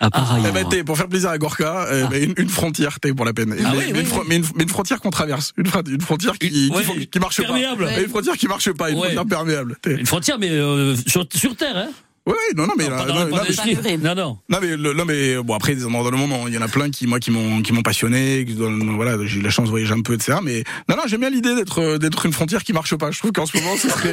à 0.00 0.10
part 0.10 0.28
Eh 0.36 0.40
ailleurs, 0.40 0.52
ben, 0.52 0.68
t'es, 0.68 0.84
pour 0.84 0.96
faire 0.98 1.08
plaisir 1.08 1.30
à 1.30 1.38
Gorka, 1.38 1.86
eh 1.90 2.04
ben, 2.08 2.22
une, 2.22 2.34
une 2.36 2.48
frontière, 2.50 3.00
t'es 3.00 3.14
pour 3.14 3.24
la 3.24 3.32
peine. 3.32 3.54
Ah 3.64 3.70
mais, 3.72 3.78
oui, 3.78 3.84
mais 3.92 4.00
oui, 4.00 4.06
une, 4.10 4.12
oui. 4.18 4.24
mais 4.28 4.36
une- 4.36 4.44
mais 4.56 4.62
une 4.64 4.68
frontière 4.68 5.00
qu'on 5.00 5.10
traverse, 5.10 5.52
une, 5.56 5.70
une 5.88 6.00
frontière 6.00 6.38
qui, 6.38 6.50
qui, 6.50 6.70
ouais, 6.74 6.82
fon- 6.82 6.94
qui 7.10 7.18
marche 7.18 7.40
perméable. 7.40 7.86
pas. 7.86 8.00
Une 8.00 8.08
frontière 8.08 8.36
qui 8.36 8.46
marche 8.46 8.70
pas, 8.72 8.90
une 8.90 8.96
Ouais. 8.98 9.02
frontière 9.14 9.26
perméable. 9.26 9.76
Une 9.86 10.06
frontière, 10.06 10.38
mais 10.38 10.50
euh, 10.50 10.96
sur, 11.06 11.24
sur 11.34 11.56
Terre, 11.56 11.76
hein 11.76 11.88
Ouais, 12.26 12.34
non, 12.56 12.66
non, 12.66 12.72
mais, 12.78 12.88
Non, 12.88 12.96
là, 12.96 13.04
mais- 13.06 13.96
Non, 13.98 14.14
non. 14.14 14.38
Non 14.48 14.58
mais 14.62 14.76
le- 14.76 14.94
non 14.94 15.04
mais 15.04 15.36
bon 15.42 15.54
après 15.54 15.74
des 15.74 15.84
endroits 15.84 16.04
dans 16.04 16.10
le 16.10 16.16
monde 16.16 16.32
il 16.48 16.54
y 16.54 16.58
en 16.58 16.62
a 16.62 16.68
plein 16.68 16.88
qui 16.90 17.06
moi 17.06 17.20
qui 17.20 17.30
m'ont 17.30 17.60
qui 17.60 17.72
m'ont 17.74 17.82
passionné 17.82 18.46
qui 18.46 18.54
voilà 18.54 19.16
j'ai 19.26 19.40
eu 19.40 19.42
la 19.42 19.50
chance 19.50 19.66
de 19.66 19.70
voyager 19.70 19.92
un 19.92 20.00
peu 20.00 20.14
etc 20.14 20.38
mais 20.42 20.64
non 20.88 20.96
non 20.96 21.02
j'aime 21.06 21.20
bien 21.20 21.28
l'idée 21.28 21.54
d'être 21.54 21.80
euh, 21.80 21.98
d'être 21.98 22.24
une 22.24 22.32
frontière 22.32 22.64
qui 22.64 22.72
marche 22.72 22.94
pas 22.96 23.10
je 23.10 23.18
trouve 23.18 23.32
qu'en 23.32 23.44
ce 23.44 23.56
moment 23.58 23.76
ce 23.76 23.90
serait 23.90 24.12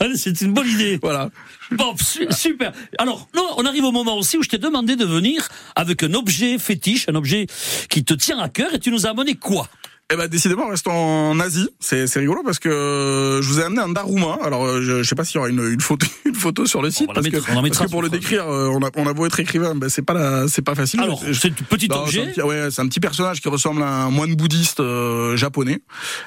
Allez, 0.00 0.16
c'est 0.16 0.40
une 0.40 0.52
bonne 0.54 0.68
idée. 0.68 0.98
voilà 1.02 1.30
Bon, 1.72 1.94
su- 1.96 2.26
super. 2.30 2.72
Alors, 2.98 3.26
non, 3.34 3.42
on 3.56 3.64
arrive 3.66 3.84
au 3.84 3.90
moment 3.92 4.16
aussi 4.16 4.36
où 4.38 4.42
je 4.42 4.48
t'ai 4.48 4.58
demandé 4.58 4.96
de 4.96 5.04
venir 5.04 5.48
avec 5.74 6.02
un 6.04 6.14
objet 6.14 6.58
fétiche, 6.58 7.08
un 7.08 7.14
objet 7.16 7.46
qui 7.88 8.04
te 8.04 8.14
tient 8.14 8.38
à 8.38 8.48
cœur, 8.48 8.72
et 8.74 8.78
tu 8.78 8.90
nous 8.90 9.06
as 9.06 9.10
amené 9.10 9.34
quoi? 9.34 9.68
Eh 10.12 10.16
ben 10.16 10.28
décidément, 10.28 10.68
restons 10.68 10.92
en 10.92 11.40
Asie. 11.40 11.66
C'est 11.80 12.04
rigolo 12.16 12.42
parce 12.44 12.58
que 12.58 12.68
euh, 12.68 13.40
je 13.40 13.48
vous 13.48 13.58
ai 13.60 13.62
amené 13.64 13.80
un 13.80 13.88
Daruma. 13.88 14.36
Alors 14.44 14.66
euh, 14.66 14.82
je, 14.82 15.02
je 15.02 15.08
sais 15.08 15.14
pas 15.14 15.24
s'il 15.24 15.36
y 15.36 15.38
aura 15.38 15.48
une, 15.48 15.64
une 15.66 15.80
photo 15.80 16.06
une 16.26 16.34
photo 16.34 16.66
sur 16.66 16.82
le 16.82 16.90
site 16.90 17.06
parce, 17.14 17.24
mettre- 17.26 17.44
que, 17.46 17.52
parce 17.68 17.78
que 17.78 17.90
pour 17.90 18.02
le 18.02 18.10
décrire, 18.10 18.46
euh, 18.46 18.68
on 18.68 18.82
a 18.84 18.90
on 18.96 19.06
a 19.06 19.14
beau 19.14 19.24
être 19.24 19.40
écrivain, 19.40 19.74
ben 19.74 19.88
c'est 19.88 20.02
pas 20.02 20.46
c'est 20.46 20.60
pas 20.60 20.74
facile. 20.74 21.00
Alors, 21.00 21.22
Je- 21.26 21.32
c'est 21.32 21.48
un 21.48 21.64
petit 21.68 21.88
Non, 21.88 22.02
objet. 22.02 22.18
c'est 22.18 22.28
un 22.28 22.32
petit- 22.32 22.42
ouais, 22.42 22.70
c'est 22.70 22.82
un 22.82 22.88
petit 22.88 23.00
personnage 23.00 23.40
qui 23.40 23.48
ressemble 23.48 23.82
à 23.82 23.88
un 24.04 24.10
moine 24.10 24.34
bouddhiste 24.34 24.80
euh, 24.80 25.36
japonais 25.38 25.80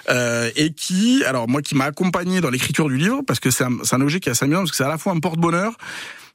euh, 0.10 0.50
et 0.56 0.74
qui, 0.74 1.24
alors 1.26 1.48
moi, 1.48 1.62
qui 1.62 1.76
m'a 1.76 1.86
accompagné 1.86 2.42
dans 2.42 2.50
l'écriture 2.50 2.90
du 2.90 2.98
livre 2.98 3.22
parce 3.28 3.40
que 3.40 3.52
c'est 3.52 3.64
un, 3.64 3.78
c'est 3.84 3.96
un 3.96 4.02
objet 4.02 4.20
qui 4.20 4.30
est 4.30 4.32
assez 4.32 4.46
amusant 4.46 4.62
parce 4.62 4.72
que 4.72 4.78
c'est 4.78 4.86
à 4.86 4.90
la 4.90 4.98
fois 4.98 5.14
un 5.14 5.20
porte-bonheur. 5.20 5.74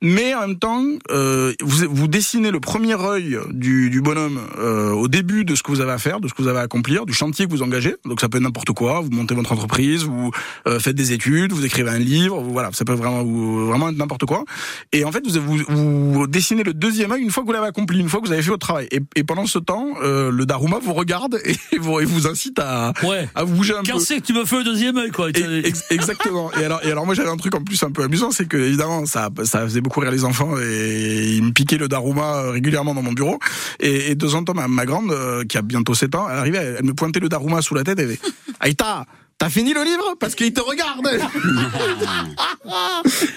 Mais 0.03 0.35
en 0.35 0.41
même 0.49 0.59
temps, 0.59 0.85
euh, 1.11 1.53
vous, 1.63 1.87
vous 1.89 2.09
dessinez 2.09 2.51
le 2.51 2.59
premier 2.61 3.01
œil 3.01 3.39
du, 3.51 3.89
du 3.89 4.01
bonhomme 4.03 4.41
euh, 4.59 4.91
au 4.91 5.07
début 5.09 5.45
de 5.45 5.55
ce 5.55 5.63
que 5.63 5.71
vous 5.71 5.81
avez 5.81 5.93
à 5.93 5.99
faire, 5.99 6.21
de 6.21 6.27
ce 6.29 6.35
que 6.35 6.43
vous 6.43 6.49
avez 6.49 6.59
à 6.59 6.63
accomplir, 6.63 7.07
du 7.07 7.13
chantier 7.13 7.47
que 7.47 7.51
vous 7.53 7.63
engagez. 7.63 7.95
Donc 8.05 8.21
ça 8.21 8.29
peut 8.29 8.39
être 8.39 8.43
n'importe 8.45 8.73
quoi. 8.73 9.01
Vous 9.01 9.11
montez 9.11 9.35
votre 9.35 9.53
entreprise, 9.53 10.03
vous 10.05 10.33
euh, 10.67 10.81
faites 10.81 10.97
des 10.97 11.13
études, 11.13 11.53
vous 11.53 11.65
écrivez 11.65 11.91
un 11.91 11.99
livre. 11.99 12.41
Vous, 12.41 12.53
voilà, 12.53 12.71
ça 12.73 12.85
peut 12.85 12.95
vraiment 12.95 13.23
vous, 13.23 13.67
vraiment 13.67 13.89
être 13.91 13.97
n'importe 13.97 14.25
quoi. 14.27 14.45
Et 14.93 15.05
en 15.05 15.13
fait, 15.13 15.23
vous, 15.27 15.39
vous, 15.69 16.13
vous 16.13 16.27
dessinez 16.27 16.65
le 16.65 16.75
deuxième 16.75 17.13
œil 17.13 17.23
une 17.23 17.31
fois 17.31 17.43
que 17.45 17.47
vous 17.47 17.53
l'avez 17.53 17.69
accompli, 17.69 18.01
une 18.01 18.09
fois 18.09 18.21
que 18.21 18.27
vous 18.27 18.33
avez 18.33 18.43
fait 18.43 18.51
votre 18.51 18.67
travail. 18.67 18.89
Et, 18.91 19.01
et 19.15 19.23
pendant 19.23 19.47
ce 19.47 19.59
temps, 19.61 19.87
euh, 20.03 20.31
le 20.33 20.47
Daruma 20.47 20.79
vous 20.83 20.95
regarde 20.95 21.39
et 21.73 21.79
vous, 21.79 22.01
et 22.01 22.05
vous 22.05 22.27
incite 22.27 22.59
à, 22.59 22.93
Ouais. 23.05 23.29
à 23.37 23.45
vous 23.45 23.55
bouger 23.55 23.75
un 23.75 23.83
Quand 23.85 23.95
peu. 23.95 23.99
c'est 24.01 24.17
que 24.21 24.27
tu 24.27 24.33
me 24.33 24.45
fais 24.45 24.59
le 24.59 24.65
deuxième 24.65 24.97
œil, 24.97 25.11
quoi 25.11 25.29
Et- 25.31 25.67
ex- 25.67 25.85
exactement. 25.91 26.51
Et 26.61 26.65
alors, 26.65 26.81
et 26.85 26.91
alors 26.91 27.07
moi 27.07 27.15
j'avais 27.15 27.29
un 27.31 27.37
truc 27.37 27.55
en 27.55 27.63
plus 27.63 27.81
un 27.85 27.91
peu 27.93 28.03
amusant, 28.03 28.31
c'est 28.33 28.47
que 28.49 28.57
évidemment 28.57 29.07
ça, 29.07 29.29
ça 29.45 29.61
faisait 29.63 29.81
beaucoup 29.81 29.92
rire 30.01 30.11
les 30.11 30.25
enfants 30.25 30.57
et 30.59 31.35
ils 31.37 31.43
me 31.45 31.51
piquaient 31.53 31.77
le 31.79 31.89
Daruma 31.89 32.37
euh, 32.39 32.51
régulièrement 32.51 32.95
dans 32.95 33.03
mon 33.03 33.13
bureau. 33.13 33.39
Et, 33.81 34.11
et 34.11 34.15
de 34.15 34.27
temps 34.27 34.35
en 34.35 34.45
temps, 34.45 34.55
ma, 34.55 34.69
ma 34.69 34.87
grande 34.87 35.13
euh, 35.13 35.45
qui 35.45 35.59
a 35.59 35.63
bientôt 35.63 35.95
7 35.95 36.15
ans, 36.15 36.29
elle 36.31 36.39
arrivait, 36.39 36.59
elle, 36.59 36.77
elle 36.79 36.85
me 36.85 36.95
pointait 36.95 37.21
le 37.21 37.29
Daruma 37.29 37.63
sous 37.63 37.75
la 37.75 37.85
tête 37.85 37.99
et 37.99 38.03
elle 38.03 38.09
disait 38.09 38.21
Aïta, 38.61 39.05
T'as 39.39 39.49
fini 39.51 39.75
le 39.75 39.83
livre? 39.83 40.15
Parce 40.21 40.37
qu'il 40.37 40.53
te 40.53 40.61
regarde. 40.61 41.03
Donc 41.03 41.21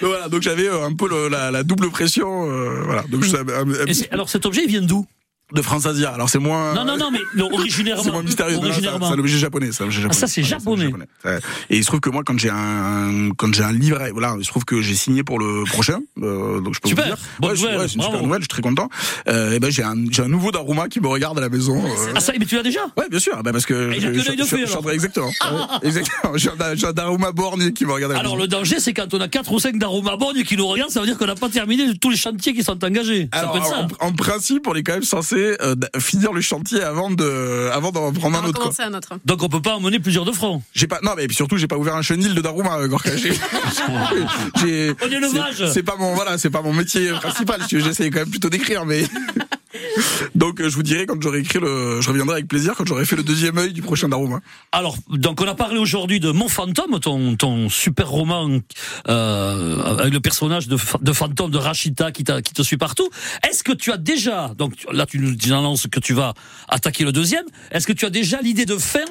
voilà, 0.02 0.28
donc 0.28 0.42
j'avais 0.42 0.68
euh, 0.68 0.84
un 0.84 0.94
peu 0.94 1.08
le- 1.08 1.28
la, 1.28 1.50
la 1.50 1.62
double 1.64 1.90
pression. 1.90 2.48
euh, 2.48 2.82
voilà, 2.84 3.02
donc 3.10 3.24
je 3.24 3.36
un- 3.36 3.40
un 3.40 4.12
alors, 4.12 4.28
cet 4.28 4.46
objet, 4.46 4.62
il 4.64 4.68
vient 4.68 4.82
d'où? 4.82 5.04
De 5.52 5.62
France 5.62 5.86
Asia. 5.86 6.10
Alors 6.10 6.28
c'est 6.28 6.38
moins. 6.38 6.74
Non, 6.74 6.84
non, 6.84 6.96
non, 6.96 7.10
mais 7.10 7.20
non, 7.36 7.48
originairement. 7.52 8.02
C'est 8.02 8.10
moins 8.10 8.22
mystérieux. 8.22 8.56
Originairement. 8.56 9.08
c'est 9.08 9.14
un 9.14 9.18
objet 9.18 9.38
japonais. 9.38 9.68
c'est 9.72 9.82
un 9.84 9.86
objet 9.86 10.02
Ah, 10.08 10.12
ça, 10.12 10.26
c'est 10.26 10.42
japonais. 10.42 10.90
Et 11.70 11.76
il 11.76 11.82
se 11.82 11.86
trouve 11.86 12.00
que 12.00 12.10
moi, 12.10 12.22
quand 12.24 12.38
j'ai 12.38 12.50
un, 12.50 13.30
quand 13.36 13.54
j'ai 13.54 13.62
un 13.62 13.72
livret, 13.72 14.10
voilà, 14.12 14.34
il 14.38 14.44
se 14.44 14.50
trouve 14.50 14.64
que 14.64 14.80
j'ai 14.80 14.94
signé 14.94 15.22
pour 15.22 15.38
le 15.38 15.64
prochain, 15.64 16.00
euh, 16.22 16.60
donc 16.60 16.74
je 16.74 16.80
peux 16.80 16.88
Super. 16.88 17.04
vous 17.04 17.10
dire. 17.14 17.18
Bonne 17.40 17.50
Ouais, 17.50 17.56
c'est- 17.56 17.62
nouvelle. 17.62 17.78
ouais, 17.80 17.88
c'est 17.88 17.94
une 17.94 18.02
super 18.02 18.22
nouvelle, 18.22 18.38
je 18.40 18.44
suis 18.44 18.48
très 18.48 18.62
content. 18.62 18.88
Euh, 19.28 19.52
et 19.52 19.60
ben 19.60 19.70
j'ai 19.70 19.82
un, 19.82 19.94
j'ai 20.10 20.22
un 20.22 20.28
nouveau 20.28 20.50
Daruma 20.50 20.88
qui 20.88 21.00
me 21.00 21.08
regarde 21.08 21.38
à 21.38 21.40
la 21.40 21.48
maison. 21.48 21.76
euh. 21.84 22.12
Ah, 22.14 22.20
ça, 22.20 22.32
mais 22.38 22.44
tu 22.46 22.56
l'as 22.56 22.62
déjà? 22.62 22.80
Ouais, 22.96 23.08
bien 23.08 23.20
sûr, 23.20 23.40
bah 23.42 23.52
parce 23.52 23.66
que. 23.66 23.92
il 23.96 24.04
a 24.06 24.10
que 24.10 24.18
je- 24.18 24.66
alors. 24.66 24.90
Exactement. 24.92 25.30
Exactement. 25.82 26.32
J'ai 26.36 26.48
un, 26.50 26.74
j'ai 26.74 26.86
un 26.86 26.92
Daruma 26.92 27.32
borgne 27.32 27.72
qui 27.72 27.84
me 27.86 27.92
regarde 27.92 28.12
à 28.12 28.14
la 28.14 28.20
Alors, 28.20 28.34
maison. 28.34 28.42
le 28.42 28.48
danger, 28.48 28.80
c'est 28.80 28.92
quand 28.94 29.12
on 29.14 29.20
a 29.20 29.28
4 29.28 29.52
ou 29.52 29.58
5 29.58 29.78
d'aroma 29.78 30.16
borgne 30.16 30.42
qui 30.42 30.56
nous 30.56 30.66
regardent, 30.66 30.90
ça 30.90 31.00
veut 31.00 31.06
dire 31.06 31.16
qu'on 31.18 31.26
n'a 31.26 31.34
pas 31.34 31.48
terminé 31.48 31.96
tous 32.00 32.10
les 32.10 32.16
chantiers 32.16 32.54
qui 32.54 32.62
sont 32.62 32.82
engagés. 32.84 33.28
Ça 33.32 33.40
Alors, 33.40 33.52
peut 33.52 33.58
être 33.58 33.66
ça. 33.68 33.86
en, 34.00 34.08
en 34.08 34.12
principe, 34.12 34.66
on 34.66 34.74
est 34.74 34.82
quand 34.82 34.94
même 34.94 35.02
censé 35.02 35.35
euh, 35.38 35.74
d- 35.74 35.86
finir 35.98 36.32
le 36.32 36.40
chantier 36.40 36.82
avant 36.82 37.10
de, 37.10 37.70
avant 37.72 37.92
d'en 37.92 38.12
prendre 38.12 38.38
un 38.38 38.44
autre. 38.44 38.54
quoi. 38.54 38.64
Commencer 38.64 38.82
un 38.82 38.94
autre. 38.94 39.14
Donc, 39.24 39.42
on 39.42 39.48
peut 39.48 39.62
pas 39.62 39.74
emmener 39.76 39.98
plusieurs 40.00 40.24
de 40.24 40.32
front. 40.32 40.62
J'ai 40.74 40.86
pas, 40.86 41.00
non, 41.02 41.12
mais 41.16 41.26
surtout, 41.32 41.56
j'ai 41.56 41.66
pas 41.66 41.76
ouvert 41.76 41.96
un 41.96 42.02
chenil 42.02 42.34
de 42.34 42.40
Daruma, 42.40 42.78
euh, 42.78 42.88
Gorka. 42.88 43.16
J'ai- 43.16 43.32
c'est- 44.56 44.94
C'est 45.72 45.82
pas 45.82 45.96
mon, 45.98 46.14
voilà, 46.14 46.38
c'est 46.38 46.50
pas 46.50 46.62
mon 46.62 46.72
métier 46.72 47.10
principal. 47.12 47.60
J'essaie 47.68 48.10
quand 48.10 48.20
même 48.20 48.30
plutôt 48.30 48.50
d'écrire, 48.50 48.84
mais. 48.86 49.04
Donc, 50.34 50.60
euh, 50.60 50.68
je 50.68 50.74
vous 50.74 50.82
dirai 50.82 51.06
quand 51.06 51.20
j'aurai 51.20 51.40
écrit 51.40 51.58
le, 51.60 52.00
je 52.00 52.08
reviendrai 52.08 52.36
avec 52.36 52.48
plaisir 52.48 52.74
quand 52.76 52.86
j'aurai 52.86 53.04
fait 53.04 53.16
le 53.16 53.22
deuxième 53.22 53.56
œil 53.58 53.72
du 53.72 53.82
prochain 53.82 54.08
Daruma. 54.08 54.40
Alors, 54.72 54.96
donc 55.08 55.40
on 55.40 55.46
a 55.46 55.54
parlé 55.54 55.78
aujourd'hui 55.78 56.20
de 56.20 56.30
Mon 56.30 56.48
Fantôme, 56.48 56.98
ton, 57.00 57.36
ton 57.36 57.68
super 57.68 58.08
roman 58.08 58.58
euh, 59.08 59.98
avec 59.98 60.12
le 60.12 60.20
personnage 60.20 60.68
de, 60.68 60.76
de 61.00 61.12
fantôme 61.12 61.50
de 61.50 61.58
Rachita 61.58 62.12
qui, 62.12 62.24
qui 62.24 62.52
te 62.52 62.62
suit 62.62 62.76
partout. 62.76 63.08
Est-ce 63.48 63.62
que 63.62 63.72
tu 63.72 63.92
as 63.92 63.96
déjà, 63.96 64.52
donc 64.56 64.72
là 64.92 65.06
tu 65.06 65.18
nous 65.18 65.34
annonces 65.52 65.86
que 65.86 66.00
tu 66.00 66.12
vas 66.12 66.34
attaquer 66.68 67.04
le 67.04 67.12
deuxième, 67.12 67.44
est-ce 67.70 67.86
que 67.86 67.92
tu 67.92 68.04
as 68.04 68.10
déjà 68.10 68.40
l'idée 68.40 68.66
de 68.66 68.76
fin 68.76 69.04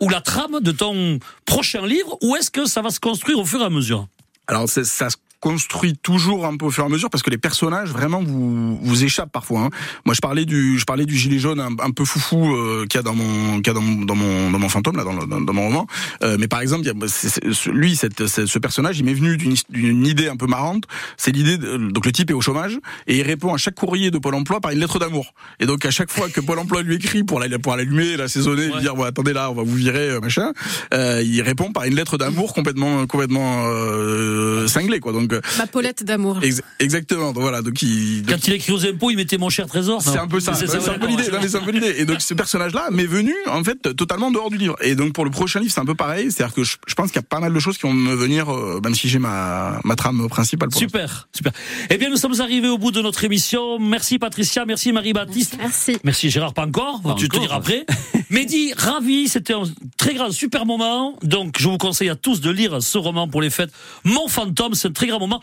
ou 0.00 0.08
la 0.08 0.20
trame 0.20 0.60
de 0.60 0.72
ton 0.72 1.18
prochain 1.44 1.86
livre 1.86 2.16
ou 2.22 2.36
est-ce 2.36 2.50
que 2.50 2.66
ça 2.66 2.82
va 2.82 2.90
se 2.90 3.00
construire 3.00 3.38
au 3.38 3.44
fur 3.44 3.60
et 3.60 3.64
à 3.64 3.70
mesure? 3.70 4.06
Alors, 4.46 4.68
c'est- 4.68 4.84
ça 4.84 5.08
construit 5.42 5.94
toujours 6.00 6.46
un 6.46 6.56
peu 6.56 6.66
au 6.66 6.70
fur 6.70 6.84
et 6.84 6.86
à 6.86 6.88
mesure 6.88 7.10
parce 7.10 7.22
que 7.22 7.30
les 7.30 7.36
personnages 7.36 7.90
vraiment 7.90 8.22
vous 8.22 8.76
vous 8.80 9.04
échappent 9.04 9.32
parfois. 9.32 9.62
hein. 9.62 9.70
Moi, 10.06 10.14
je 10.14 10.20
parlais 10.20 10.44
du 10.44 10.78
je 10.78 10.84
parlais 10.84 11.04
du 11.04 11.16
gilet 11.16 11.38
jaune 11.40 11.58
un, 11.60 11.70
un 11.84 11.90
peu 11.90 12.04
foufou 12.04 12.54
euh, 12.54 12.86
qu'il 12.88 12.98
y 12.98 13.00
a 13.00 13.02
dans 13.02 13.14
mon 13.14 13.56
qu'il 13.60 13.66
y 13.66 13.70
a 13.70 13.74
dans, 13.74 13.80
mon- 13.82 14.04
dans 14.04 14.14
mon 14.14 14.50
dans 14.52 14.58
mon 14.60 14.68
fantôme 14.68 14.96
là 14.96 15.02
dans, 15.04 15.12
le- 15.12 15.26
dans, 15.26 15.40
dans 15.40 15.52
mon 15.52 15.64
roman. 15.66 15.86
Euh, 16.22 16.36
mais 16.38 16.46
par 16.46 16.60
exemple, 16.60 16.84
il 16.84 16.86
y 16.86 16.90
a- 17.04 17.08
c'est- 17.08 17.28
c'est- 17.52 17.70
lui, 17.72 17.96
cette, 17.96 18.26
ce 18.28 18.58
personnage, 18.60 18.98
il 19.00 19.04
m'est 19.04 19.14
venu 19.14 19.36
d'une 19.36 20.06
idée 20.06 20.28
un 20.28 20.36
peu 20.36 20.46
marrante. 20.46 20.84
C'est 21.16 21.32
l'idée 21.32 21.58
donc 21.58 22.06
le 22.06 22.12
type 22.12 22.30
est 22.30 22.34
au 22.34 22.40
chômage 22.40 22.78
et 23.08 23.16
il 23.18 23.22
répond 23.22 23.52
à 23.52 23.56
chaque 23.58 23.74
courrier 23.74 24.10
de 24.12 24.18
Pôle 24.18 24.36
Emploi 24.36 24.60
par 24.60 24.70
une 24.70 24.78
lettre 24.78 25.00
d'amour. 25.00 25.34
Et 25.58 25.66
donc 25.66 25.84
à 25.84 25.90
chaque 25.90 26.10
fois 26.12 26.28
que 26.28 26.40
Pôle 26.40 26.60
Emploi 26.60 26.82
lui 26.82 26.94
écrit 26.94 27.24
pour 27.24 27.40
la- 27.40 27.58
pour 27.58 27.74
l'allumer, 27.74 28.16
l'assaisonner, 28.16 28.66
lui 28.66 28.80
dire 28.80 28.94
bon 28.94 29.02
attendez 29.02 29.32
là, 29.32 29.50
on 29.50 29.54
va 29.54 29.64
vous 29.64 29.74
virer 29.74 30.10
euh, 30.10 30.20
machin, 30.20 30.52
euh, 30.94 31.20
il 31.24 31.42
répond 31.42 31.72
par 31.72 31.82
une 31.84 31.96
lettre 31.96 32.16
d'amour 32.16 32.54
complètement 32.54 33.06
complètement 33.08 33.64
euh, 33.66 34.66
cinglée 34.68 35.00
quoi. 35.00 35.12
Donc 35.12 35.31
euh, 35.34 35.40
Ma 35.58 35.66
Paulette 35.66 36.04
d'amour. 36.04 36.38
Ex- 36.42 36.60
exactement. 36.80 37.32
Donc 37.32 37.42
voilà. 37.42 37.62
Donc 37.62 37.80
il. 37.82 38.24
Quand 38.28 38.46
il 38.46 38.54
écrit 38.54 38.72
aux 38.72 38.84
impôts, 38.86 39.10
il 39.10 39.16
mettait 39.16 39.38
mon 39.38 39.48
cher 39.50 39.66
trésor. 39.66 40.02
C'est 40.02 40.18
un 40.18 40.26
peu 40.28 40.40
ça. 40.40 40.54
C'est 40.54 40.74
un 40.74 40.98
peu 40.98 41.06
l'idée. 41.06 41.24
d'accord, 41.24 41.38
Non, 41.38 41.42
mais 41.42 41.48
c'est 41.48 41.56
un 41.58 41.62
peu 41.62 41.70
l'idée. 41.70 41.94
Et 41.98 42.04
donc 42.04 42.20
ce 42.20 42.34
personnage-là 42.34 42.88
m'est 42.90 43.06
venu 43.06 43.34
en 43.48 43.62
fait 43.64 43.94
totalement 43.96 44.30
dehors 44.30 44.50
du 44.50 44.58
livre. 44.58 44.76
Et 44.82 44.94
donc 44.94 45.12
pour 45.12 45.24
le 45.24 45.30
prochain 45.30 45.60
livre, 45.60 45.72
c'est 45.72 45.80
un 45.80 45.84
peu 45.84 45.94
pareil. 45.94 46.30
C'est-à-dire 46.30 46.54
que 46.54 46.64
je, 46.64 46.76
je 46.86 46.94
pense 46.94 47.08
qu'il 47.10 47.16
y 47.16 47.24
a 47.24 47.26
pas 47.28 47.40
mal 47.40 47.52
de 47.52 47.58
choses 47.60 47.76
qui 47.78 47.82
vont 47.82 47.92
me 47.92 48.14
venir, 48.14 48.52
euh, 48.52 48.80
même 48.82 48.94
si 48.94 49.08
j'ai 49.08 49.18
ma 49.18 49.80
ma 49.84 49.96
trame 49.96 50.28
principale. 50.28 50.68
Pour 50.70 50.78
Super, 50.78 51.28
super. 51.32 51.52
Eh 51.90 51.96
bien, 51.98 52.10
nous 52.10 52.16
sommes 52.16 52.40
arrivés 52.40 52.68
au 52.68 52.78
bout 52.78 52.90
de 52.92 53.00
notre 53.02 53.24
émission. 53.24 53.78
Merci 53.78 54.18
Patricia, 54.18 54.64
merci 54.64 54.92
Marie-Baptiste. 54.92 55.56
Merci. 55.58 55.96
Merci 56.04 56.30
Gérard, 56.30 56.54
pas 56.54 56.66
encore. 56.66 57.00
Pas 57.02 57.14
tu 57.14 57.28
te 57.28 57.36
encore. 57.36 57.46
diras 57.46 57.56
après. 57.56 57.86
Mehdi, 58.30 58.72
ravi. 58.76 59.28
C'était 59.28 59.52
un 59.54 59.62
très 59.96 60.14
grand, 60.14 60.30
super 60.30 60.66
moment. 60.66 61.16
Donc, 61.22 61.56
je 61.58 61.68
vous 61.68 61.78
conseille 61.78 62.08
à 62.08 62.16
tous 62.16 62.40
de 62.40 62.50
lire 62.50 62.82
ce 62.82 62.98
roman 62.98 63.28
pour 63.28 63.42
les 63.42 63.50
fêtes. 63.50 63.70
Mon 64.04 64.28
fantôme, 64.28 64.74
c'est 64.74 64.88
un 64.88 64.92
très 64.92 65.06
grand 65.06 65.18
moment. 65.26 65.40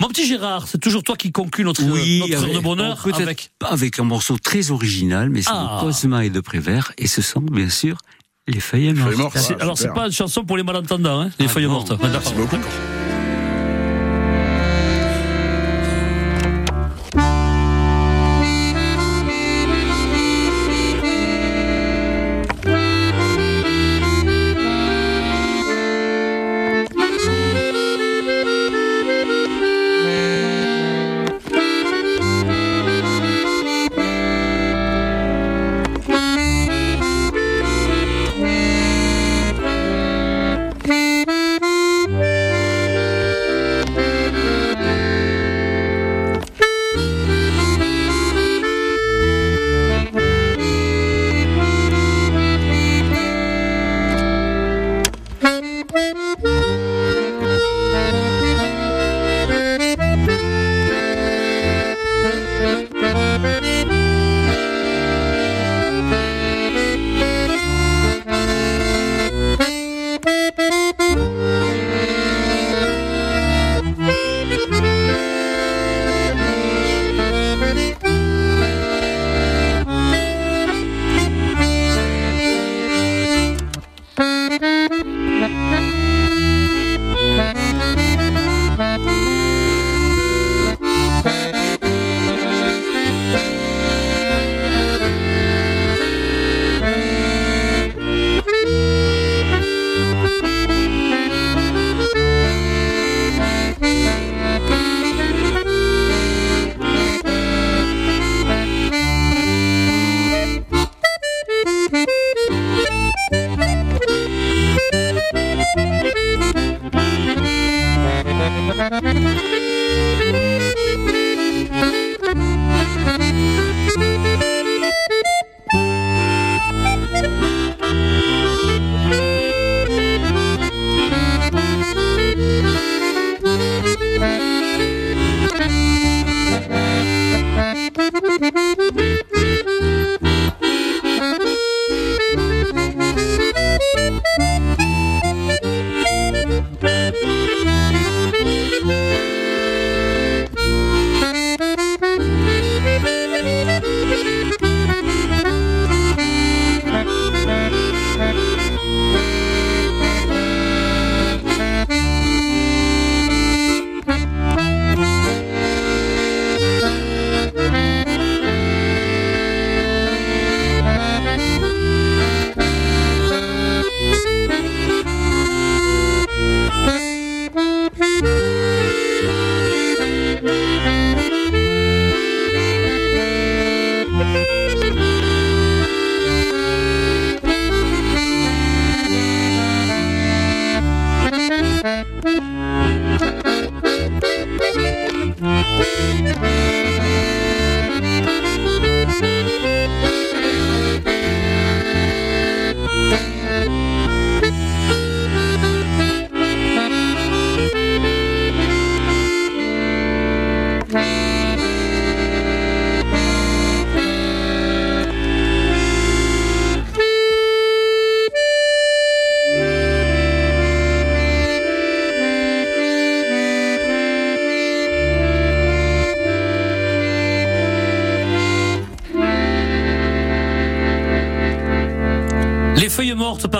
Mon 0.00 0.08
petit 0.08 0.26
Gérard, 0.26 0.68
c'est 0.68 0.78
toujours 0.78 1.02
toi 1.02 1.16
qui 1.16 1.32
conclus 1.32 1.64
notre, 1.64 1.82
Oui, 1.82 2.20
notre 2.28 2.44
heure 2.44 2.54
de 2.54 2.58
bonheur 2.58 3.06
avec. 3.14 3.50
pas 3.58 3.68
avec 3.68 3.98
un 3.98 4.04
morceau 4.04 4.36
très 4.38 4.70
original, 4.70 5.30
mais 5.30 5.40
c'est 5.42 5.48
Ah. 5.52 5.78
de 5.80 5.86
Cosma 5.86 6.24
et 6.26 6.30
de 6.30 6.40
Prévert, 6.40 6.92
et 6.98 7.06
ce 7.06 7.22
sont 7.22 7.40
bien 7.40 7.70
sûr 7.70 7.96
les 8.46 8.60
feuilles 8.60 8.92
mortes. 8.92 9.38
C'est- 9.38 9.60
Alors, 9.60 9.78
c'est 9.78 9.92
pas 9.94 10.06
une 10.06 10.12
chanson 10.12 10.44
pour 10.44 10.56
les 10.58 10.62
malentendants, 10.62 11.20
hein, 11.22 11.30
les 11.38 11.46
Ah, 11.46 11.48
feuilles 11.48 11.64
non. 11.64 11.70
mortes. 11.72 11.90
Ouais, 11.92 12.10
d'accord. 12.10 12.34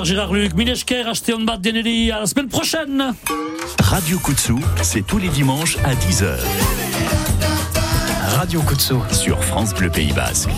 Gérard 0.07 0.33
Luc, 0.33 0.55
Mineshker, 0.55 1.03
acheté 1.09 1.35
en 1.35 1.41
bas 1.41 1.57
Denelli. 1.57 2.13
À 2.13 2.21
la 2.21 2.27
semaine 2.27 2.47
prochaine. 2.47 3.13
Radio 3.83 4.21
Kutsu, 4.21 4.55
c'est 4.81 5.05
tous 5.05 5.19
les 5.19 5.29
dimanches 5.29 5.79
à 5.83 5.97
10h. 5.97 6.39
Radio 8.39 8.63
Kutsu. 8.63 8.95
Sur 9.11 9.43
France 9.43 9.75
Bleu 9.75 9.91
Pays 9.91 10.13
Basque. 10.13 10.51